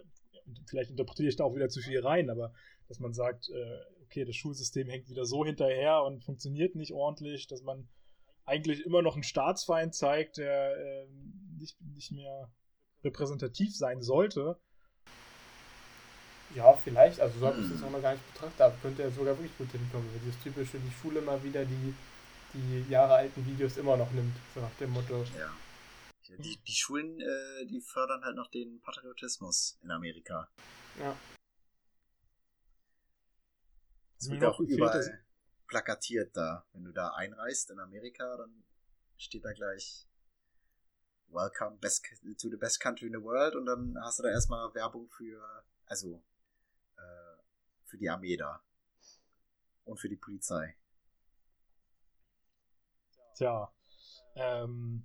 [0.67, 2.53] vielleicht interpretiere ich da auch wieder zu viel rein, aber
[2.87, 7.47] dass man sagt, äh, okay, das Schulsystem hängt wieder so hinterher und funktioniert nicht ordentlich,
[7.47, 7.87] dass man
[8.45, 11.07] eigentlich immer noch einen Staatsfeind zeigt, der äh,
[11.57, 12.51] nicht, nicht mehr
[13.03, 14.59] repräsentativ sein sollte.
[16.55, 17.19] Ja, vielleicht.
[17.19, 18.61] Also so habe ich das auch noch gar nicht betrachtet.
[18.61, 20.11] Aber könnte er sogar wirklich gut hinkommen.
[20.13, 21.93] Weil dieses typische, die Schule mal wieder die,
[22.53, 24.35] die jahrealten Videos immer noch nimmt.
[24.53, 25.23] So nach dem Motto.
[25.37, 25.53] Ja.
[26.37, 30.47] Die, die Schulen, äh, die fördern halt noch den Patriotismus in Amerika.
[30.99, 31.15] Ja.
[34.17, 35.09] Das Mir wird auch überall dass-
[35.67, 36.65] plakatiert da.
[36.73, 38.63] Wenn du da einreist in Amerika, dann
[39.17, 40.07] steht da gleich
[41.27, 42.05] Welcome best,
[42.39, 45.41] to the best country in the world und dann hast du da erstmal Werbung für,
[45.85, 46.21] also
[47.91, 48.63] für die Armee da.
[49.83, 50.75] Und für die Polizei.
[53.35, 53.71] Tja,
[54.35, 55.03] ähm,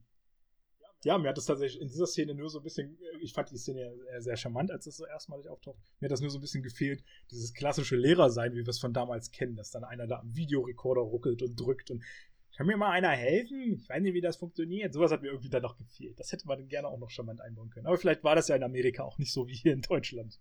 [1.03, 3.59] ja, mir hat das tatsächlich in dieser Szene nur so ein bisschen, ich fand die
[3.59, 5.79] Szene sehr charmant, als das so erstmalig auftaucht.
[6.01, 8.93] Mir hat das nur so ein bisschen gefehlt, dieses klassische Lehrersein, wie wir es von
[8.93, 12.05] damals kennen, dass dann einer da am Videorekorder ruckelt und drückt und
[12.57, 13.75] kann mir mal einer helfen?
[13.75, 14.95] Ich weiß nicht, wie das funktioniert.
[14.95, 16.19] Sowas hat mir irgendwie dann noch gefehlt.
[16.19, 17.87] Das hätte man gerne auch noch charmant einbauen können.
[17.87, 20.41] Aber vielleicht war das ja in Amerika auch nicht so wie hier in Deutschland.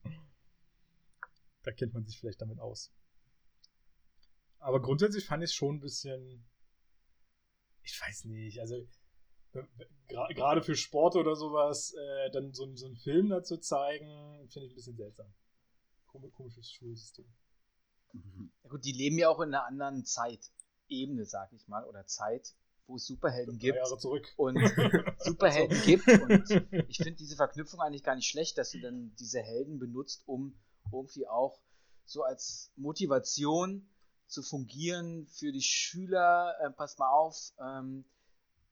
[1.65, 2.91] Da kennt man sich vielleicht damit aus.
[4.59, 6.45] Aber grundsätzlich fand ich es schon ein bisschen.
[7.83, 8.87] Ich weiß nicht, also
[10.07, 14.67] gra- gerade für Sport oder sowas, äh, dann so, so einen Film dazu zeigen, finde
[14.67, 15.33] ich ein bisschen seltsam.
[16.07, 17.25] Kom komisches Schulsystem.
[18.63, 22.55] Ja gut, die leben ja auch in einer anderen Zeitebene, sag ich mal, oder Zeit,
[22.87, 24.33] wo es Superhelden gibt Jahre zurück.
[24.37, 24.55] und
[25.19, 26.07] Superhelden gibt.
[26.07, 26.49] Und
[26.89, 30.57] ich finde diese Verknüpfung eigentlich gar nicht schlecht, dass du dann diese Helden benutzt, um
[30.91, 31.59] irgendwie auch
[32.05, 33.89] so als Motivation
[34.27, 36.55] zu fungieren für die Schüler.
[36.61, 38.05] Äh, pass mal auf, ähm,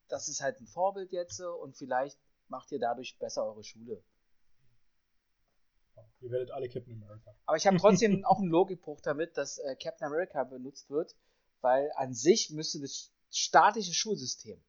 [0.07, 4.03] das ist halt ein Vorbild jetzt äh, und vielleicht macht ihr dadurch besser eure Schule.
[6.21, 7.35] Ihr werdet alle Captain America.
[7.45, 11.15] Aber ich habe trotzdem auch einen Logikbruch damit, dass äh, Captain America benutzt wird,
[11.61, 14.63] weil an sich müsste das statische Schulsystem,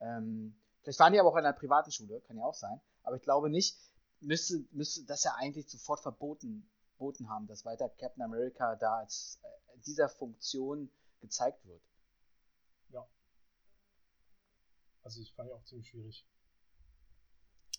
[0.00, 3.16] ähm, vielleicht waren die aber auch in einer privaten Schule, kann ja auch sein, aber
[3.16, 3.78] ich glaube nicht,
[4.20, 6.68] müsste, müsste das ja eigentlich sofort verboten,
[7.00, 10.90] verboten haben, dass weiter Captain America da als äh, dieser Funktion
[11.20, 11.82] gezeigt wird.
[12.90, 13.06] ja.
[15.02, 16.26] Also ich fand ja auch ziemlich schwierig.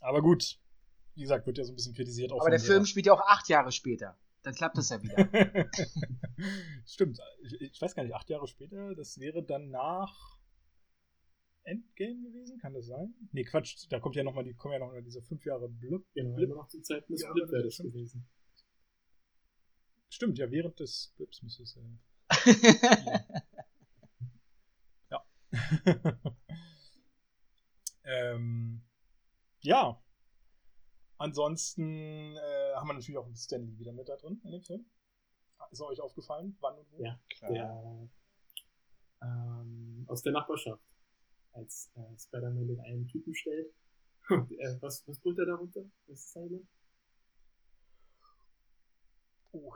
[0.01, 0.59] Aber gut,
[1.13, 2.32] wie gesagt, wird ja so ein bisschen kritisiert.
[2.32, 4.17] Aber der Film spielt ja auch acht Jahre später.
[4.41, 5.15] Dann klappt das ja wieder.
[6.88, 7.19] Stimmt.
[7.43, 10.39] Ich, ich, weiß gar nicht, acht Jahre später, das wäre dann nach
[11.63, 13.13] Endgame gewesen, kann das sein?
[13.34, 16.03] Nee, Quatsch, da kommt ja nochmal, die kommen ja noch diese fünf Jahre Blip.
[16.15, 16.49] Genau, Blip.
[16.49, 18.28] noch zu Zeiten des ja, Blip wäre das gewesen.
[20.12, 21.78] Stimmt, ja, während des Blips müsste es.
[21.78, 21.97] Äh,
[25.09, 25.26] ja.
[28.03, 28.84] ähm,
[29.62, 30.03] ja.
[31.18, 34.86] Ansonsten äh, haben wir natürlich auch Stanley wieder mit da drin in dem Film.
[35.72, 37.01] Ist euch aufgefallen, wann und wo?
[37.01, 37.51] Ja, klar.
[37.51, 38.09] Der,
[39.22, 40.84] ähm, aus der Nachbarschaft.
[41.53, 43.74] Als äh, Spider-Man den einen Typen stellt.
[44.30, 45.82] Und, äh, was, was brüllt er darunter?
[46.07, 46.62] Was ist seine?
[49.51, 49.74] Oh,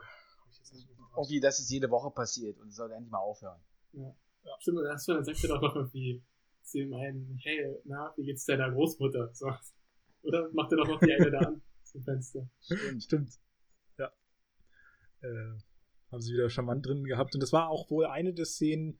[1.16, 3.60] Irgendwie, dass es jede Woche passiert und es soll endlich mal aufhören.
[3.92, 4.14] Ja.
[4.44, 4.52] ja.
[4.60, 6.22] Stimmt, dann sagt er doch noch irgendwie
[6.62, 9.30] zu ihm einen, hey, na, wie geht's deiner Großmutter?
[9.32, 9.50] So.
[10.22, 12.48] Oder macht er doch noch die eine da an zum Fenster?
[12.60, 13.02] Stimmt.
[13.02, 13.30] Stimmt.
[13.98, 14.12] Ja.
[15.22, 15.58] Äh,
[16.10, 17.34] haben sie wieder charmant drin gehabt.
[17.34, 18.98] Und das war auch wohl eine der Szenen,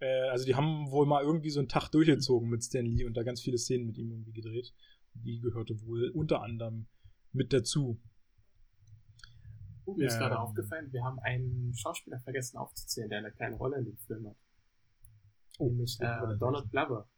[0.00, 3.14] äh, also die haben wohl mal irgendwie so einen Tag durchgezogen mit Stan Lee und
[3.14, 4.72] da ganz viele Szenen mit ihm irgendwie gedreht.
[5.14, 6.86] Die gehörte wohl unter anderem
[7.32, 8.00] mit dazu.
[9.96, 13.78] Mir ist ähm, gerade aufgefallen, wir haben einen Schauspieler vergessen aufzuzählen, der eine kleine Rolle
[13.78, 14.36] in dem Film hat.
[15.58, 17.08] Oh, Nämlich äh, Donald Glover.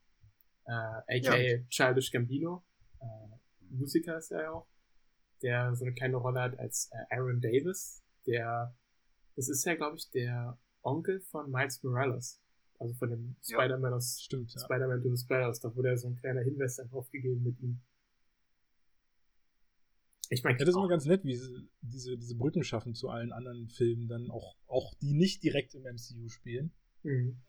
[0.66, 0.72] Äh,
[1.18, 1.58] aka ja.
[1.68, 2.64] Childish Gambino.
[3.00, 3.36] Äh,
[3.70, 4.66] Musiker ist er ja auch.
[5.42, 8.02] Der so eine kleine Rolle hat als äh, Aaron Davis.
[8.26, 8.74] Der,
[9.36, 12.40] das ist ja, glaube ich, der Onkel von Miles Morales.
[12.78, 14.60] Also von dem Spider-Man aus Stimmt, ja.
[14.60, 15.54] Spider-Man to the Spider-Man.
[15.62, 17.80] Da wurde ja so ein kleiner Hinweis draufgegeben mit ihm.
[20.32, 23.08] Ich meine, ja, das ist immer ganz nett, wie sie diese, diese Brücken schaffen zu
[23.08, 26.72] allen anderen Filmen, dann auch, auch die nicht direkt im MCU spielen.
[27.02, 27.42] Mhm.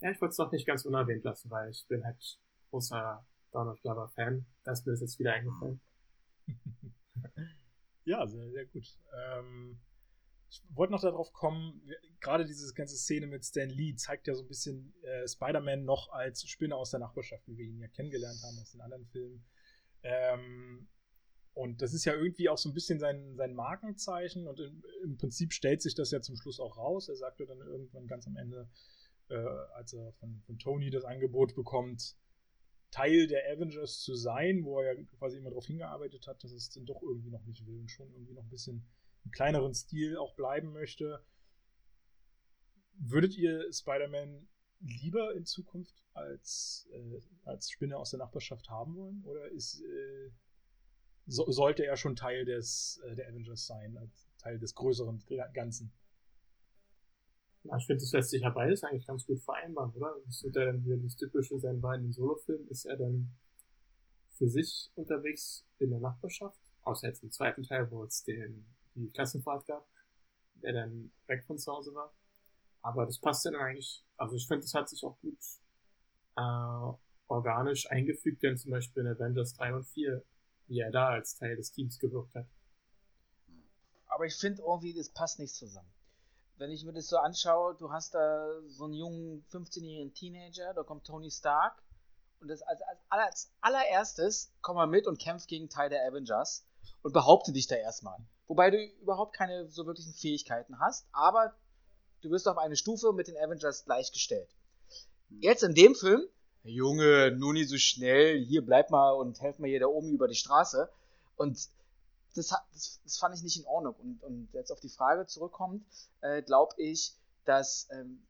[0.00, 2.38] Ja, ich wollte es doch nicht ganz unerwähnt lassen, weil ich bin halt
[2.70, 4.46] großer Donald Glover Fan.
[4.62, 5.80] Das ist mir jetzt wieder eingefallen.
[8.04, 8.86] ja, sehr, sehr gut.
[9.12, 9.80] Ähm,
[10.48, 11.82] ich wollte noch darauf kommen,
[12.20, 16.08] gerade diese ganze Szene mit Stan Lee zeigt ja so ein bisschen äh, Spider-Man noch
[16.10, 19.44] als Spinner aus der Nachbarschaft, wie wir ihn ja kennengelernt haben aus den anderen Filmen.
[20.02, 20.88] Ähm,
[21.54, 25.16] und das ist ja irgendwie auch so ein bisschen sein, sein Markenzeichen und im, im,
[25.16, 27.08] Prinzip stellt sich das ja zum Schluss auch raus.
[27.08, 28.68] Er sagte dann irgendwann ganz am Ende,
[29.28, 29.34] äh,
[29.74, 32.16] als er von, von Tony das Angebot bekommt,
[32.90, 36.70] Teil der Avengers zu sein, wo er ja quasi immer darauf hingearbeitet hat, dass es
[36.70, 38.84] dann doch irgendwie noch nicht will und schon irgendwie noch ein bisschen
[39.24, 41.24] im kleineren Stil auch bleiben möchte.
[42.94, 44.48] Würdet ihr Spider-Man
[44.80, 49.22] lieber in Zukunft als, äh, als Spinne aus der Nachbarschaft haben wollen?
[49.24, 50.30] Oder ist, äh,
[51.30, 55.22] so, sollte er schon Teil des, äh, der Avengers sein, als Teil des größeren
[55.54, 55.92] Ganzen?
[57.62, 60.16] Ja, ich finde, das lässt sich ja beides eigentlich ganz gut vereinbaren, oder?
[60.26, 63.30] Das wird ja dann wieder das Typische sein, weil in dem Solofilm ist er dann
[64.30, 69.10] für sich unterwegs in der Nachbarschaft, außer jetzt im zweiten Teil, wo es den, die
[69.10, 69.86] Klassenfahrt gab,
[70.54, 72.12] der dann weg von zu Hause war.
[72.82, 75.38] Aber das passt dann eigentlich, also ich finde, das hat sich auch gut
[76.36, 76.92] äh,
[77.28, 80.24] organisch eingefügt, denn zum Beispiel in Avengers 3 und 4,
[80.70, 82.46] wie er da als Teil des Teams gewirkt hat.
[84.06, 85.90] Aber ich finde irgendwie, das passt nicht zusammen
[86.60, 90.82] wenn ich mir das so anschaue, du hast da so einen jungen 15-jährigen Teenager, da
[90.82, 91.82] kommt Tony Stark
[92.38, 96.66] und das als, als, als allererstes komm mal mit und kämpft gegen Teil der Avengers
[97.02, 98.18] und behaupte dich da erstmal.
[98.46, 101.54] Wobei du überhaupt keine so wirklichen Fähigkeiten hast, aber
[102.20, 104.50] du wirst auf eine Stufe mit den Avengers gleichgestellt.
[105.30, 106.28] Jetzt in dem Film,
[106.62, 110.28] Junge, nur nicht so schnell, hier bleib mal und helf mir hier da oben über
[110.28, 110.90] die Straße.
[111.36, 111.68] Und
[112.34, 113.94] das, das, das, fand ich nicht in Ordnung.
[113.94, 115.84] Und, und jetzt auf die Frage zurückkommt,
[116.20, 117.14] äh, glaube ich,
[117.44, 118.22] dass ähm,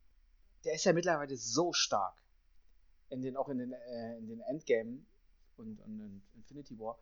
[0.65, 2.15] der ist ja mittlerweile so stark,
[3.09, 5.05] in den, auch in den, äh, in den Endgame
[5.57, 6.99] und, und in Infinity War,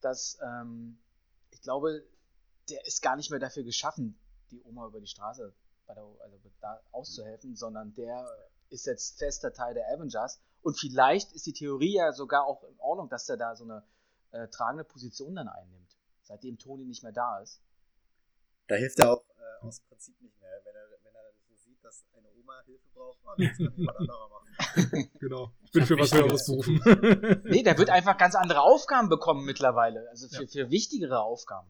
[0.00, 0.98] dass ähm,
[1.52, 2.04] ich glaube,
[2.68, 4.18] der ist gar nicht mehr dafür geschaffen,
[4.50, 5.54] die Oma über die Straße
[5.88, 8.26] der, also da auszuhelfen, sondern der
[8.70, 10.40] ist jetzt fester Teil der Avengers.
[10.62, 13.84] Und vielleicht ist die Theorie ja sogar auch in Ordnung, dass er da so eine
[14.32, 15.84] äh, tragende Position dann einnimmt
[16.24, 17.60] seitdem Toni nicht mehr da ist.
[18.66, 20.50] Da hilft er auch äh, aus Prinzip nicht mehr.
[20.64, 23.98] Wenn er, wenn er so sieht, dass eine Oma Hilfe braucht, oh, das kann jemand
[23.98, 25.10] anderer machen.
[25.20, 25.52] genau.
[25.62, 26.80] Ich bin für was Höheres berufen.
[27.44, 30.08] nee, der wird einfach ganz andere Aufgaben bekommen mittlerweile.
[30.10, 30.48] Also für, ja.
[30.48, 31.68] für wichtigere Aufgaben.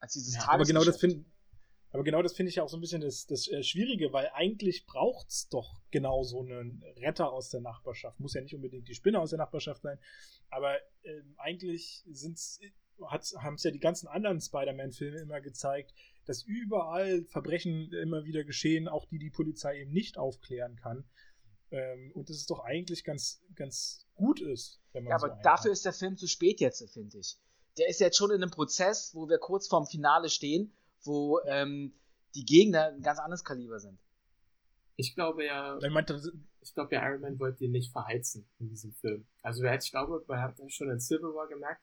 [0.00, 1.24] Als dieses ja, Aber genau das finde
[1.96, 4.28] aber genau das finde ich ja auch so ein bisschen das, das äh, Schwierige, weil
[4.34, 8.20] eigentlich braucht es doch genau so einen Retter aus der Nachbarschaft.
[8.20, 9.98] Muss ja nicht unbedingt die Spinne aus der Nachbarschaft sein,
[10.50, 15.94] aber äh, eigentlich haben es ja die ganzen anderen Spider-Man-Filme immer gezeigt,
[16.26, 21.08] dass überall Verbrechen immer wieder geschehen, auch die die Polizei eben nicht aufklären kann.
[21.70, 25.42] Ähm, und dass es doch eigentlich ganz, ganz gut ist, wenn man Ja, aber so
[25.42, 27.38] dafür ist der Film zu spät jetzt, finde ich.
[27.78, 30.76] Der ist jetzt schon in einem Prozess, wo wir kurz vorm Finale stehen,
[31.06, 31.94] wo ähm,
[32.34, 33.98] die Gegner ein ganz anderes Kaliber sind.
[34.96, 35.78] Ich glaube ja.
[35.78, 36.20] Ich, meinte,
[36.60, 39.26] ich glaube ja, Iron Man wollte ihn nicht verheizen in diesem Film.
[39.42, 41.82] Also ich glaube, man hat schon in Civil War gemerkt,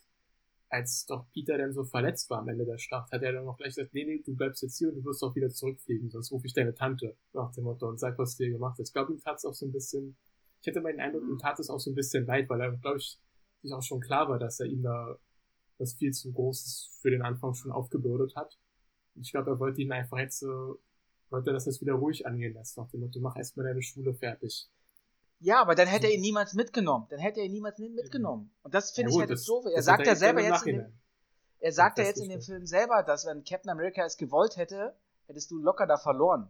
[0.69, 3.57] als doch Peter dann so verletzt war am Ende der Schlacht, hat er dann noch
[3.57, 6.31] gleich gesagt, nee, nee, du bleibst jetzt hier und du wirst auch wieder zurückfliegen, sonst
[6.31, 8.87] rufe ich deine Tante nach dem Motto und sag, was du hier gemacht hast.
[8.87, 10.17] Ich glaube, ihm tat es auch so ein bisschen,
[10.61, 12.71] ich hätte mal den Eindruck, ihm tat es auch so ein bisschen leid, weil er,
[12.71, 13.19] glaube ich,
[13.61, 15.19] sich auch schon klar war, dass er ihm da
[15.77, 18.57] was viel zu Großes für den Anfang schon aufgebürdet hat.
[19.15, 20.79] Ich glaube, er wollte ihn einfach jetzt so,
[21.29, 24.13] wollte, dass er es wieder ruhig angehen lässt, nach dem Motto, mach erstmal deine Schule
[24.13, 24.69] fertig.
[25.39, 27.05] Ja, aber dann hätte er ihn niemals mitgenommen.
[27.09, 28.51] Dann hätte er ihn niemals mitgenommen.
[28.63, 29.65] Und das finde ja, ich halt so.
[29.67, 30.65] Er sagt ja selber jetzt.
[30.65, 30.93] In dem,
[31.59, 34.95] er sagt ja jetzt in dem Film selber, dass wenn Captain America es gewollt hätte,
[35.27, 36.43] hättest du locker da verloren.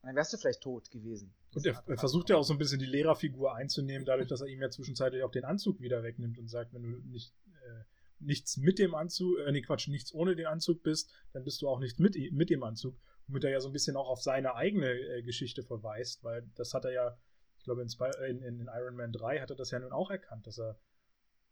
[0.00, 1.34] Und dann wärst du vielleicht tot gewesen.
[1.54, 4.48] Und er, er versucht ja auch so ein bisschen die Lehrerfigur einzunehmen, dadurch, dass er
[4.48, 7.84] ihm ja zwischenzeitlich auch den Anzug wieder wegnimmt und sagt, wenn du nicht äh,
[8.24, 11.68] nichts mit dem Anzug, äh, nee, Quatsch, nichts ohne den Anzug bist, dann bist du
[11.68, 12.96] auch nicht mit, mit dem Anzug.
[13.26, 16.74] Womit er ja so ein bisschen auch auf seine eigene äh, Geschichte verweist, weil das
[16.74, 17.18] hat er ja
[17.64, 17.80] ich glaube,
[18.28, 20.78] in, in, in, Iron Man 3 hat er das ja nun auch erkannt, dass er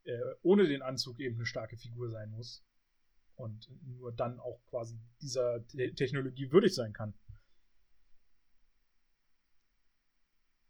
[0.05, 2.63] äh, ohne den Anzug eben eine starke Figur sein muss.
[3.35, 7.15] Und nur dann auch quasi dieser Te Technologie würdig sein kann.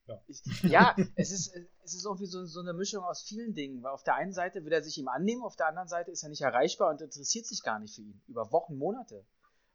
[0.06, 1.54] Ja, ich, ja es, ist,
[1.84, 3.82] es ist irgendwie so, so eine Mischung aus vielen Dingen.
[3.82, 6.22] Weil auf der einen Seite will er sich ihm annehmen, auf der anderen Seite ist
[6.22, 8.20] er nicht erreichbar und interessiert sich gar nicht für ihn.
[8.26, 9.24] Über Wochen, Monate.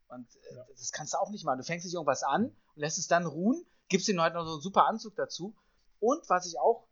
[0.10, 0.66] Und äh, ja.
[0.70, 1.60] das kannst du auch nicht machen.
[1.60, 4.54] Du fängst dich irgendwas an und lässt es dann ruhen gibst ihm halt noch so
[4.54, 5.56] einen super Anzug dazu.
[6.00, 6.88] Und was ich auch,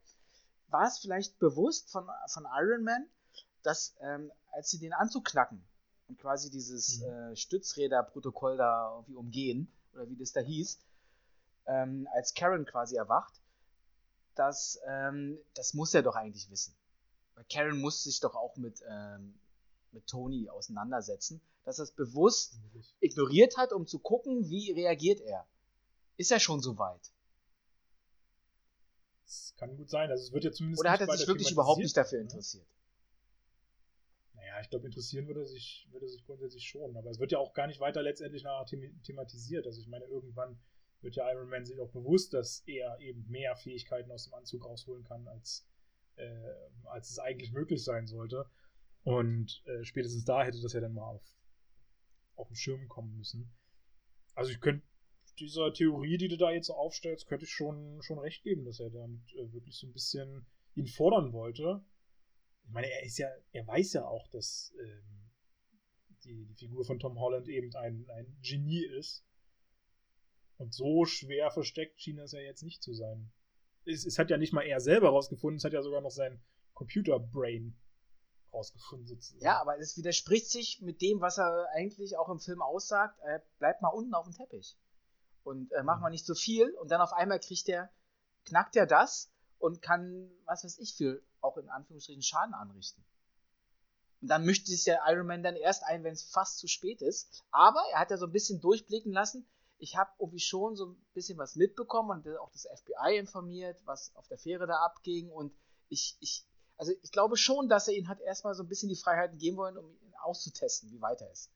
[0.67, 3.07] war es vielleicht bewusst von, von Iron Man,
[3.63, 5.63] dass ähm, als sie den Anzug knacken
[6.07, 7.05] und quasi dieses mhm.
[7.05, 10.79] äh, Stützräderprotokoll da irgendwie umgehen, oder wie das da hieß,
[11.67, 13.33] ähm, als Karen quasi erwacht,
[14.35, 16.75] dass, ähm, das muss er doch eigentlich wissen.
[17.35, 19.33] Weil Karen muss sich doch auch mit, ähm,
[19.91, 22.59] mit Tony auseinandersetzen, dass er es bewusst
[22.99, 25.45] ignoriert hat, um zu gucken, wie reagiert er
[26.17, 27.11] ist er schon so weit.
[29.25, 30.09] Das kann gut sein.
[30.09, 30.79] Also es wird ja zumindest.
[30.79, 32.23] Oder hat er sich wirklich überhaupt nicht dafür ne?
[32.23, 32.67] interessiert?
[34.33, 36.95] Naja, ich glaube, interessieren würde sich, würde sich grundsätzlich schon.
[36.95, 38.65] Aber es wird ja auch gar nicht weiter letztendlich nachher
[39.03, 39.65] thematisiert.
[39.65, 40.57] Also ich meine, irgendwann
[41.01, 44.65] wird ja Iron Man sich auch bewusst, dass er eben mehr Fähigkeiten aus dem Anzug
[44.65, 45.67] rausholen kann, als,
[46.15, 46.53] äh,
[46.85, 48.49] als es eigentlich möglich sein sollte.
[49.03, 51.23] Und äh, spätestens da hätte das ja dann mal auf,
[52.35, 53.53] auf den Schirm kommen müssen.
[54.33, 54.85] Also ich könnte
[55.39, 58.89] dieser Theorie, die du da jetzt aufstellst, könnte ich schon, schon recht geben, dass er
[58.89, 60.45] damit äh, wirklich so ein bisschen
[60.75, 61.83] ihn fordern wollte.
[62.63, 65.31] Ich meine, er ist ja, er weiß ja auch, dass ähm,
[66.23, 69.23] die, die Figur von Tom Holland eben ein, ein Genie ist.
[70.57, 73.31] Und so schwer versteckt schien es ja jetzt nicht zu sein.
[73.85, 76.41] Es, es hat ja nicht mal er selber rausgefunden, es hat ja sogar noch sein
[76.73, 77.77] Computer-Brain
[78.53, 79.43] rausgefunden sozusagen.
[79.43, 83.19] Ja, aber es widerspricht sich mit dem, was er eigentlich auch im Film aussagt.
[83.21, 84.77] Er bleibt mal unten auf dem Teppich
[85.43, 87.91] und äh, mach mal nicht so viel und dann auf einmal kriegt der,
[88.45, 93.05] knackt er das und kann, was weiß ich, viel auch in Anführungsstrichen Schaden anrichten.
[94.21, 97.01] Und dann mischt sich der Iron Man dann erst ein, wenn es fast zu spät
[97.01, 97.43] ist.
[97.51, 99.47] Aber er hat ja so ein bisschen durchblicken lassen.
[99.77, 104.15] Ich habe irgendwie schon so ein bisschen was mitbekommen und auch das FBI informiert, was
[104.15, 105.29] auf der Fähre da abging.
[105.29, 105.53] Und
[105.89, 106.45] ich, ich,
[106.77, 109.57] also ich glaube schon, dass er ihn hat erstmal so ein bisschen die Freiheiten geben
[109.57, 111.51] wollen, um ihn auszutesten, wie weit er ist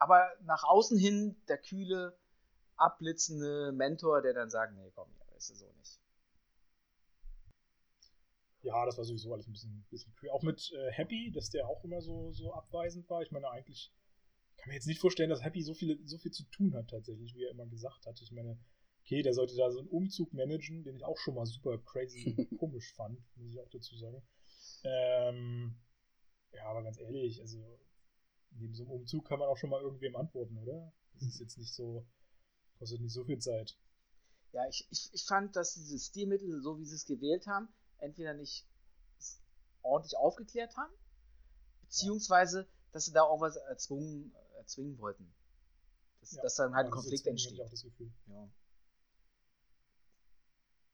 [0.00, 2.18] aber nach außen hin der kühle,
[2.76, 6.00] abblitzende Mentor, der dann sagt, nee, komm, ja, ist so nicht.
[8.62, 10.30] Ja, das war sowieso alles ein bisschen, bisschen kühl.
[10.30, 13.22] Auch mit äh, Happy, dass der auch immer so, so abweisend war.
[13.22, 13.92] Ich meine, eigentlich
[14.60, 17.34] kann mir jetzt nicht vorstellen, dass Happy so, viele, so viel zu tun hat, tatsächlich,
[17.34, 18.20] wie er immer gesagt hat.
[18.20, 18.58] Ich meine,
[19.02, 22.34] okay, der sollte da so einen Umzug managen, den ich auch schon mal super crazy
[22.58, 24.22] komisch fand, muss ich auch dazu sagen.
[24.84, 25.74] Ähm,
[26.52, 27.80] ja, aber ganz ehrlich, also
[28.52, 30.92] neben so einem Umzug kann man auch schon mal irgendwem antworten, oder?
[31.14, 32.06] Das ist jetzt nicht so,
[32.78, 33.76] kostet nicht so viel Zeit.
[34.52, 37.68] Ja, ich, ich, ich fand, dass diese Stilmittel, so wie sie es gewählt haben,
[37.98, 38.66] entweder nicht
[39.82, 40.92] ordentlich aufgeklärt haben,
[41.82, 45.32] beziehungsweise, dass sie da auch was erzwungen, erzwingen wollten.
[46.20, 47.60] Dass, ja, dass dann halt ein Konflikt entsteht.
[47.60, 48.12] Auch das Gefühl.
[48.26, 48.48] Ja.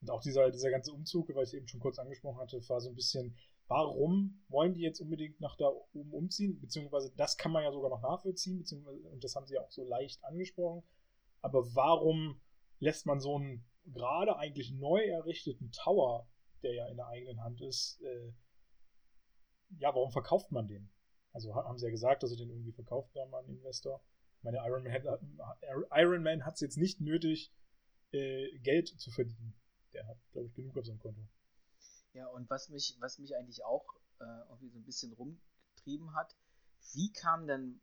[0.01, 2.89] Und auch dieser, dieser ganze Umzug, weil ich eben schon kurz angesprochen hatte, war so
[2.89, 3.35] ein bisschen,
[3.67, 6.59] warum wollen die jetzt unbedingt nach da oben umziehen?
[6.59, 9.71] Beziehungsweise das kann man ja sogar noch nachvollziehen, beziehungsweise, und das haben sie ja auch
[9.71, 10.83] so leicht angesprochen.
[11.41, 12.41] Aber warum
[12.79, 16.27] lässt man so einen gerade eigentlich neu errichteten Tower,
[16.63, 18.33] der ja in der eigenen Hand ist, äh,
[19.79, 20.89] ja, warum verkauft man den?
[21.37, 24.01] Also haben sie ja gesagt, dass sie den irgendwie verkauft haben an einen Investor.
[24.41, 25.21] Meine Iron Man hat,
[25.91, 27.53] Iron Man hat es jetzt nicht nötig,
[28.11, 29.53] äh, Geld zu verdienen.
[29.93, 31.21] Der hat, glaube ich, genug auf seinem Konto.
[32.13, 33.85] Ja, und was mich, was mich eigentlich auch
[34.19, 36.35] äh, irgendwie so ein bisschen rumgetrieben hat,
[36.93, 37.81] wie kam denn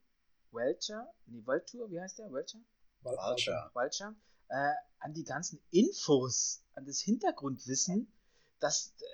[0.51, 2.33] Welcher, nee, Vulture, wie heißt der?
[2.33, 2.59] Welcher?
[3.03, 3.71] Vulture.
[3.73, 4.17] Vulture,
[4.49, 8.13] äh, an die ganzen Infos, an das Hintergrundwissen,
[8.59, 9.05] dass äh,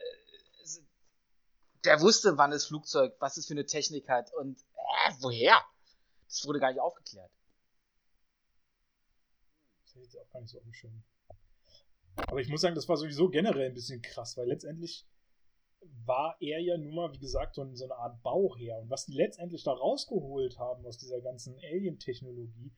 [1.84, 5.60] der wusste, wann das Flugzeug, was es für eine Technik hat und äh, woher?
[6.26, 7.30] Das wurde gar nicht aufgeklärt.
[9.82, 11.02] Das hätte ich jetzt auch gar nicht so auf dem Schirm.
[12.16, 15.06] Aber ich muss sagen, das war sowieso generell ein bisschen krass, weil letztendlich
[16.04, 18.78] war er ja nun mal, wie gesagt, so, eine Art Bauherr.
[18.78, 22.70] Und was die letztendlich da rausgeholt haben aus dieser ganzen Alien-Technologie,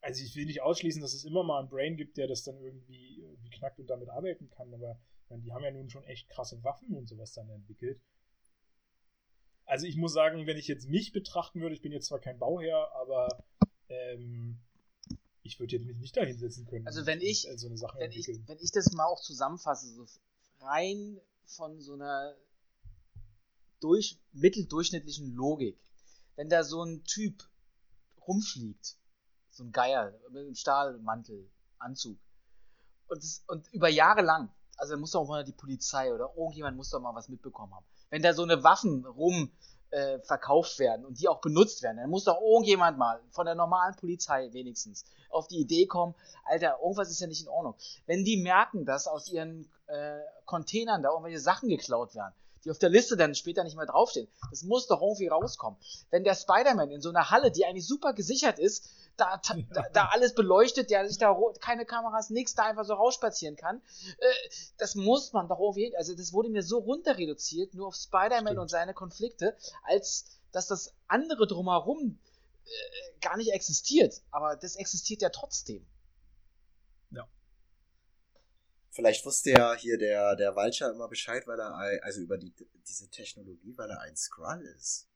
[0.00, 2.58] also ich will nicht ausschließen, dass es immer mal ein Brain gibt, der das dann
[2.60, 3.22] irgendwie
[3.58, 4.98] knackt und damit arbeiten kann, aber
[5.30, 8.00] meine, die haben ja nun schon echt krasse Waffen und sowas dann entwickelt.
[9.64, 12.38] Also ich muss sagen, wenn ich jetzt mich betrachten würde, ich bin jetzt zwar kein
[12.38, 13.44] Bauherr, aber
[13.88, 14.58] ähm,
[15.42, 16.86] ich würde jetzt mich nicht da hinsetzen können.
[16.86, 20.06] Also wenn ich, so eine Sache wenn, ich wenn ich das mal auch zusammenfasse, so
[20.60, 22.36] rein von so einer
[23.80, 25.78] durch, mitteldurchschnittlichen Logik,
[26.36, 27.48] wenn da so ein Typ
[28.26, 28.96] rumfliegt,
[29.50, 32.18] so ein Geier mit einem Stahlmantel, Anzug,
[33.08, 36.90] und, das, und über Jahre lang, also muss doch mal die Polizei oder irgendjemand muss
[36.90, 37.84] doch mal was mitbekommen haben.
[38.08, 39.52] Wenn da so eine Waffen rum
[39.90, 43.54] äh, verkauft werden und die auch benutzt werden, dann muss doch irgendjemand mal von der
[43.54, 47.74] normalen Polizei wenigstens auf die Idee kommen, Alter, irgendwas ist ja nicht in Ordnung.
[48.06, 52.34] Wenn die merken, dass aus ihren äh, Containern da irgendwelche Sachen geklaut werden,
[52.64, 55.78] die auf der Liste dann später nicht mehr draufstehen, das muss doch irgendwie rauskommen.
[56.10, 59.40] Wenn der Spider-Man in so einer Halle, die eigentlich super gesichert ist, da,
[59.72, 63.82] da, da, alles beleuchtet, der sich da keine Kameras, nichts da einfach so rausspazieren kann.
[64.18, 64.32] Äh,
[64.78, 68.58] das muss man doch irgendwie, also das wurde mir so runter reduziert, nur auf Spider-Man
[68.58, 72.18] und seine Konflikte, als dass das andere drumherum
[72.64, 74.22] äh, gar nicht existiert.
[74.30, 75.86] Aber das existiert ja trotzdem.
[77.10, 77.28] Ja.
[78.90, 82.52] Vielleicht wusste ja hier der, der Walcher immer Bescheid, weil er, also über die,
[82.88, 85.08] diese Technologie, weil er ein Skrull ist.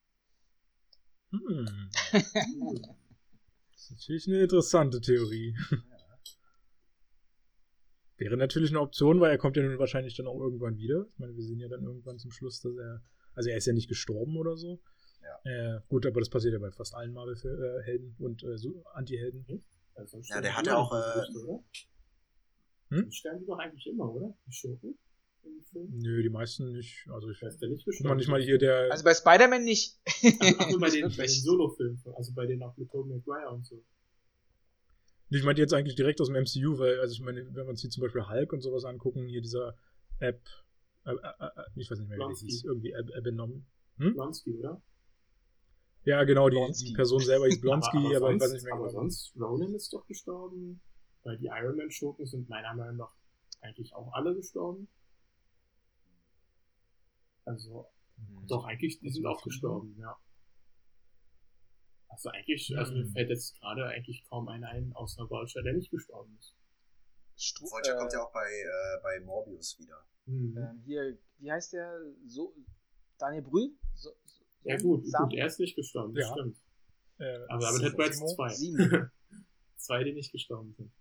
[1.31, 1.91] Hm.
[3.85, 5.55] das ist natürlich eine interessante Theorie.
[5.70, 5.78] Ja.
[8.16, 11.05] Wäre natürlich eine Option, weil er kommt ja nun wahrscheinlich dann auch irgendwann wieder.
[11.09, 13.02] Ich meine, wir sehen ja dann irgendwann zum Schluss, dass er,
[13.35, 14.81] also er ist ja nicht gestorben oder so.
[15.23, 15.77] Ja.
[15.77, 19.44] Äh, gut, aber das passiert ja bei fast allen Marvel-Helden und äh, so Anti-Helden.
[19.48, 19.65] Hm?
[19.94, 20.94] Also ja, der hat ja auch.
[20.94, 21.27] Äh,
[22.90, 23.11] hm?
[23.11, 24.35] Die sterben die doch eigentlich immer, oder?
[24.47, 24.97] Die Schurken?
[25.73, 27.09] Nö, die meisten nicht.
[27.11, 28.91] Also ich weiß der nicht guck mal nicht mal hier der.
[28.91, 29.99] Also bei Spider-Man nicht.
[30.59, 33.83] also bei den, den Solo-Filmen, also bei denen auch mit Tobey Maguire und so.
[35.31, 37.81] Ich meine jetzt eigentlich direkt aus dem MCU, weil, also ich meine, wenn wir uns
[37.81, 39.77] hier zum Beispiel Hulk und sowas angucken, hier dieser
[40.21, 40.41] App,
[41.07, 43.65] äh, äh, äh, ich weiß nicht mehr, wie das hieß, irgendwie Abenom.
[43.97, 44.15] Hm?
[44.15, 44.81] Blonsky, oder?
[46.05, 48.75] Ja, genau, die, die Person selber hieß Blonsky, aber, aber, aber, ich weiß nicht mehr
[48.75, 49.01] aber genau.
[49.01, 50.81] sonst, Ronan ist doch gestorben,
[51.25, 53.15] weil die Iron Man-Schurken sind meiner Meinung nach
[53.62, 54.89] eigentlich auch alle gestorben.
[57.45, 58.47] Also, mhm.
[58.47, 60.16] doch, eigentlich, die sind auch gestorben, ja.
[62.09, 62.79] Also eigentlich, mhm.
[62.79, 66.55] also mir fällt jetzt gerade eigentlich kaum einer ein, außer Vulture, der nicht gestorben ist.
[67.37, 70.07] Stru Vulture äh, kommt ja auch bei, äh, bei Morbius wieder.
[70.27, 70.57] Mhm.
[70.57, 72.01] Ähm, hier, wie heißt der?
[72.27, 72.55] So,
[73.19, 73.73] Daniel Brühl?
[73.95, 76.33] So, so, ja gut, gut, er ist nicht gestorben, das ja.
[76.33, 76.57] stimmt.
[77.19, 78.49] Äh, Aber damit hätten wir jetzt zwei.
[79.77, 80.93] zwei, die nicht gestorben sind.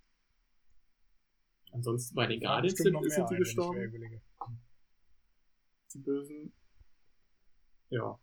[1.71, 3.79] Ansonsten bei den Guardians sind, sind sie gestorben.
[5.93, 6.53] Die Bösen.
[7.89, 8.19] Ja.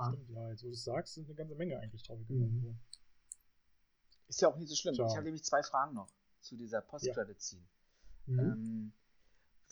[0.00, 2.60] Stimmt, ja, jetzt wo du es sagst, sind eine ganze Menge eigentlich drauf gekommen.
[2.62, 2.78] Mhm.
[4.28, 4.94] Ist ja auch nicht so schlimm.
[4.94, 5.08] Ciao.
[5.08, 6.10] Ich habe nämlich zwei Fragen noch
[6.40, 7.66] zu dieser Post-Credit-Scene.
[8.26, 8.34] Ja.
[8.34, 8.38] Mhm.
[8.38, 8.92] Ähm,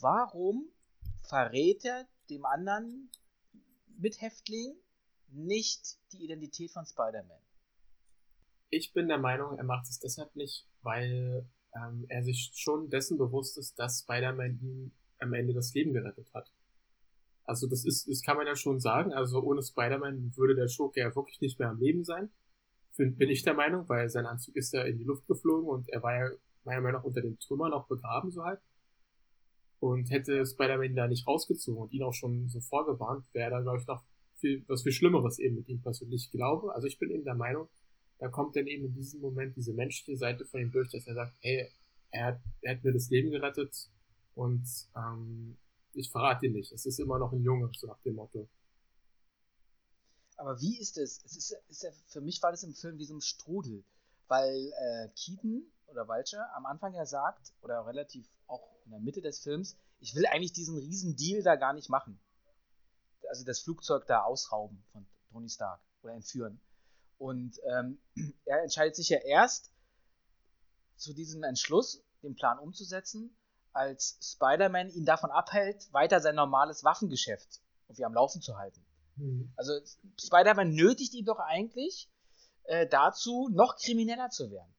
[0.01, 0.69] warum
[1.23, 3.11] verrät er dem anderen
[3.99, 4.75] Mithäftling
[5.29, 7.41] nicht die Identität von Spider-Man?
[8.71, 13.17] Ich bin der Meinung, er macht es deshalb nicht, weil ähm, er sich schon dessen
[13.19, 16.53] bewusst ist, dass Spider-Man ihm am Ende das Leben gerettet hat.
[17.45, 19.13] Also das ist, das kann man ja schon sagen.
[19.13, 22.31] Also ohne Spider-Man würde der Schurke ja wirklich nicht mehr am Leben sein.
[22.97, 26.03] Bin ich der Meinung, weil sein Anzug ist ja in die Luft geflogen und er
[26.03, 26.31] war ja
[26.65, 28.61] meiner Meinung nach unter den Trümmern noch begraben, so halt.
[29.81, 33.79] Und hätte Spider-Man da nicht rausgezogen und ihn auch schon so vorgewarnt, wäre da, glaube
[33.79, 34.03] ich, noch
[34.37, 36.75] viel, was viel Schlimmeres eben mit ihm persönlich glaube.
[36.75, 37.69] Also ich bin eben der Meinung,
[38.19, 41.15] da kommt dann eben in diesem Moment diese menschliche Seite von ihm durch, dass er
[41.15, 41.69] sagt, hey,
[42.11, 43.91] er er hat mir das Leben gerettet
[44.37, 45.57] und ähm,
[45.95, 46.71] ich verrate ihn nicht.
[46.71, 48.49] Es ist immer noch ein Junge, so nach dem Motto.
[50.37, 51.25] Aber wie ist es?
[51.25, 53.83] Es ist, ist ja, für mich war das im Film wie so ein Strudel,
[54.29, 59.23] weil äh, Keaton oder Walcher am Anfang ja sagt, oder relativ auch in der Mitte
[59.23, 62.21] des Films, ich will eigentlich diesen riesen Deal da gar nicht machen.
[63.31, 66.61] also das Flugzeug da ausrauben von Tony Stark oder entführen.
[67.17, 67.99] Und ähm,
[68.45, 69.73] er entscheidet sich ja erst
[70.97, 73.35] zu diesem Entschluss, den Plan umzusetzen,
[73.77, 78.85] als Spider-Man ihn davon abhält, weiter sein normales Waffengeschäft irgendwie am Laufen zu halten.
[79.17, 79.53] Mhm.
[79.57, 79.73] Also
[80.19, 82.11] Spider-Man nötigt ihn doch eigentlich
[82.65, 84.73] äh, dazu, noch krimineller zu werden.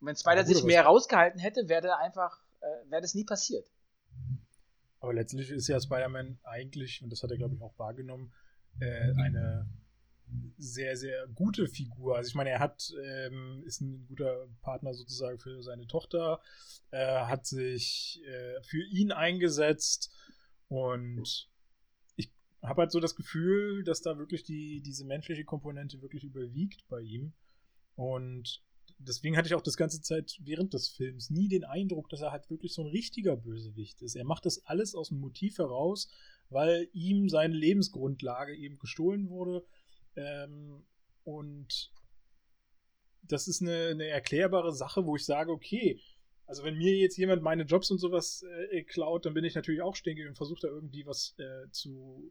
[0.00, 3.66] Und wenn Spider ja, sich mehr rausgehalten hätte, wäre einfach, äh, wäre das nie passiert.
[5.00, 8.32] Aber letztlich ist ja Spider-Man eigentlich, und das hat er, glaube ich, auch wahrgenommen,
[8.80, 9.68] äh, eine
[10.56, 12.16] sehr, sehr gute Figur.
[12.16, 16.40] Also ich meine, er hat, ähm, ist ein guter Partner sozusagen für seine Tochter,
[16.90, 20.10] äh, hat sich äh, für ihn eingesetzt
[20.68, 21.48] und
[22.16, 22.32] ich
[22.62, 27.00] habe halt so das Gefühl, dass da wirklich die, diese menschliche Komponente wirklich überwiegt bei
[27.00, 27.32] ihm.
[27.96, 28.62] Und
[28.98, 32.32] deswegen hatte ich auch das ganze Zeit während des Films nie den Eindruck, dass er
[32.32, 34.16] halt wirklich so ein richtiger Bösewicht ist.
[34.16, 36.08] Er macht das alles aus dem Motiv heraus,
[36.50, 39.64] weil ihm seine Lebensgrundlage eben gestohlen wurde.
[40.16, 40.84] Ähm,
[41.24, 41.92] und
[43.22, 46.00] das ist eine, eine, erklärbare Sache, wo ich sage, okay,
[46.46, 49.80] also wenn mir jetzt jemand meine Jobs und sowas äh, klaut, dann bin ich natürlich
[49.80, 52.30] auch stinkig und versuche da irgendwie was äh, zu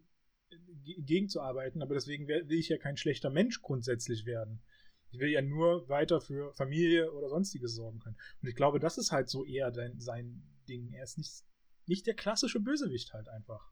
[0.83, 4.61] gegenzuarbeiten, aber deswegen will ich ja kein schlechter Mensch grundsätzlich werden.
[5.09, 8.17] Ich will ja nur weiter für Familie oder sonstiges sorgen können.
[8.41, 10.91] Und ich glaube, das ist halt so eher dein, sein Ding.
[10.93, 11.43] Er ist nicht,
[11.85, 13.71] nicht der klassische Bösewicht halt einfach.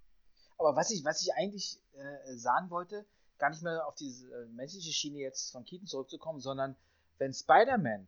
[0.57, 3.05] Aber was ich, was ich eigentlich äh, sagen wollte,
[3.41, 6.75] gar nicht mehr auf diese äh, menschliche Schiene jetzt von Keaton zurückzukommen, sondern
[7.17, 8.07] wenn Spider-Man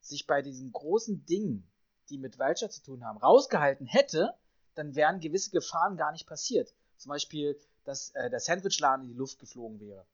[0.00, 1.66] sich bei diesen großen Dingen,
[2.10, 4.34] die mit Vulture zu tun haben, rausgehalten hätte,
[4.74, 6.74] dann wären gewisse Gefahren gar nicht passiert.
[6.98, 10.04] Zum Beispiel, dass äh, der Sandwichladen in die Luft geflogen wäre.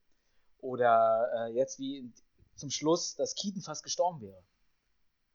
[0.59, 2.15] Oder äh, jetzt wie in,
[2.55, 4.41] zum Schluss, dass Keaton fast gestorben wäre.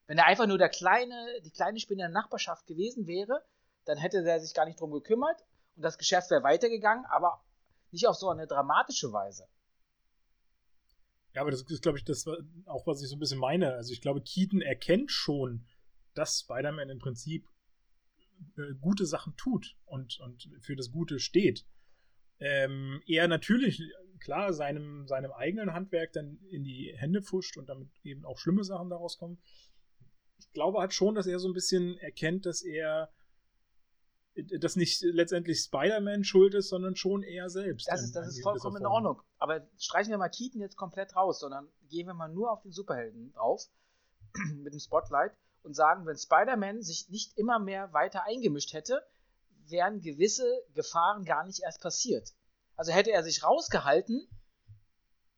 [0.07, 3.43] Wenn er einfach nur der kleine, die kleine Spinne in der Nachbarschaft gewesen wäre,
[3.83, 5.43] dann hätte er sich gar nicht drum gekümmert
[5.75, 7.43] und das Geschäft wäre weitergegangen, aber
[7.95, 9.47] nicht auf so eine dramatische Weise.
[11.33, 12.25] Ja, aber das ist, glaube ich, das
[12.65, 13.73] auch, was ich so ein bisschen meine.
[13.73, 15.65] Also ich glaube, Keaton erkennt schon,
[16.13, 17.49] dass Spider-Man im Prinzip
[18.57, 21.65] äh, gute Sachen tut und, und für das Gute steht.
[22.39, 23.81] Ähm, er natürlich
[24.19, 28.63] klar seinem, seinem eigenen Handwerk dann in die Hände fuscht und damit eben auch schlimme
[28.63, 29.39] Sachen daraus kommen.
[30.39, 33.09] Ich glaube halt schon, dass er so ein bisschen erkennt, dass er
[34.35, 37.87] dass nicht letztendlich Spider-Man schuld ist, sondern schon er selbst.
[37.87, 39.21] Das ist, das ist vollkommen in Ordnung.
[39.37, 42.71] Aber streichen wir mal Keaton jetzt komplett raus, sondern gehen wir mal nur auf den
[42.71, 43.63] Superhelden drauf
[44.55, 45.33] mit dem Spotlight
[45.63, 49.01] und sagen, wenn Spider-Man sich nicht immer mehr weiter eingemischt hätte,
[49.67, 52.33] wären gewisse Gefahren gar nicht erst passiert.
[52.75, 54.27] Also hätte er sich rausgehalten,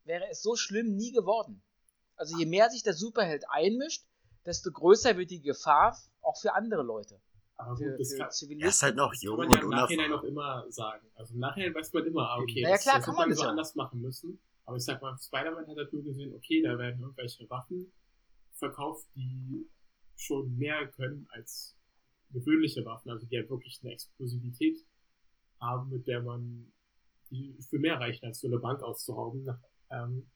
[0.04, 1.62] wäre es so schlimm nie geworden.
[2.16, 4.06] Also je mehr sich der Superheld einmischt,
[4.46, 7.22] desto größer wird die Gefahr auch für andere Leute.
[7.58, 8.64] Aber gut, für, das für kann, Zivilisten.
[8.64, 11.08] Er ist halt noch jung kann man ja im Nachhinein noch immer sagen.
[11.16, 13.44] Also im Nachhinein weiß man immer, ah, okay, naja, klar, das, das kann man so
[13.44, 13.50] ja.
[13.50, 14.40] anders machen müssen.
[14.66, 17.92] Aber ich sag mal, Spider-Man hat halt nur gesehen, okay, da werden irgendwelche Waffen
[18.54, 19.70] verkauft, die
[20.16, 21.76] schon mehr können als
[22.32, 24.86] gewöhnliche Waffen, also die halt wirklich eine Explosivität
[25.60, 26.72] haben, mit der man
[27.30, 29.48] die für mehr reichen, als so eine Bank auszurauben.
[29.90, 30.30] Ähm,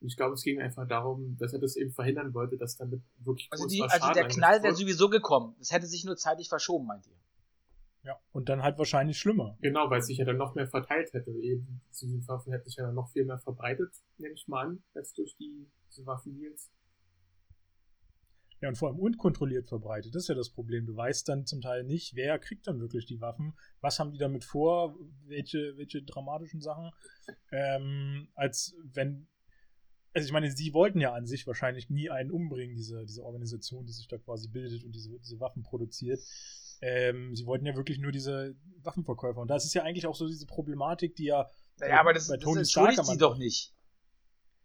[0.00, 3.48] ich glaube, es ging einfach darum, dass er das eben verhindern wollte, dass damit wirklich
[3.50, 5.54] Also, die, also der Knall wäre sowieso gekommen.
[5.60, 7.16] Es hätte sich nur zeitlich verschoben, meint ihr?
[8.02, 9.58] Ja, und dann halt wahrscheinlich schlimmer.
[9.60, 11.30] Genau, weil es sich ja dann noch mehr verteilt hätte.
[11.32, 14.82] Eben, diese Waffen hätte sich ja dann noch viel mehr verbreitet, nehme ich mal an,
[14.94, 16.70] als durch die, diese Waffen-Deals.
[18.62, 20.14] Ja, und vor allem unkontrolliert verbreitet.
[20.14, 20.86] Das ist ja das Problem.
[20.86, 24.18] Du weißt dann zum Teil nicht, wer kriegt dann wirklich die Waffen, was haben die
[24.18, 26.90] damit vor, welche, welche dramatischen Sachen.
[27.50, 29.26] Ähm, als wenn.
[30.12, 33.86] Also ich meine, sie wollten ja an sich wahrscheinlich nie einen umbringen, diese, diese Organisation,
[33.86, 36.20] die sich da quasi bildet und diese, diese Waffen produziert.
[36.82, 39.40] Ähm, sie wollten ja wirklich nur diese Waffenverkäufer.
[39.40, 41.48] Und das ist ja eigentlich auch so diese Problematik, die ja.
[41.78, 43.74] Naja, aber das, bei Tony das entschuldigt sie doch nicht.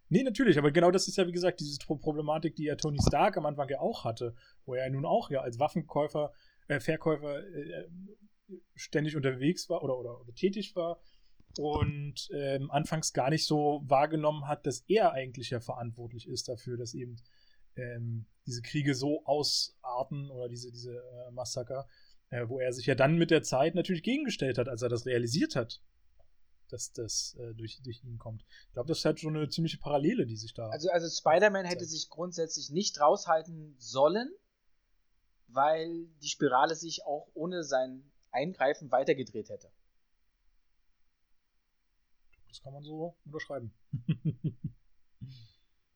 [0.10, 3.38] Nee, natürlich, aber genau das ist ja, wie gesagt, diese Problematik, die ja Tony Stark
[3.38, 4.36] am Anfang ja auch hatte,
[4.66, 6.32] wo er nun auch ja als Waffenkäufer,
[6.68, 7.88] äh, Verkäufer äh,
[8.76, 11.00] ständig unterwegs war oder, oder, oder tätig war
[11.60, 16.78] und ähm, anfangs gar nicht so wahrgenommen hat, dass er eigentlich ja verantwortlich ist dafür,
[16.78, 17.18] dass eben
[17.76, 21.88] ähm, diese Kriege so ausarten oder diese, diese äh, Massaker,
[22.30, 25.06] äh, wo er sich ja dann mit der Zeit natürlich gegengestellt hat, als er das
[25.06, 25.82] realisiert hat,
[26.70, 28.46] dass das äh, durch, durch ihn kommt.
[28.68, 30.70] Ich glaube, das ist halt schon eine ziemliche Parallele, die sich da.
[30.70, 34.30] Also, also Spider-Man hätte sich grundsätzlich nicht raushalten sollen,
[35.48, 39.72] weil die Spirale sich auch ohne sein Eingreifen weitergedreht hätte.
[42.56, 43.74] Das kann man so unterschreiben.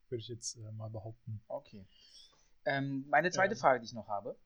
[0.10, 1.42] Würde ich jetzt äh, mal behaupten.
[1.48, 1.88] Okay.
[2.66, 3.60] Ähm, meine zweite ähm.
[3.60, 4.38] Frage, die ich noch habe.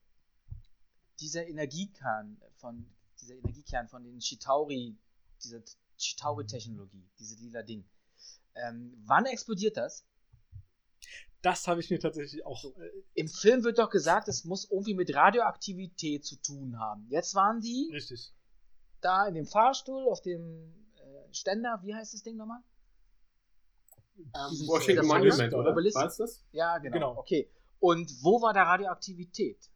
[1.20, 2.86] Dieser Energiekern von
[3.20, 4.96] dieser Energiekern von den Chitauri,
[5.44, 5.64] dieser
[5.98, 7.84] Chitauri-Technologie, diese lila Ding.
[8.54, 10.06] Ähm, wann explodiert das?
[11.42, 12.64] Das habe ich mir tatsächlich auch.
[12.64, 17.08] Äh, Im Film wird doch gesagt, es muss irgendwie mit Radioaktivität zu tun haben.
[17.10, 18.36] Jetzt waren die richtig.
[19.02, 20.83] da in dem Fahrstuhl auf dem
[21.34, 22.62] Ständer, wie heißt das Ding nochmal?
[24.18, 25.72] Ähm, Washington Monument, oder?
[25.72, 25.96] Obelisk?
[25.96, 26.44] War es das?
[26.52, 26.94] Ja, genau.
[26.94, 27.18] Genau.
[27.18, 27.50] Okay.
[27.80, 29.70] Und wo war da Radioaktivität?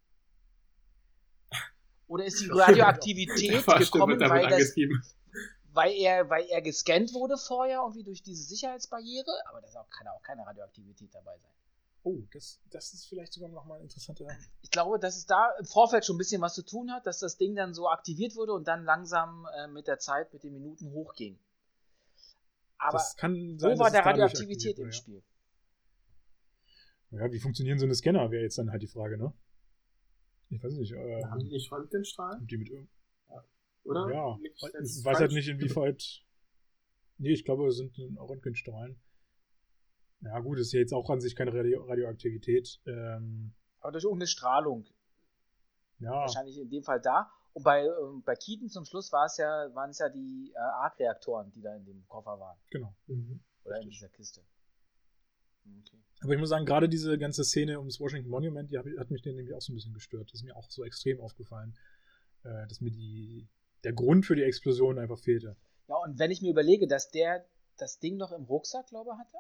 [2.08, 4.76] Oder ist die Radioaktivität gekommen, weil, das,
[5.74, 9.32] weil, er, weil er gescannt wurde vorher, irgendwie durch diese Sicherheitsbarriere?
[9.50, 11.52] Aber da auch, kann auch keine Radioaktivität dabei sein.
[12.04, 14.28] Oh, das, das ist vielleicht sogar nochmal ein interessanter.
[14.62, 17.20] Ich glaube, dass es da im Vorfeld schon ein bisschen was zu tun hat, dass
[17.20, 20.54] das Ding dann so aktiviert wurde und dann langsam äh, mit der Zeit, mit den
[20.54, 21.38] Minuten hochging.
[22.80, 25.24] Aber das kann sein, wo war der Radioaktivität im Spiel?
[27.12, 27.26] Ja.
[27.26, 29.34] ja, wie funktionieren so eine Scanner, wäre jetzt dann halt die Frage, ne?
[30.50, 30.94] Ich weiß nicht.
[30.94, 32.46] Äh, Haben die nicht Röntgenstrahlen?
[32.48, 32.90] die mit irgend-
[33.84, 34.10] Oder?
[34.14, 34.62] Ja, ich
[35.04, 36.24] weiß halt nicht, inwieweit.
[37.18, 39.00] Nee, ich glaube, es sind Röntgenstrahlen.
[40.22, 42.80] Ja, gut, ist ja jetzt auch an sich keine Radio Radioaktivität.
[42.86, 44.86] Ähm, Aber durch irgendeine Strahlung.
[46.00, 47.32] ja, Wahrscheinlich in dem Fall da.
[47.58, 50.60] Und bei, ähm, bei Keaton zum Schluss war es ja, waren es ja die äh,
[50.60, 52.56] Arc-Reaktoren, die da in dem Koffer waren.
[52.70, 52.94] genau.
[53.08, 53.40] Mhm.
[53.64, 53.98] Oder in Richtig.
[53.98, 54.42] dieser Kiste.
[55.66, 55.98] Okay.
[56.22, 59.56] Aber ich muss sagen, gerade diese ganze Szene ums Washington Monument, die hat mich nämlich
[59.56, 60.30] auch so ein bisschen gestört.
[60.30, 61.76] Das ist mir auch so extrem aufgefallen,
[62.44, 63.48] äh, dass mir die,
[63.84, 65.58] der Grund für die Explosion einfach fehlte.
[65.88, 67.44] Ja, und wenn ich mir überlege, dass der
[67.78, 69.38] das Ding noch im Rucksack, glaube ich, hatte,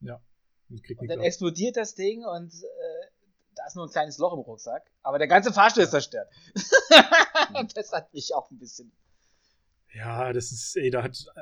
[0.00, 0.22] Ja.
[0.70, 1.24] Und und dann ab.
[1.26, 2.66] explodiert das Ding und äh,
[3.56, 6.28] da ist nur ein kleines Loch im Rucksack, aber der ganze Fahrstuhl ist zerstört.
[7.74, 8.92] das hat mich auch ein bisschen.
[9.92, 11.40] Ja, das ist, ey, da hat, äh,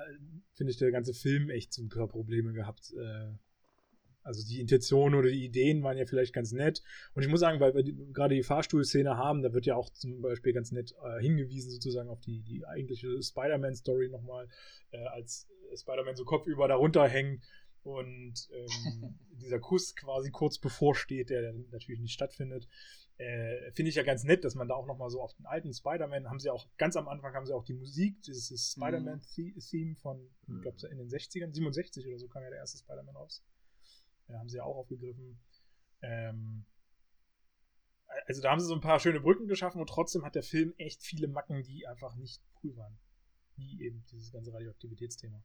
[0.54, 2.92] finde ich, der ganze Film echt so ein paar Probleme gehabt.
[2.96, 3.32] Äh,
[4.22, 6.82] also die Intentionen oder die Ideen waren ja vielleicht ganz nett.
[7.14, 9.90] Und ich muss sagen, weil wir die, gerade die Fahrstuhlszene haben, da wird ja auch
[9.90, 14.48] zum Beispiel ganz nett äh, hingewiesen sozusagen auf die, die eigentliche Spider-Man-Story nochmal,
[14.92, 17.44] äh, als Spider-Man so kopfüber darunter hängt
[17.84, 22.66] und ähm, dieser Kuss quasi kurz bevorsteht, der dann natürlich nicht stattfindet.
[23.16, 25.72] Äh, Finde ich ja ganz nett, dass man da auch nochmal so auf den alten
[25.72, 30.28] Spider-Man, haben sie auch, ganz am Anfang haben sie auch die Musik, dieses Spider-Man-Theme von,
[30.48, 33.44] ich glaube, in den 60ern, 67 oder so kam ja der erste Spider-Man raus.
[34.28, 35.38] Ja, haben sie ja auch aufgegriffen.
[36.02, 36.64] Ähm,
[38.26, 40.74] also da haben sie so ein paar schöne Brücken geschaffen und trotzdem hat der Film
[40.78, 42.98] echt viele Macken, die einfach nicht cool waren.
[43.56, 45.44] Wie eben dieses ganze Radioaktivitätsthema.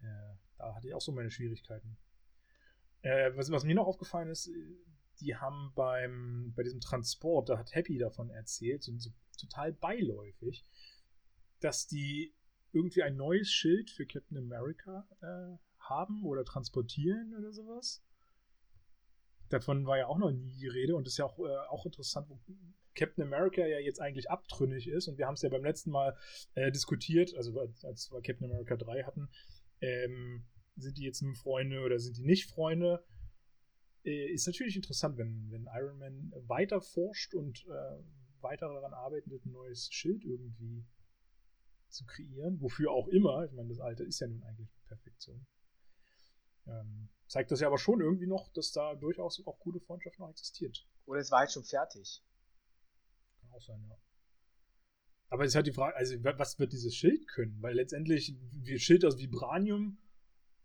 [0.00, 1.96] Äh, da hatte ich auch so meine Schwierigkeiten.
[3.02, 4.50] Äh, was, was mir noch aufgefallen ist,
[5.20, 10.64] die haben beim, bei diesem Transport, da hat Happy davon erzählt, so, so total beiläufig,
[11.60, 12.34] dass die
[12.72, 18.02] irgendwie ein neues Schild für Captain America äh, haben oder transportieren oder sowas.
[19.48, 22.28] Davon war ja auch noch nie die Rede und ist ja auch, äh, auch interessant,
[22.28, 22.38] wo
[22.94, 26.16] Captain America ja jetzt eigentlich abtrünnig ist und wir haben es ja beim letzten Mal
[26.54, 29.28] äh, diskutiert, also als, als wir Captain America 3 hatten,
[29.80, 30.44] ähm,
[30.76, 33.04] sind die jetzt nun Freunde oder sind die nicht Freunde?
[34.04, 38.02] Äh, ist natürlich interessant, wenn, wenn Iron Man weiter forscht und äh,
[38.42, 40.86] weiter daran arbeitet, ein neues Schild irgendwie
[41.88, 43.44] zu kreieren, wofür auch immer.
[43.44, 45.46] Ich meine, das alte ist ja nun eigentlich Perfektion.
[46.66, 50.30] Ähm, zeigt das ja aber schon irgendwie noch, dass da durchaus auch gute Freundschaft noch
[50.30, 50.86] existiert.
[51.06, 52.24] Oder es war jetzt schon fertig.
[53.40, 53.96] Kann auch sein, ja.
[55.30, 57.56] Aber es ist halt die Frage, also wa- was wird dieses Schild können?
[57.62, 59.98] Weil letztendlich, wie Schild aus Vibranium,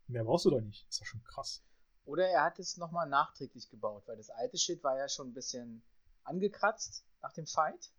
[0.08, 0.88] mehr brauchst du doch nicht.
[0.90, 1.64] Ist doch schon krass.
[2.06, 5.34] Oder er hat es nochmal nachträglich gebaut, weil das alte Schild war ja schon ein
[5.34, 5.84] bisschen
[6.24, 7.92] angekratzt nach dem Fight.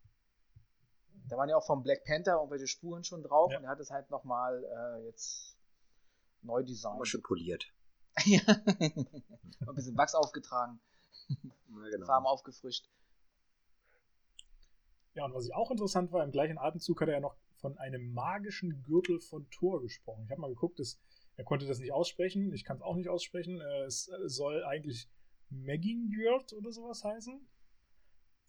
[1.29, 3.59] Da waren ja auch vom Black Panther irgendwelche Spuren schon drauf Ja.
[3.59, 5.57] und er hat es halt nochmal äh, jetzt
[6.43, 6.95] neu designt.
[6.97, 7.67] Aber schön poliert.
[8.25, 8.41] ja.
[8.79, 10.81] ein bisschen Wachs aufgetragen,
[11.69, 12.07] Na, genau.
[12.07, 12.89] Farben aufgefrischt.
[15.17, 17.77] Ja, und was ich auch interessant war, im gleichen Atemzug hat er ja noch von
[17.79, 20.25] einem magischen Gürtel von Thor gesprochen.
[20.25, 21.01] Ich habe mal geguckt, dass,
[21.37, 22.53] er konnte das nicht aussprechen.
[22.53, 23.59] Ich kann es auch nicht aussprechen.
[23.61, 25.09] Äh, Es äh, soll eigentlich
[25.49, 27.41] Meggingjord oder sowas heißen.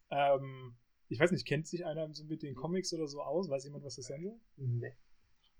[0.10, 0.76] Ähm,
[1.08, 3.50] ich weiß nicht, kennt sich einer so mit den Comics oder so aus?
[3.50, 4.38] Weiß jemand, was das sein soll?
[4.58, 4.94] Nee.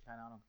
[0.04, 0.44] Keine Ahnung.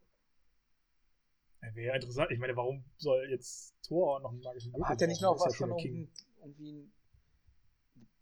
[1.61, 2.31] Wäre ja interessant.
[2.33, 5.39] Ich meine, warum soll jetzt Thor noch einen magischen Gürtel Aber hat er nicht noch
[5.39, 6.09] was von irgendwie,
[6.43, 6.93] ein-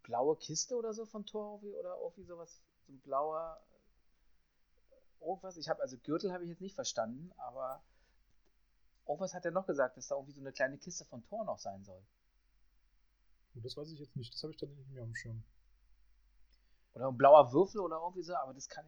[0.07, 3.61] blaue Kiste oder so von Thor irgendwie, oder irgendwie sowas, so ein blauer
[5.21, 5.57] irgendwas?
[5.57, 7.83] Ich habe also Gürtel habe ich jetzt nicht verstanden, aber
[9.07, 11.59] irgendwas hat er noch gesagt, dass da irgendwie so eine kleine Kiste von Thor noch
[11.59, 12.01] sein soll.
[13.57, 14.33] Oh, Das weiß ich jetzt nicht.
[14.35, 15.43] Das habe ich tatsächlich nicht mehr dem Schirm.
[16.95, 18.87] Oder ein blauer Würfel oder irgendwie so, aber das kann.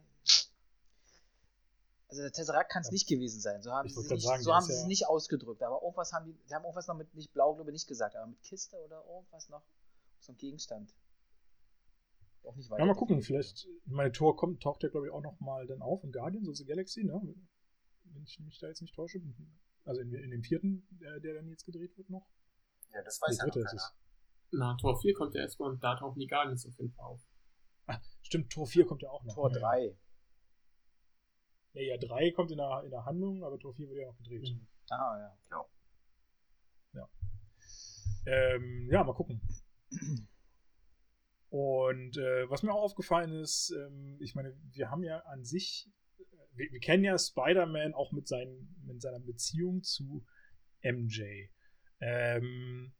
[2.07, 3.61] Also der Tesseract kann es nicht gewesen sein.
[3.61, 5.61] So haben Ich sie, es nicht, sagen, so haben ja- nicht ausgedrückt.
[5.61, 8.15] Aber irgendwas haben die, die haben irgendwas noch mit nicht blau, glaube ich, nicht gesagt,
[8.15, 9.61] aber mit Kiste oder irgendwas noch.
[10.21, 10.91] So ein Gegenstand.
[12.45, 12.85] Auch nicht Ja, weiter.
[12.85, 16.03] mal gucken, vielleicht, meine Tor kommt, taucht ja, glaube ich, auch noch mal dann auf
[16.03, 17.19] in Guardians of the Galaxy, ne?
[18.03, 19.21] Wenn ich mich da jetzt nicht täusche.
[19.85, 22.27] Also in, in dem vierten, der, der dann jetzt gedreht wird noch.
[22.93, 23.95] Ja, das weiß ja noch dritte ist.
[24.51, 27.21] Na, Tor 4 kommt ja erstmal und da tauchen die Guardians auf jeden Fall auf.
[27.85, 29.33] Ah, stimmt, Tor 4 kommt ja auch noch.
[29.35, 29.97] Tor ja, 3.
[31.73, 34.17] Ja, ja, 3 kommt in der, in der Handlung, aber Tor 4 wird ja noch
[34.17, 34.41] gedreht.
[34.49, 34.67] Mhm.
[34.89, 35.65] Ah, ja.
[38.25, 39.41] Ähm, ja, mal gucken.
[41.49, 45.89] Und äh, was mir auch aufgefallen ist, ähm, ich meine, wir haben ja an sich,
[46.19, 46.23] äh,
[46.53, 50.23] wir, wir kennen ja Spider-Man auch mit, seinen, mit seiner Beziehung zu
[50.83, 51.49] MJ.
[52.01, 52.93] Ähm,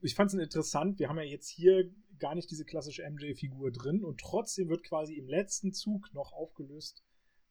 [0.00, 4.04] ich fand es interessant, wir haben ja jetzt hier gar nicht diese klassische MJ-Figur drin
[4.04, 7.02] und trotzdem wird quasi im letzten Zug noch aufgelöst,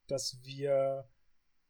[0.07, 1.09] dass wir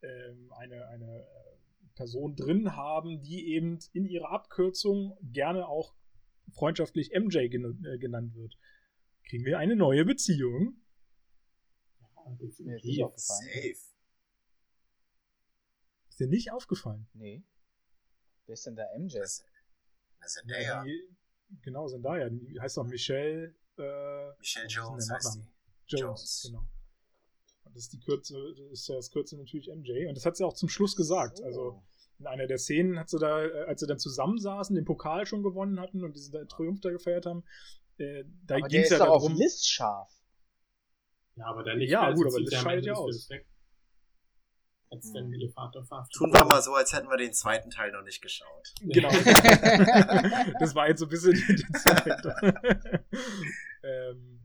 [0.01, 1.53] ähm, eine, eine äh,
[1.95, 5.95] Person drin haben, die eben in ihrer Abkürzung gerne auch
[6.53, 8.57] freundschaftlich MJ gen äh, genannt wird.
[9.27, 10.75] Kriegen wir eine neue Beziehung?
[11.99, 13.03] Ja, Mir ist nicht definitiv.
[13.05, 13.41] aufgefallen.
[13.53, 13.75] Safe.
[16.09, 17.07] Ist dir nicht aufgefallen?
[17.13, 17.43] Nee.
[18.45, 19.17] Wer ist denn da MJ?
[19.17, 19.43] Das,
[20.19, 21.09] das ist ja Die,
[21.61, 22.29] genau, Zendaya.
[22.29, 25.39] Die heißt doch Michelle äh, Michelle Jones heißt die.
[25.87, 26.01] Jones.
[26.01, 26.43] Jones.
[26.45, 26.67] Genau.
[27.63, 30.05] Und das ist die Kürze, das ist ja das Kürze natürlich MJ.
[30.07, 31.37] Und das hat sie auch zum Schluss gesagt.
[31.37, 31.43] So.
[31.45, 31.83] Also
[32.23, 35.43] in einer der Szenen hat sie da, äh, als sie dann zusammensaßen, den Pokal schon
[35.43, 37.43] gewonnen hatten und diesen Triumph da gefeiert haben,
[37.97, 39.37] äh, da ging es ja doch auf darum.
[39.37, 40.09] Liz scharf.
[41.35, 41.89] Ja, aber dann nicht.
[41.89, 43.29] Ja, gut, aber das scheidet ja aus.
[44.89, 45.33] Als dann Hm.
[45.33, 48.21] ihr Vater verhaftet Tun wir mal so, als hätten wir den zweiten Teil noch nicht
[48.21, 48.73] geschaut.
[48.79, 49.09] Genau.
[50.59, 52.23] das war jetzt so ein bisschen die, die Zeit.
[53.83, 54.42] ähm,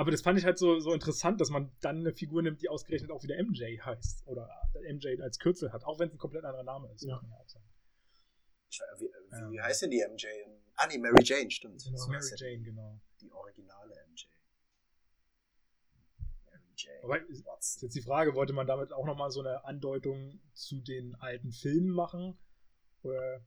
[0.00, 2.70] aber das fand ich halt so, so interessant, dass man dann eine Figur nimmt, die
[2.70, 4.26] ausgerechnet auch wieder MJ heißt.
[4.26, 4.48] Oder
[4.90, 7.02] MJ als Kürzel hat, auch wenn es ein komplett anderer Name ist.
[7.04, 7.16] Ja.
[7.16, 7.64] muss man ja auch sagen.
[8.70, 9.04] Ich, wie
[9.50, 9.62] wie Ähm.
[9.62, 10.24] heißt denn die MJ?
[10.76, 11.84] Ah, nee, Mary Jane, stimmt.
[11.84, 12.98] Genau, So Mary heißt ja Jane, die, genau.
[13.20, 14.24] Die originale MJ.
[16.46, 17.04] Mary Jane.
[17.04, 21.14] Aber ist jetzt die Frage, wollte man damit auch nochmal so eine Andeutung zu den
[21.16, 22.38] alten Filmen machen?
[23.02, 23.44] Oder.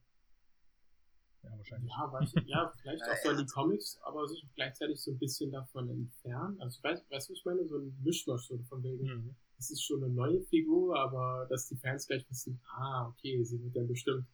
[1.44, 1.90] Ja, wahrscheinlich.
[1.92, 5.18] Ja, weiß ich, ja, vielleicht auch so in die Comics, aber sich gleichzeitig so ein
[5.18, 6.60] bisschen davon entfernen.
[6.60, 7.66] Also, ich weiß, weißt du, was ich meine?
[7.66, 9.36] So ein Mischmasch so von wegen, Mhm.
[9.58, 13.62] es ist schon eine neue Figur, aber dass die Fans gleich wissen, ah, okay, sie
[13.62, 14.26] wird dann bestimmt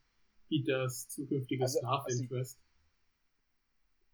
[0.48, 2.58] Peters zukünftiges Also, Love Interest.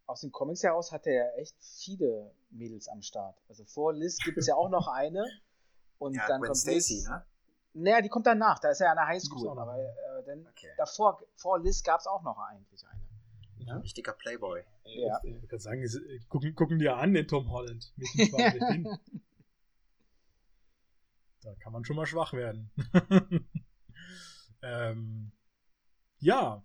[0.06, 3.36] Aus den Comics heraus hat er ja echt viele Mädels am Start.
[3.48, 5.24] Also vor Liz gibt es ja auch noch eine.
[5.98, 7.09] Und Ja, dann Gwen kommt Stacy, Liz.
[7.09, 7.24] ne?
[7.74, 9.48] Naja, die kommt danach, da ist er ja an der Highschool.
[9.48, 9.77] Aber
[10.27, 10.70] dann, Okay.
[10.77, 13.01] davor, vor Liz gab es auch noch eigentlich eine.
[13.59, 13.77] Ja?
[13.78, 14.62] Richtiger Playboy.
[14.85, 15.19] Ja.
[15.24, 17.93] Äh, Ich kann sagen, äh, gucken, gucken dir an, den Tom Holland.
[17.97, 18.86] Mit dem 62.
[21.43, 22.70] da kann man schon mal schwach werden.
[24.62, 25.32] ähm,
[26.19, 26.65] ja,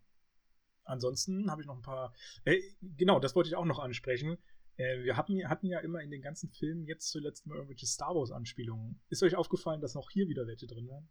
[0.83, 2.13] ansonsten habe ich noch ein paar.
[2.45, 2.59] Äh,
[2.97, 4.37] genau, das wollte ich auch noch ansprechen.
[4.77, 8.15] Äh, wir hatten, hatten ja immer in den ganzen Filmen jetzt zuletzt mal irgendwelche Star
[8.15, 9.01] Wars-Anspielungen.
[9.09, 11.09] Ist euch aufgefallen, dass auch hier wieder welche drin waren?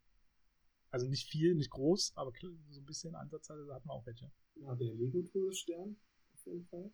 [0.90, 4.30] Also nicht viel, nicht groß, aber so ein bisschen ansatzweise hatten wir auch welche.
[4.56, 5.96] Ja, der Lego-Todesstern,
[6.34, 6.90] auf jeden Fall.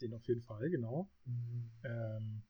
[0.00, 1.10] Den auf jeden Fall, genau.
[1.24, 1.70] Mhm.
[1.84, 2.42] Ähm,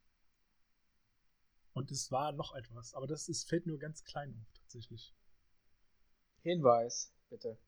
[1.73, 5.13] und es war noch etwas, aber das ist, fällt nur ganz klein auf, tatsächlich.
[6.43, 7.59] Hinweis, bitte.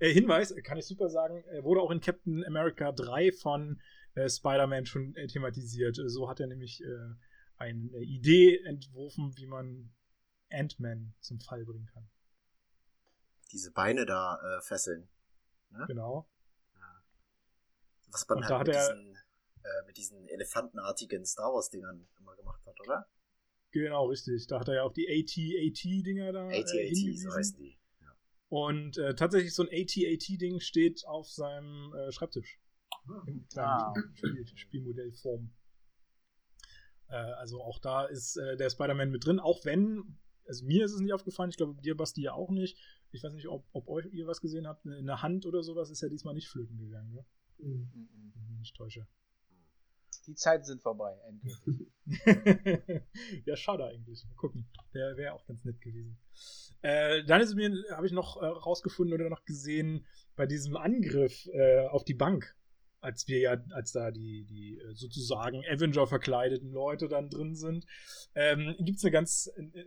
[0.00, 3.80] Äh, Hinweis, äh, kann ich super sagen, äh, wurde auch in Captain America 3 von
[4.14, 5.98] äh, Spider-Man schon äh, thematisiert.
[5.98, 7.14] Äh, so hat er nämlich äh,
[7.56, 9.90] eine Idee entworfen, wie man
[10.50, 12.08] Ant-Man zum Fall bringen kann.
[13.52, 15.08] Diese Beine da äh, fesseln.
[15.86, 16.28] Genau.
[18.10, 19.16] Was man Und halt da hat mit, er- diesen,
[19.62, 23.06] äh, mit diesen elefantenartigen Star Wars-Dingern immer gemacht hat, oder?
[23.70, 24.46] Genau, richtig.
[24.46, 27.32] Da hat er ja auch die AT-AT-Dinger da äh, AT-AT, so hingewiesen.
[27.32, 27.78] heißen die.
[28.00, 28.16] Ja.
[28.48, 32.58] Und äh, tatsächlich so ein AT-AT-Ding steht auf seinem äh, Schreibtisch.
[33.26, 33.92] In Ah.
[33.94, 35.50] kleinen Spiel, Spielmodellform.
[37.08, 40.18] Äh, also auch da ist äh, der Spider-Man mit drin, auch wenn,
[40.48, 42.78] also mir ist es nicht aufgefallen, ich glaube dir, Basti, ja auch nicht.
[43.12, 44.84] Ich weiß nicht, ob, ob euch ihr was gesehen habt.
[44.86, 47.24] In der Hand oder sowas ist ja diesmal nicht flöten gegangen, ne?
[47.58, 47.90] Mhm.
[47.94, 48.60] Mhm.
[48.62, 49.06] Ich täusche.
[50.26, 51.88] Die Zeiten sind vorbei, endgültig.
[53.46, 54.26] ja, schade eigentlich.
[54.26, 54.68] Mal gucken.
[54.92, 56.18] Der wäre auch ganz nett gewesen.
[56.82, 60.06] Äh, dann ist mir, habe ich noch äh, rausgefunden oder noch gesehen,
[60.36, 62.54] bei diesem Angriff äh, auf die Bank,
[63.00, 67.86] als wir ja, als da die, die äh, sozusagen Avenger-verkleideten Leute dann drin sind,
[68.34, 69.84] ähm, gibt es eine ganz, äh,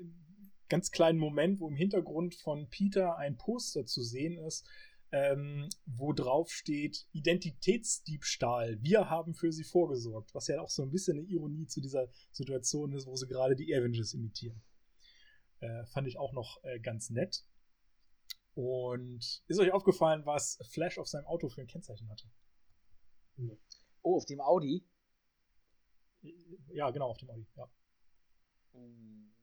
[0.72, 4.65] ganz kleinen Moment, wo im Hintergrund von Peter ein Poster zu sehen ist,
[5.11, 8.81] ähm, wo drauf steht Identitätsdiebstahl.
[8.81, 12.07] Wir haben für sie vorgesorgt, was ja auch so ein bisschen eine Ironie zu dieser
[12.31, 14.64] Situation ist, wo sie gerade die Avengers imitieren.
[15.60, 17.43] Äh, fand ich auch noch äh, ganz nett.
[18.53, 22.30] Und ist euch aufgefallen, was Flash auf seinem Auto für ein Kennzeichen hatte?
[24.03, 24.85] Oh, auf dem Audi?
[26.69, 27.69] Ja, genau, auf dem Audi, ja.
[28.72, 29.34] Hm.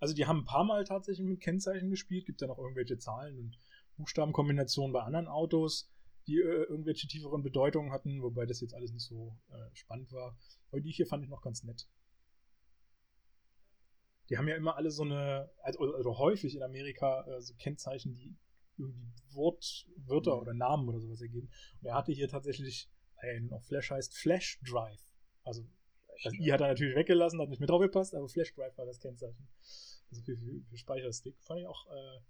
[0.00, 3.38] Also die haben ein paar Mal tatsächlich mit Kennzeichen gespielt, gibt ja noch irgendwelche Zahlen
[3.38, 3.58] und
[3.96, 5.90] Buchstabenkombinationen bei anderen Autos,
[6.26, 10.36] die äh, irgendwelche tieferen Bedeutungen hatten, wobei das jetzt alles nicht so äh, spannend war.
[10.70, 11.88] Aber die hier fand ich noch ganz nett.
[14.28, 18.12] Die haben ja immer alle so eine, also, also häufig in Amerika äh, so Kennzeichen,
[18.14, 18.36] die
[18.76, 20.42] irgendwie Wort, Wörter mhm.
[20.42, 21.50] oder Namen oder sowas ergeben.
[21.80, 22.88] Und er hatte hier tatsächlich,
[23.20, 25.02] weil noch Flash heißt, Flash Drive.
[25.44, 25.66] Also
[26.22, 28.86] das I hat er natürlich weggelassen, hat nicht mehr drauf gepasst, aber Flash Drive war
[28.86, 29.48] das Kennzeichen.
[30.10, 31.36] Also für, für, für Speicherstick.
[31.42, 32.20] Fand ich auch äh,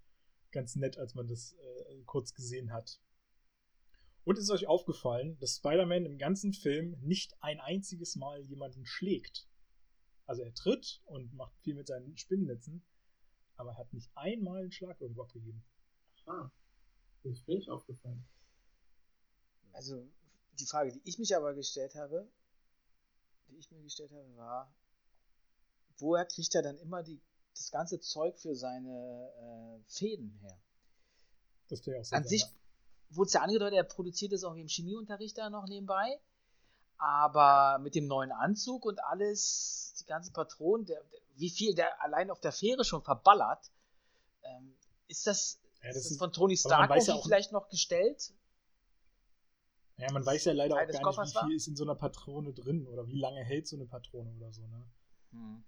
[0.51, 3.01] ganz nett, als man das äh, kurz gesehen hat.
[4.25, 9.49] Und ist euch aufgefallen, dass Spider-Man im ganzen Film nicht ein einziges Mal jemanden schlägt?
[10.27, 12.85] Also er tritt und macht viel mit seinen Spinnennetzen,
[13.57, 15.65] aber er hat nicht einmal einen Schlag irgendwo abgegeben.
[16.27, 16.51] Ah,
[17.23, 18.29] das ist mir nicht aufgefallen.
[19.73, 20.07] Also
[20.59, 22.31] die Frage, die ich mich aber gestellt habe,
[23.49, 24.75] die ich mir gestellt habe, war,
[25.97, 27.23] woher kriegt er dann immer die,
[27.59, 30.59] das ganze Zeug für seine äh, Fäden her?
[31.69, 32.45] Das wäre auch so An sich
[33.11, 36.21] wurde es ja angedeutet, er produziert es auch im Chemieunterricht da noch nebenbei.
[36.99, 42.03] Aber mit dem neuen Anzug und alles, die ganzen Patronen, der, der, wie viel der
[42.03, 43.71] allein auf der Fähre schon verballert,
[44.43, 44.77] ähm,
[45.07, 48.33] ist das, ja, das ist das von Tony Stark ja vielleicht noch gestellt?
[49.97, 51.51] Ja, man weiß ja leider auch gar nicht, wie viel war?
[51.51, 54.67] ist in so einer Patrone drin oder wie lange hält so eine Patrone oder so,
[54.67, 54.85] ne?
[55.31, 55.65] Hm.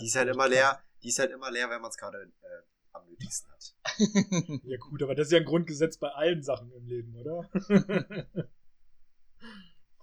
[0.00, 2.62] Die ist halt immer leer, die ist halt immer leer, wenn man es gerade äh,
[2.92, 3.74] am nötigsten hat.
[4.64, 7.48] ja gut, aber das ist ja ein Grundgesetz bei allen Sachen im Leben, oder?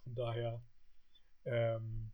[0.03, 0.63] Von daher.
[1.45, 2.11] Ähm,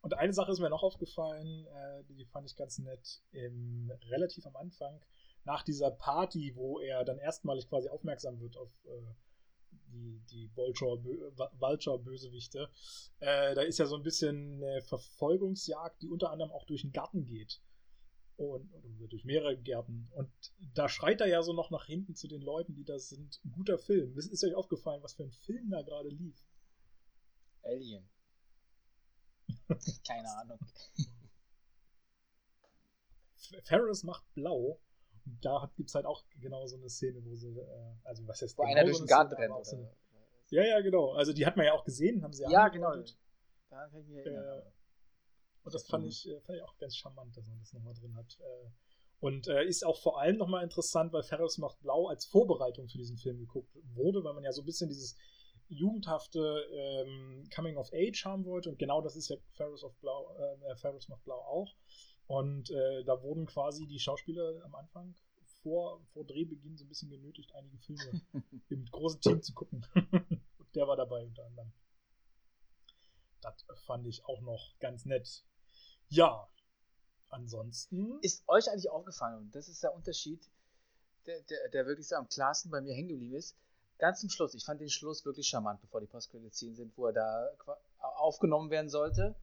[0.00, 4.46] und eine Sache ist mir noch aufgefallen, äh, die fand ich ganz nett, im, relativ
[4.46, 5.00] am Anfang
[5.44, 9.14] nach dieser Party, wo er dann erstmalig quasi aufmerksam wird auf äh,
[9.88, 12.70] die, die Vulture-Bösewichte,
[13.20, 16.92] äh, da ist ja so ein bisschen eine Verfolgungsjagd, die unter anderem auch durch den
[16.92, 17.62] Garten geht.
[18.36, 20.10] Und, und durch mehrere Gärten.
[20.14, 20.30] Und
[20.74, 23.40] da schreit er ja so noch nach hinten zu den Leuten, die da sind.
[23.44, 24.18] Ein guter Film.
[24.18, 26.36] Ist, ist euch aufgefallen, was für ein Film da gerade lief?
[27.62, 28.06] Alien.
[30.06, 30.58] Keine Ahnung.
[33.64, 34.78] Ferris macht blau
[35.40, 38.56] da gibt es halt auch genau so eine Szene, wo sie, äh, also was heißt
[38.56, 39.66] Wo genau einer durch den Garten rennt.
[39.66, 39.88] So
[40.50, 41.12] ja, ja, genau.
[41.12, 42.94] Also die hat man ja auch gesehen, haben sie ja Ja, genau.
[43.68, 44.60] Da kann ich mich erinnern.
[44.60, 44.62] Äh,
[45.64, 48.14] und das fand ich, äh, fand ich auch ganz charmant, dass man das nochmal drin
[48.14, 48.38] hat.
[48.40, 48.70] Äh,
[49.18, 52.98] und äh, ist auch vor allem nochmal interessant, weil Ferris macht Blau als Vorbereitung für
[52.98, 55.16] diesen Film geguckt wurde, weil man ja so ein bisschen dieses
[55.68, 58.68] jugendhafte ähm, Coming of Age haben wollte.
[58.68, 61.74] Und genau das ist ja Ferris, of Blau, äh, Ferris macht Blau auch.
[62.26, 65.14] Und äh, da wurden quasi die Schauspieler am Anfang
[65.62, 68.20] vor, vor Drehbeginn so ein bisschen genötigt, einige Filme
[68.68, 69.86] im großen Team zu gucken.
[69.94, 71.72] Und der war dabei unter anderem.
[73.40, 75.44] Das fand ich auch noch ganz nett.
[76.08, 76.48] Ja,
[77.30, 78.18] ansonsten.
[78.22, 80.50] Ist euch eigentlich aufgefallen, und das ist der Unterschied,
[81.26, 83.56] der, der, der wirklich so am klarsten bei mir hängen geblieben ist,
[83.98, 87.12] ganz zum Schluss, ich fand den Schluss wirklich charmant, bevor die Postcredits sind, wo er
[87.12, 87.50] da
[87.98, 89.36] aufgenommen werden sollte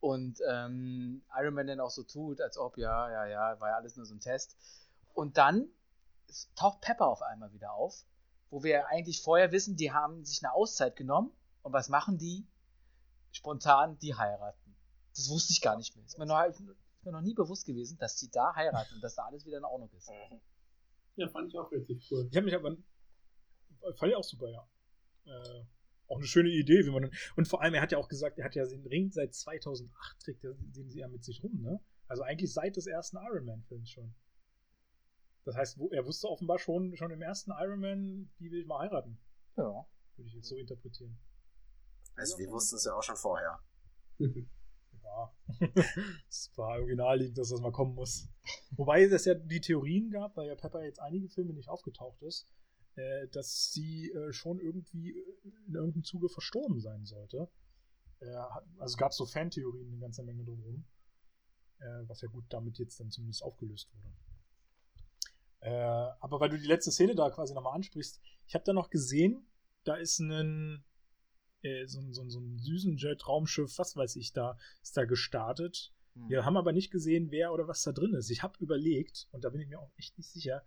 [0.00, 3.76] und ähm, Iron Man dann auch so tut, als ob, ja, ja, ja, war ja
[3.76, 4.56] alles nur so ein Test.
[5.14, 5.68] Und dann
[6.54, 8.04] taucht Pepper auf einmal wieder auf,
[8.50, 11.32] wo wir eigentlich vorher wissen, die haben sich eine Auszeit genommen.
[11.62, 12.46] Und was machen die?
[13.32, 14.76] Spontan, die heiraten.
[15.14, 16.04] Das wusste ich gar nicht mehr.
[16.04, 19.14] Ist mir noch, ist mir noch nie bewusst gewesen, dass die da heiraten und dass
[19.14, 20.10] da alles wieder in Ordnung ist.
[21.18, 22.28] Ja, fand ich auch richtig cool.
[22.30, 22.76] Ich habe mich aber.
[23.96, 24.68] Fand ich auch super, ja.
[25.24, 25.64] Äh,
[26.08, 27.10] auch eine schöne Idee, wie man.
[27.36, 30.20] Und vor allem, er hat ja auch gesagt, er hat ja den Ring seit 2008
[30.20, 31.80] trägt, den sie ja mit sich rum, ne?
[32.08, 34.14] Also eigentlich seit des ersten Iron Man-Films schon.
[35.44, 38.80] Das heißt, er wusste offenbar schon, schon im ersten Iron Man, die will ich mal
[38.80, 39.18] heiraten.
[39.56, 39.86] Ja.
[40.16, 41.16] Würde ich jetzt so interpretieren.
[42.16, 43.60] Also, wir wussten es ja auch schon vorher.
[44.18, 45.32] ja.
[46.28, 48.28] es war irgendwie naheliegend, dass das mal kommen muss.
[48.72, 52.48] Wobei es ja die Theorien gab, weil ja Pepper jetzt einige Filme nicht aufgetaucht ist,
[52.96, 55.10] äh, dass sie äh, schon irgendwie
[55.66, 57.48] in irgendeinem Zuge verstorben sein sollte.
[58.20, 58.34] Äh,
[58.78, 60.84] also gab es so Fantheorien eine ganze Menge drumherum.
[61.78, 64.14] Äh, was ja gut damit jetzt dann zumindest aufgelöst wurde.
[65.60, 68.88] Äh, aber weil du die letzte Szene da quasi nochmal ansprichst, ich habe da noch
[68.88, 69.46] gesehen,
[69.84, 70.84] da ist ein
[71.62, 75.92] äh, so, so, so ein Düsenjet-Raumschiff, was weiß ich da, ist da gestartet.
[76.14, 76.28] Hm.
[76.28, 78.30] Wir haben aber nicht gesehen, wer oder was da drin ist.
[78.30, 80.64] Ich habe überlegt, und da bin ich mir auch echt nicht sicher,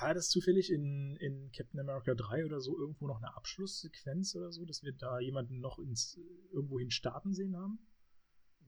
[0.00, 4.52] war das zufällig in, in Captain America 3 oder so irgendwo noch eine Abschlusssequenz oder
[4.52, 6.18] so, dass wir da jemanden noch ins
[6.52, 7.78] irgendwo hin starten sehen haben?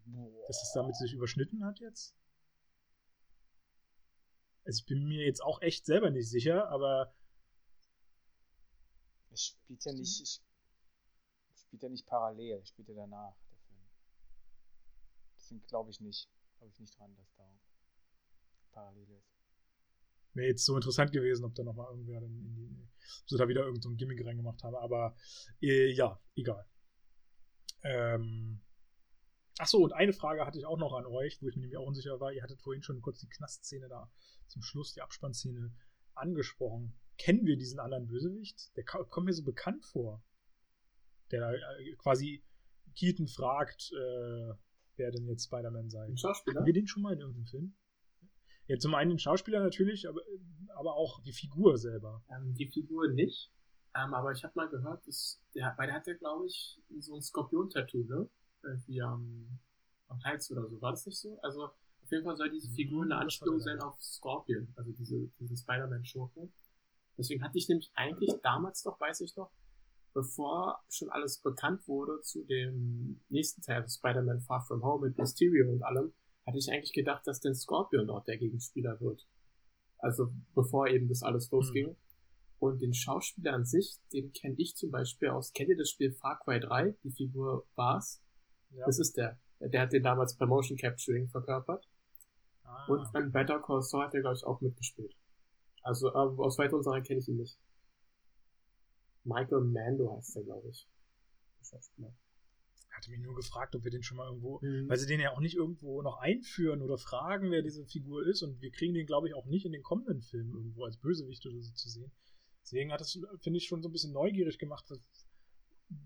[0.07, 0.47] Boah.
[0.47, 2.15] Dass es damit sich überschnitten hat jetzt?
[4.65, 7.15] Also ich bin mir jetzt auch echt selber nicht sicher, aber.
[9.31, 10.43] Es spielt ja nicht.
[11.55, 13.81] Spielt ja nicht parallel, spielt ja danach, der Film.
[15.37, 16.29] Deswegen glaube ich nicht.
[16.57, 17.51] Glaube ich nicht dran, dass da
[18.73, 19.38] parallel ist.
[20.39, 22.89] Wäre jetzt so interessant gewesen, ob da nochmal irgendwer in, in die,
[23.27, 25.15] so da wieder irgendein so Gimmick reingemacht habe, aber
[25.61, 26.65] äh, ja, egal.
[27.83, 28.61] Ähm,
[29.59, 31.87] Achso, und eine Frage hatte ich auch noch an euch, wo ich mir nämlich auch
[31.87, 32.33] unsicher war.
[32.33, 34.11] Ihr hattet vorhin schon kurz die Knastszene da
[34.47, 35.73] zum Schluss, die Abspannszene
[36.15, 36.95] angesprochen.
[37.19, 38.77] Kennen wir diesen anderen Bösewicht?
[38.77, 40.23] Der kommt mir so bekannt vor.
[41.33, 42.45] Der äh, quasi
[42.95, 44.55] Keaton fragt, äh,
[44.97, 46.07] wer denn jetzt Spider-Man sei.
[46.61, 47.75] Haben wir den schon mal in irgendeinem Film?
[48.69, 50.21] Ja, zum einen den Schauspieler natürlich, aber,
[50.77, 52.23] aber auch die Figur selber.
[52.31, 53.51] Ähm, die Figur nicht.
[53.95, 57.15] Ähm, aber ich habe mal gehört, dass der, weil der hat ja, glaube ich, so
[57.15, 58.29] ein Skorpion-Tattoo, ne?
[58.63, 59.59] Irgendwie am,
[60.09, 60.81] am Hals oder so.
[60.83, 61.39] War das nicht so?
[61.41, 65.57] Also auf jeden Fall soll diese Figur eine Anspielung sein auf Scorpion, also diese, diesen
[65.57, 66.53] Spider-Man-Schurken.
[67.17, 69.51] Deswegen hatte ich nämlich eigentlich damals noch, weiß ich noch,
[70.15, 75.71] bevor schon alles bekannt wurde zu dem nächsten Teil, Spider-Man Far From Home mit Mysterio
[75.71, 76.13] und allem,
[76.49, 79.27] hatte ich eigentlich gedacht, dass denn Scorpion dort der Gegenspieler wird.
[79.99, 81.95] Also bevor eben das alles losging.
[82.59, 86.11] Und den Schauspieler an sich, den kenne ich zum Beispiel aus, kennt ihr das Spiel
[86.11, 88.21] Far Cry 3, die Figur Bars?
[88.71, 88.87] Ja.
[88.87, 89.39] Das ist der.
[89.61, 91.89] Der hat den damals bei Motion Capturing verkörpert.
[92.65, 95.15] Ah, Und beim Better Call Saul hat er, glaube ich, auch mitgespielt.
[95.83, 97.59] Also äh, aus weiteren Sachen kenne ich ihn nicht.
[99.25, 100.89] Michael Mando heißt der, glaube ich.
[101.63, 102.13] Schauspieler.
[102.99, 104.89] Hatte mich nur gefragt, ob wir den schon mal irgendwo, Mhm.
[104.89, 108.43] weil sie den ja auch nicht irgendwo noch einführen oder fragen, wer diese Figur ist.
[108.43, 111.47] Und wir kriegen den, glaube ich, auch nicht in den kommenden Filmen irgendwo als Bösewicht
[111.47, 112.11] oder so zu sehen.
[112.63, 114.85] Deswegen hat das, finde ich, schon so ein bisschen neugierig gemacht.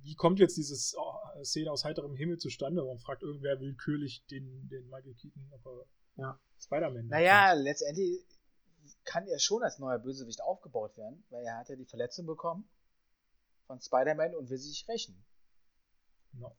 [0.02, 0.76] Wie kommt jetzt diese
[1.42, 2.82] Szene aus heiterem Himmel zustande?
[2.82, 5.86] Warum fragt irgendwer willkürlich den, den Michael Keaton, ob er
[6.16, 6.40] Ja.
[6.60, 8.24] Spider-Man Naja, letztendlich
[9.04, 12.68] kann er schon als neuer Bösewicht aufgebaut werden, weil er hat ja die Verletzung bekommen
[13.66, 15.24] von Spider-Man und will sich rächen.
[16.32, 16.56] No.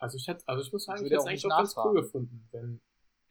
[0.00, 1.94] Also ich hätte, also ich muss sagen, Ich ich hätte es eigentlich auch ganz cool
[1.94, 2.80] gefunden, wenn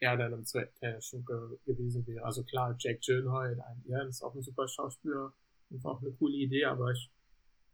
[0.00, 2.24] er dann im zweiten Teil schon ge gewesen wäre.
[2.24, 5.32] Also klar, Jack Gyllenhaal, ein ja, ist auch ein super Schauspieler
[5.70, 7.10] und war auch eine coole Idee, aber ich,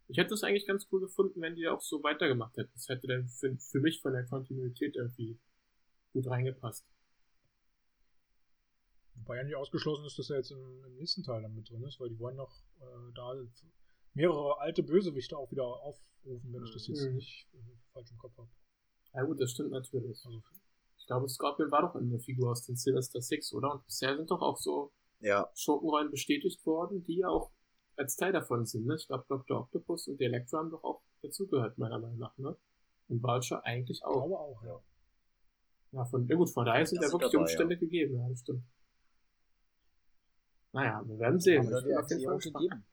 [0.08, 2.72] ich hätte es eigentlich ganz cool gefunden, wenn die auch so weitergemacht hätten.
[2.74, 5.38] Das hätte dann für, für mich von der Kontinuität irgendwie
[6.12, 6.86] gut reingepasst.
[9.16, 11.84] Wobei ja nicht ausgeschlossen ist, dass er jetzt im, im nächsten Teil dann mit drin
[11.84, 13.34] ist, weil die wollen noch äh, da
[14.14, 17.14] mehrere alte Bösewichte auch wieder aufrufen, wenn ich das jetzt Mhm.
[17.16, 17.58] nicht äh,
[17.92, 18.48] falsch im Kopf habe.
[19.12, 20.24] Ja gut, das stimmt natürlich.
[20.24, 20.42] Also,
[20.98, 23.72] Ich glaube, Scorpion war doch eine Figur aus den Sinister Six, oder?
[23.74, 27.50] Und bisher sind doch auch so Ja, Schurkenrollen bestätigt worden, die ja auch
[27.96, 28.86] als Teil davon sind.
[28.86, 28.94] Ne?
[28.96, 29.60] Ich glaube, Dr.
[29.60, 32.36] Octopus und die Elektra haben doch auch dazugehört, meiner Meinung nach.
[32.38, 32.56] Ne?
[33.08, 34.12] Und Vulture eigentlich ich auch.
[34.26, 34.80] glaube auch, ja.
[35.92, 38.18] Ja, von, ja gut, von daher sind Das ja wirklich die dabei, Umstände gegeben.
[38.18, 38.64] Ja, das stimmt.
[40.72, 41.62] Naja, wir werden sehen.
[41.66, 42.64] Haben wir Ich die bin auf jeden Fall Erklärung gespannt.
[42.70, 42.86] gegeben.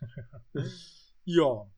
[1.28, 1.68] Ja.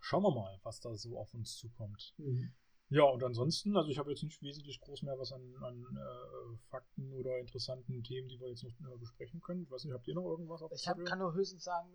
[0.00, 2.14] Schauen wir mal, was da so auf uns zukommt.
[2.16, 2.50] Mhm.
[2.88, 6.56] Ja, und ansonsten, also ich habe jetzt nicht wesentlich groß mehr was an, an äh,
[6.70, 9.64] Fakten oder interessanten Themen, die wir jetzt noch äh, besprechen können.
[9.64, 11.90] Ich weiß nicht, habt ihr noch irgendwas auf Ich hab, kann nur höchstens sagen,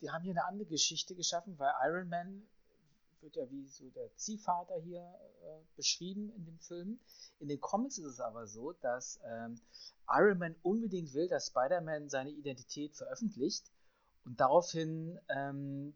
[0.00, 2.46] die haben hier eine andere Geschichte geschaffen, weil Iron Man
[3.20, 7.00] wird ja wie so der Ziehvater hier äh, beschrieben in dem Film.
[7.40, 9.60] In den Comics ist es aber so, dass ähm,
[10.08, 13.72] Iron Man unbedingt will, dass Spider-Man seine Identität veröffentlicht
[14.28, 15.94] und daraufhin ähm,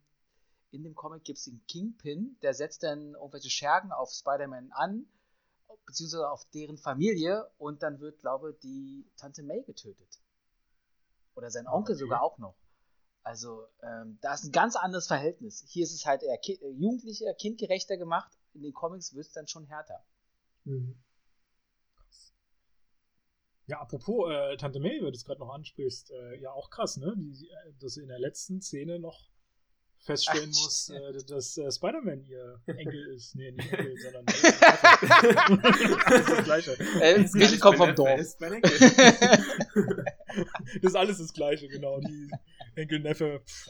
[0.70, 5.04] in dem Comic gibt es den Kingpin, der setzt dann irgendwelche Schergen auf Spider-Man an,
[5.84, 10.22] beziehungsweise auf deren Familie und dann wird, glaube ich, die Tante May getötet.
[11.34, 12.00] Oder sein Ah, Onkel okay.
[12.00, 12.56] sogar auch noch.
[13.22, 15.62] Also, ähm, da ist ein ganz anderes Verhältnis.
[15.68, 18.32] Hier ist es halt eher ki äh, jugendlicher, kindgerechter gemacht.
[18.54, 20.02] In den Comics wird es dann schon härter.
[20.64, 20.96] Mhm.
[23.66, 26.96] Ja, apropos äh, Tante May, weil du es gerade noch ansprichst, äh, ja auch krass,
[26.96, 27.14] ne?
[27.16, 29.30] Die, die, äh, dass sie in der letzten Szene noch
[30.02, 33.36] feststellen Ach, muss, äh, dass äh, Spider-Man ihr Enkel ist.
[33.36, 34.36] Nee, nicht Enkel, sondern das
[36.20, 36.72] ist das Gleiche.
[37.00, 38.18] Äh, nicht kommt vom Dorf.
[38.18, 38.72] ist mein Enkel.
[40.80, 42.00] Das ist alles das Gleiche, genau.
[42.00, 42.30] Die
[42.74, 43.42] Enkel, Neffe.
[43.44, 43.68] pff.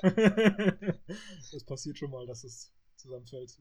[1.51, 3.59] Das passiert schon mal, dass es zusammenfällt.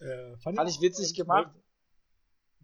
[0.00, 1.52] äh, Fand ich auch, witzig gemacht.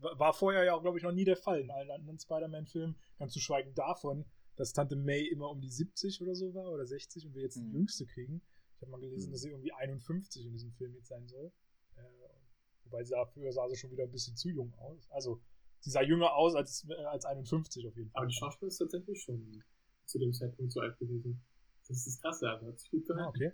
[0.00, 2.96] War vorher ja auch, glaube ich, noch nie der Fall in allen anderen Spider-Man-Filmen.
[3.18, 4.24] Ganz zu schweigen davon,
[4.56, 7.56] dass Tante May immer um die 70 oder so war oder 60 und wir jetzt
[7.56, 7.72] die Mhm.
[7.72, 8.42] jüngste kriegen.
[8.76, 9.32] Ich habe mal gelesen, Mhm.
[9.32, 11.52] dass sie irgendwie 51 in diesem Film jetzt sein soll.
[11.96, 12.02] Äh,
[12.84, 15.10] wobei sie dafür sah sie schon wieder ein bisschen zu jung aus.
[15.10, 15.42] Also,
[15.80, 18.20] sie sah jünger aus als, äh, als 51 auf jeden Fall.
[18.20, 19.62] Aber die Schauspieler ist tatsächlich schon
[20.06, 21.42] zu dem Zeitpunkt so alt gewesen.
[21.88, 22.60] Das ist krass, ja.
[22.60, 23.28] Hat sich gut Ah, gehalten.
[23.28, 23.52] okay.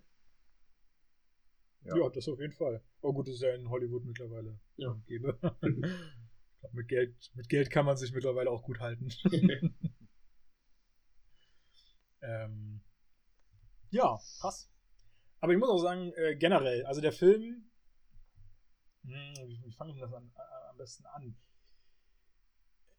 [1.85, 1.97] Ja.
[1.97, 2.09] Ja.
[2.11, 2.83] das auf jeden Fall.
[3.01, 5.01] Oh gut, das ist ja in Hollywood mittlerweile Ja.
[6.73, 9.11] mit, Geld, mit Geld kann man sich mittlerweile auch gut halten.
[12.23, 12.81] ähm,
[13.91, 14.71] ja, krass.
[15.41, 17.71] Aber ich muss auch sagen, äh, generell, also der Film,
[19.05, 21.37] hm, wie, wie fange ich das an, äh, am besten an?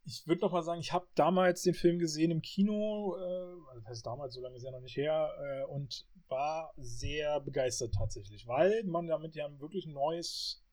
[0.06, 3.85] Ich würde noch mal sagen, ich habe damals den Film gesehen im Kino, äh, das
[3.85, 8.48] heißt damals, so lange ist er noch nicht her, äh, und war sehr begeistert tatsächlich,
[8.48, 10.64] weil man damit ja wirklich ein neues,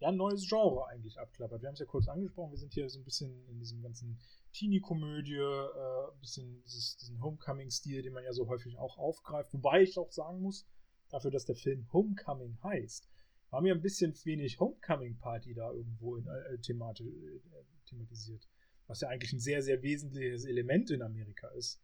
[0.00, 1.60] ja, ein neues Genre eigentlich abklappert.
[1.62, 4.18] Wir haben es ja kurz angesprochen, wir sind hier so ein bisschen in diesem ganzen
[4.52, 9.52] Teenie-Komödie, äh, ein bisschen dieses, diesen Homecoming-Stil, den man ja so häufig auch aufgreift.
[9.52, 10.66] Wobei ich auch sagen muss,
[11.08, 13.08] dafür, dass der Film Homecoming heißt,
[13.50, 17.40] war mir ein bisschen wenig Homecoming-Party da irgendwo in, äh, themati äh,
[17.86, 18.46] thematisiert.
[18.86, 21.80] Was ja eigentlich ein sehr, sehr wesentliches Element in Amerika ist,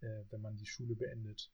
[0.00, 1.50] äh, wenn man die Schule beendet.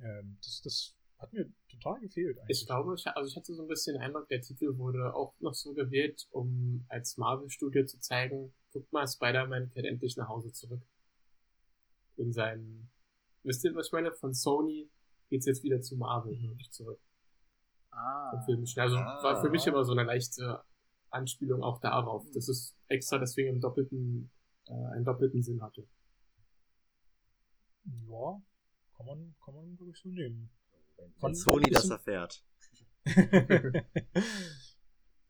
[0.00, 2.60] Ähm, das, das hat mir total gefehlt eigentlich.
[2.60, 5.34] Ich glaube, ich, also ich hatte so ein bisschen den Eindruck, der Titel wurde auch
[5.40, 10.52] noch so gewählt, um als Marvel-Studio zu zeigen, guck mal, Spider-Man kehrt endlich nach Hause
[10.52, 10.82] zurück.
[12.16, 12.90] In seinen,
[13.42, 14.12] wisst ihr, was ich meine?
[14.12, 14.90] Von Sony
[15.30, 16.48] geht's jetzt wieder zu Marvel mhm.
[16.48, 17.00] wirklich zurück.
[17.90, 18.30] Ah.
[18.76, 19.22] Also ah.
[19.22, 20.62] war für mich immer so eine leichte
[21.10, 24.30] Anspielung auch darauf, dass es extra deswegen einen doppelten,
[24.66, 25.86] äh, einen doppelten Sinn hatte.
[27.84, 28.40] Ja,
[28.96, 30.50] kann man, kann man wirklich so nehmen.
[31.18, 32.44] Von Sony das erfährt.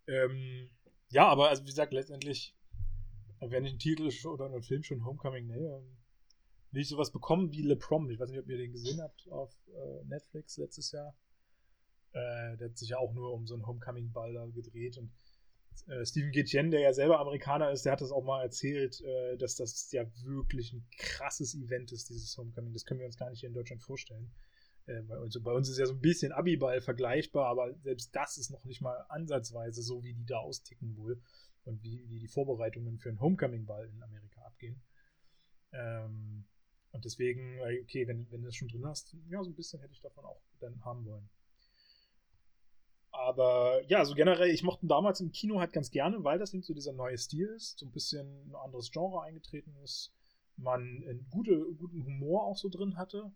[0.06, 0.70] ähm,
[1.08, 2.56] ja, aber also wie gesagt, letztendlich,
[3.40, 5.98] wenn ich einen Titel oder einen Film schon Homecoming dann
[6.72, 8.10] will ich sowas bekommen wie Le Prom.
[8.10, 11.14] Ich weiß nicht, ob ihr den gesehen habt auf äh, Netflix letztes Jahr.
[12.12, 15.12] Äh, der hat sich ja auch nur um so einen Homecoming-Ball da gedreht und
[15.86, 19.36] äh, Stephen Gitchen, der ja selber Amerikaner ist, der hat das auch mal erzählt, äh,
[19.36, 22.72] dass das ja wirklich ein krasses Event ist, dieses Homecoming.
[22.72, 24.30] Das können wir uns gar nicht hier in Deutschland vorstellen.
[24.86, 28.36] Äh, bei, uns, bei uns ist ja so ein bisschen Abiball vergleichbar, aber selbst das
[28.38, 31.20] ist noch nicht mal ansatzweise so, wie die da austicken wohl
[31.64, 34.82] und wie, wie die Vorbereitungen für einen Homecoming-Ball in Amerika abgehen.
[35.72, 36.44] Ähm,
[36.90, 39.94] und deswegen, okay, wenn, wenn du das schon drin hast, ja, so ein bisschen hätte
[39.94, 41.28] ich davon auch dann haben wollen.
[43.12, 46.62] Aber ja, so generell, ich mochte damals im Kino halt ganz gerne, weil das eben
[46.62, 50.12] so dieser neue Stil ist, so ein bisschen ein anderes Genre eingetreten ist,
[50.56, 53.30] man einen gute, guten Humor auch so drin hatte.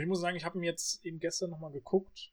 [0.00, 2.32] Und ich muss sagen, ich habe ihn jetzt eben gestern nochmal geguckt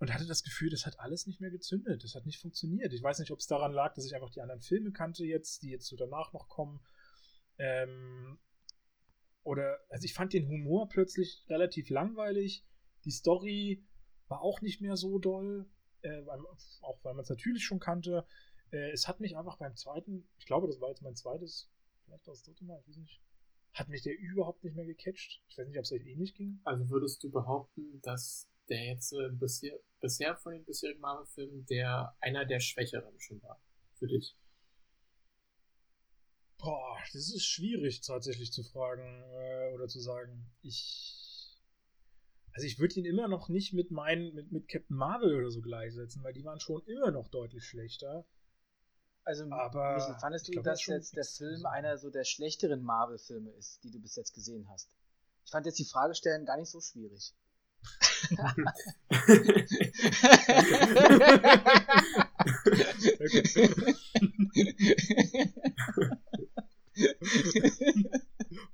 [0.00, 2.02] und hatte das Gefühl, das hat alles nicht mehr gezündet.
[2.02, 2.92] Das hat nicht funktioniert.
[2.92, 5.62] Ich weiß nicht, ob es daran lag, dass ich einfach die anderen Filme kannte jetzt,
[5.62, 6.80] die jetzt so danach noch kommen.
[7.58, 8.40] Ähm,
[9.44, 12.64] oder, also ich fand den Humor plötzlich relativ langweilig.
[13.04, 13.86] Die Story
[14.26, 15.70] war auch nicht mehr so doll,
[16.02, 16.22] äh,
[16.80, 18.26] auch weil man es natürlich schon kannte.
[18.72, 21.70] Äh, es hat mich einfach beim zweiten, ich glaube, das war jetzt mein zweites,
[22.04, 23.22] vielleicht das dritte Mal, ich weiß nicht,
[23.78, 25.42] hat mich der überhaupt nicht mehr gecatcht.
[25.48, 26.60] Ich weiß nicht, ob es euch ähnlich ging.
[26.64, 32.16] Also würdest du behaupten, dass der jetzt äh, bisher, bisher von den bisherigen Marvel-Filmen der
[32.20, 33.60] einer der schwächeren schon war
[33.94, 34.36] für dich?
[36.58, 40.50] Boah, das ist schwierig tatsächlich zu fragen äh, oder zu sagen.
[40.62, 41.18] Ich
[42.58, 45.60] also ich würde ihn immer noch nicht mit meinen, mit, mit Captain Marvel oder so
[45.60, 48.26] gleichsetzen, weil die waren schon immer noch deutlich schlechter.
[49.28, 52.82] Also, aber Michael, fandest du, glaub, dass das jetzt der Film einer so der schlechteren
[52.82, 54.88] Marvel-Filme ist, die du bis jetzt gesehen hast?
[55.44, 57.34] Ich fand jetzt die Frage stellen gar nicht so schwierig.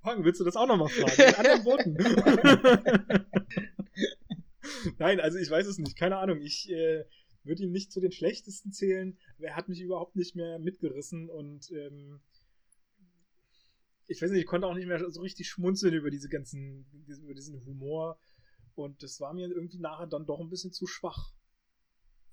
[0.02, 1.14] Frank, willst du das auch nochmal fragen?
[1.18, 1.96] Mit anderen Worten.
[4.98, 5.96] Nein, also ich weiß es nicht.
[5.96, 6.40] Keine Ahnung.
[6.40, 7.04] Ich äh,
[7.44, 9.18] würde ihn nicht zu den schlechtesten zählen.
[9.38, 12.20] Er hat mich überhaupt nicht mehr mitgerissen und ähm,
[14.06, 17.34] ich weiß nicht, ich konnte auch nicht mehr so richtig schmunzeln über diese ganzen, über
[17.34, 18.18] diesen Humor.
[18.74, 21.32] Und das war mir irgendwie nachher dann doch ein bisschen zu schwach.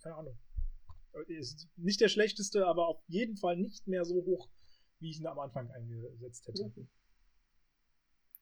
[0.01, 0.37] Keine Ahnung.
[1.27, 4.49] Ist nicht der schlechteste, aber auf jeden Fall nicht mehr so hoch,
[4.99, 6.71] wie ich ihn am Anfang eingesetzt hätte.
[6.75, 6.89] Mhm.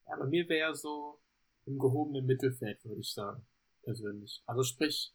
[0.08, 1.22] Ja, bei mir wäre er so
[1.66, 3.46] im gehobenen Mittelfeld, würde ich sagen
[3.84, 4.44] persönlich.
[4.46, 5.14] Also sprich,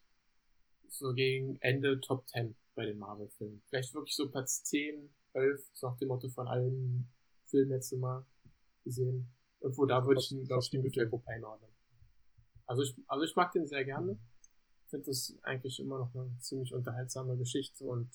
[0.89, 3.63] so gegen Ende Top 10 bei den Marvel-Filmen.
[3.69, 7.09] Vielleicht wirklich so Platz 10, 11, so nach dem Motto von allen
[7.47, 8.27] Filmen jetzt immer
[8.85, 9.33] gesehen.
[9.61, 11.71] Irgendwo da würde ich ihn, glaube ich, die Mittelgruppe einordnen.
[12.67, 14.19] Also ich, also ich mag den sehr gerne.
[14.89, 18.11] Finde das eigentlich immer noch eine ziemlich unterhaltsame Geschichte und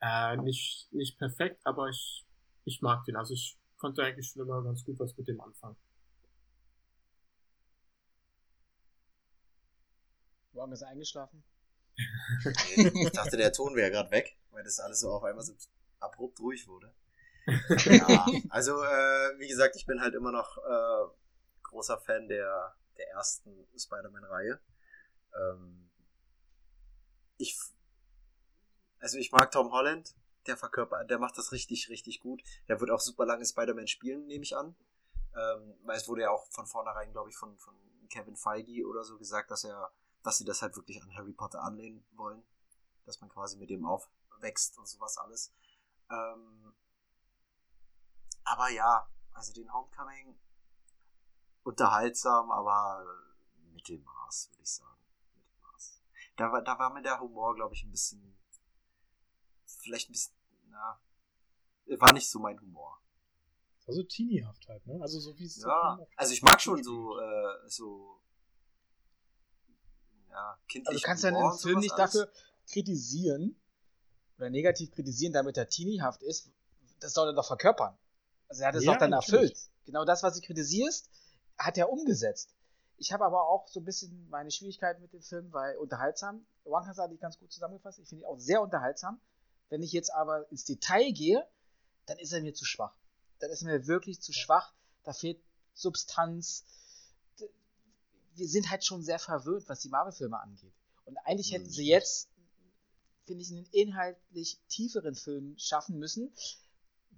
[0.00, 2.26] äh, nicht, nicht perfekt, aber ich,
[2.64, 3.16] ich mag den.
[3.16, 5.76] Also ich konnte eigentlich schon immer ganz gut was mit dem anfangen.
[10.58, 11.44] Morgen ist eingeschlafen.
[12.74, 15.54] ich dachte, der Ton wäre gerade weg, weil das alles so auf einmal so
[16.00, 16.92] abrupt ruhig wurde.
[17.86, 21.10] Ja, also äh, wie gesagt, ich bin halt immer noch äh,
[21.62, 24.60] großer Fan der, der ersten Spider-Man-Reihe.
[25.34, 25.90] Ähm,
[27.38, 27.56] ich,
[28.98, 30.14] also ich mag Tom Holland,
[30.46, 32.42] der verkörpert, der macht das richtig, richtig gut.
[32.68, 34.74] Der wird auch super lange Spider-Man spielen, nehme ich an.
[35.36, 37.74] Ähm, weil es wurde ja auch von vornherein, glaube ich, von, von
[38.10, 39.90] Kevin Feige oder so gesagt, dass er,
[40.22, 42.42] dass sie das halt wirklich an Harry Potter anlehnen wollen.
[43.04, 45.52] Dass man quasi mit dem aufwächst und sowas alles.
[46.10, 46.74] Ähm,
[48.44, 50.38] aber ja, also den Homecoming
[51.62, 53.04] unterhaltsam, aber
[53.72, 54.98] Mittelmaß, würde ich sagen.
[55.34, 56.02] Mittelmaß.
[56.36, 58.38] Da war, da war mir der Humor, glaube ich, ein bisschen,
[59.64, 60.34] vielleicht ein bisschen,
[60.70, 61.00] na,
[61.98, 63.00] war nicht so mein Humor.
[63.86, 64.98] Also teeniehaft halt, ne?
[65.00, 68.20] Also so wie es Ja, also ich mag schon so, äh, so,
[70.38, 70.88] ja, kindlich.
[70.88, 72.12] Also du kannst deinen Film nicht alles.
[72.12, 72.32] dafür
[72.70, 73.60] kritisieren
[74.36, 76.50] oder negativ kritisieren, damit er teeniehaft ist.
[77.00, 77.96] Das soll er doch verkörpern.
[78.48, 79.56] Also er hat es ja, doch dann erfüllt.
[79.84, 81.10] Genau das, was du kritisierst,
[81.56, 82.54] hat er umgesetzt.
[82.96, 86.46] Ich habe aber auch so ein bisschen meine Schwierigkeiten mit dem Film, weil unterhaltsam.
[86.64, 87.98] Wonka hat ich ganz gut zusammengefasst.
[87.98, 89.20] Ich finde ihn auch sehr unterhaltsam.
[89.68, 91.46] Wenn ich jetzt aber ins Detail gehe,
[92.06, 92.94] dann ist er mir zu schwach
[93.38, 94.72] dann ist mir wirklich zu schwach.
[95.04, 95.40] Da fehlt
[95.74, 96.64] Substanz.
[98.38, 100.72] Wir sind halt schon sehr verwöhnt, was die Marvel-Filme angeht.
[101.04, 102.28] Und eigentlich hätten sie jetzt,
[103.24, 106.32] finde ich, einen inhaltlich tieferen Film schaffen müssen.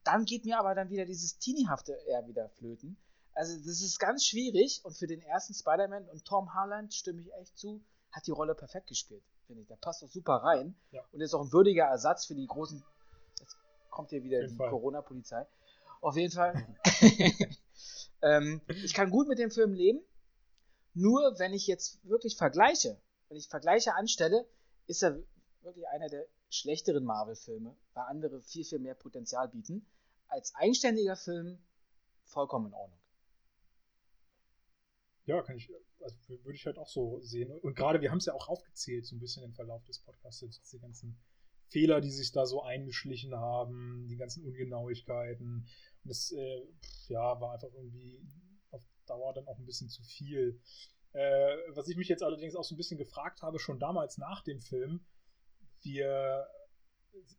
[0.05, 2.97] Dann geht mir aber dann wieder dieses Teeniehafte eher wieder flöten.
[3.34, 4.80] Also, das ist ganz schwierig.
[4.84, 7.82] Und für den ersten Spider-Man und Tom Holland stimme ich echt zu,
[8.12, 9.68] hat die Rolle perfekt gespielt, finde ich.
[9.68, 10.74] Der passt doch super rein.
[10.90, 11.02] Ja.
[11.12, 12.82] Und ist auch ein würdiger Ersatz für die großen.
[13.38, 13.56] Jetzt
[13.90, 15.47] kommt hier wieder die Corona-Polizei.
[16.01, 16.66] Auf jeden Fall.
[18.22, 20.01] ähm, ich kann gut mit dem Film leben.
[20.94, 24.46] Nur wenn ich jetzt wirklich vergleiche, wenn ich Vergleiche anstelle,
[24.86, 25.22] ist er
[25.62, 29.86] wirklich einer der schlechteren Marvel-Filme, weil andere viel, viel mehr Potenzial bieten.
[30.26, 31.58] Als eigenständiger Film
[32.24, 32.98] vollkommen in Ordnung.
[35.26, 37.52] Ja, kann ich, also würde ich halt auch so sehen.
[37.60, 40.40] Und gerade, wir haben es ja auch aufgezählt, so ein bisschen im Verlauf des Podcasts,
[40.40, 41.16] diese ganzen
[41.68, 45.68] Fehler, die sich da so eingeschlichen haben, die ganzen Ungenauigkeiten.
[46.02, 46.62] Und das äh,
[47.08, 48.20] ja, war einfach irgendwie
[49.11, 50.61] Dauer dann auch ein bisschen zu viel.
[51.12, 54.43] Äh, was ich mich jetzt allerdings auch so ein bisschen gefragt habe, schon damals nach
[54.43, 55.05] dem Film,
[55.82, 56.47] wir,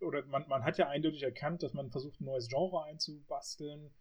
[0.02, 3.94] oder man, man hat ja eindeutig erkannt, dass man versucht, ein neues Genre einzubasteln.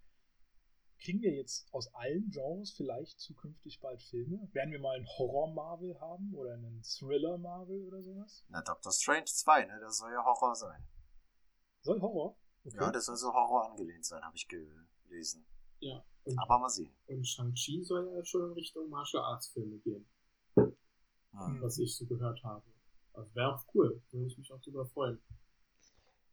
[0.98, 4.48] Kriegen wir jetzt aus allen Genres vielleicht zukünftig bald Filme?
[4.52, 8.44] Werden wir mal einen Horror-Marvel haben oder einen Thriller-Marvel oder sowas?
[8.48, 9.78] Na, Doctor Strange 2, ne?
[9.80, 10.86] Das soll ja Horror sein.
[11.80, 12.36] Soll Horror?
[12.64, 12.76] Okay.
[12.76, 15.46] Ja, das soll so Horror angelehnt sein, habe ich gelesen.
[15.78, 16.04] Ja.
[16.24, 16.92] Und, Aber mal sehen.
[17.06, 20.06] Und Shang-Chi soll ja schon in Richtung Martial Arts Filme gehen.
[20.54, 21.62] Hm.
[21.62, 22.64] Was ich so gehört habe.
[23.12, 24.02] Also wäre auch cool.
[24.10, 25.20] Würde ich mich auch drüber freuen.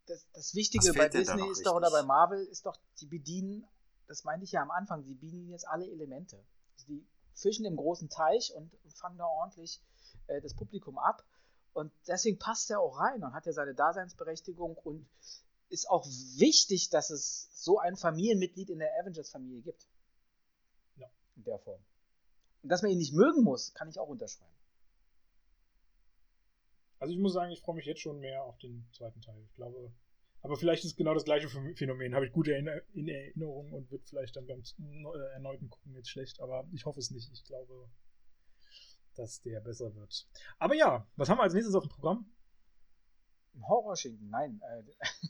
[0.06, 3.66] Das, das Wichtige bei Disney ist doch, oder bei Marvel, ist doch, die bedienen,
[4.08, 6.38] das meinte ich ja am Anfang, die bedienen jetzt alle Elemente.
[6.74, 9.82] Also die fischen im großen Teich und, und fangen da ordentlich
[10.28, 11.24] äh, das Publikum ab.
[11.74, 15.08] Und deswegen passt er auch rein und hat ja seine Daseinsberechtigung und
[15.69, 16.06] ist auch
[16.38, 19.88] wichtig, dass es so ein Familienmitglied in der Avengers-Familie gibt.
[20.95, 21.07] Ja.
[21.35, 21.84] In der Form.
[22.64, 24.53] Und dass man ihn nicht mögen muss, kann ich auch unterschreiben.
[26.99, 29.39] Also ich muss sagen, ich freue mich jetzt schon mehr auf den zweiten Teil.
[29.44, 29.91] Ich glaube,
[30.41, 32.15] aber vielleicht ist genau das gleiche Phänomen.
[32.15, 36.39] Habe ich gute in Erinnerung und wird vielleicht dann beim äh, erneuten Gucken jetzt schlecht.
[36.39, 37.31] Aber ich hoffe es nicht.
[37.31, 37.89] Ich glaube,
[39.15, 40.27] dass der besser wird.
[40.57, 42.31] Aber ja, was haben wir als nächstes auf dem Programm?
[43.64, 44.62] Horrorschinken, nein.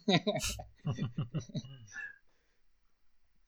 [0.07, 0.19] Äh,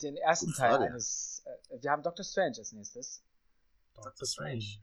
[0.01, 1.43] den ersten Teil eines.
[1.45, 3.23] Äh, wir haben Doctor Strange als nächstes.
[3.95, 4.80] Doctor Strange.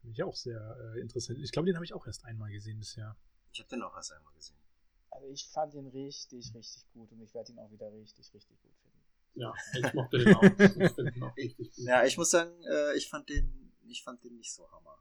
[0.00, 1.38] Finde ich auch sehr äh, interessant.
[1.38, 3.16] Ich glaube, den habe ich auch erst einmal gesehen bisher.
[3.52, 4.58] Ich habe den auch erst einmal gesehen.
[5.10, 8.60] Also ich fand ihn richtig, richtig gut und ich werde ihn auch wieder richtig, richtig
[8.60, 9.04] gut finden.
[9.34, 10.42] Ja, ich mochte den auch.
[10.42, 11.84] Ich finde ihn auch richtig gut.
[11.84, 14.98] Ja, ich muss sagen, äh, ich fand den, ich fand den nicht so hammer.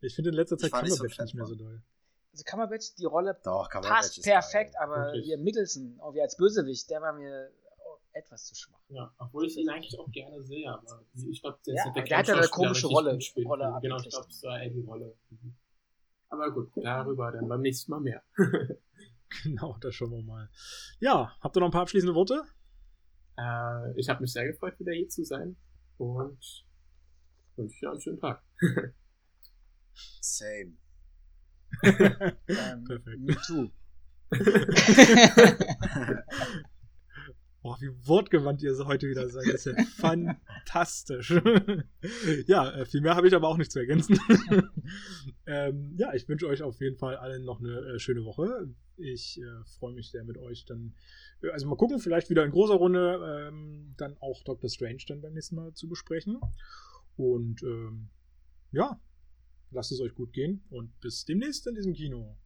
[0.00, 1.82] Ich finde in letzter Zeit Cumberbatch nicht, so nicht mehr so doll
[2.36, 4.82] also Cumberbatch, die Rolle Doch, passt perfekt, geil.
[4.82, 5.24] aber Wirklich?
[5.24, 7.50] hier Mickelson, auch wie als Bösewicht, der war mir
[8.12, 8.80] etwas zu schwach.
[8.88, 12.18] Ja, obwohl ich ihn eigentlich auch gerne sehe, aber ich glaube, der, ja, der, der
[12.18, 13.18] hat ja eine komische Rolle.
[13.44, 15.16] Rolle genau, ich glaube, es war eher die Rolle.
[15.30, 15.56] Mhm.
[16.28, 18.22] Aber gut, darüber dann beim nächsten Mal mehr.
[19.42, 20.50] genau, das schauen wir mal.
[21.00, 22.42] Ja, habt ihr noch ein paar abschließende Worte?
[23.38, 25.56] Äh, ich habe mich sehr gefreut, wieder hier zu sein
[25.98, 26.64] und
[27.56, 28.42] wünsche dir einen schönen Tag.
[30.20, 30.76] Same
[31.82, 33.20] ähm, Perfekt.
[33.20, 33.70] Me too.
[37.66, 39.48] Boah, wie wortgewandt ihr heute wieder seid.
[39.48, 41.30] Das ist ja fantastisch.
[42.46, 44.20] ja, äh, viel mehr habe ich aber auch nicht zu ergänzen.
[45.46, 48.72] ähm, ja, ich wünsche euch auf jeden Fall allen noch eine äh, schöne Woche.
[48.96, 50.94] Ich äh, freue mich sehr mit euch dann.
[51.42, 55.20] Äh, also mal gucken, vielleicht wieder in großer Runde ähm, dann auch Doctor Strange dann
[55.20, 56.38] beim nächsten Mal zu besprechen.
[57.16, 58.10] Und ähm,
[58.70, 59.00] ja,
[59.76, 62.36] lasst es euch gut gehen und bis demnächst in diesem Kino.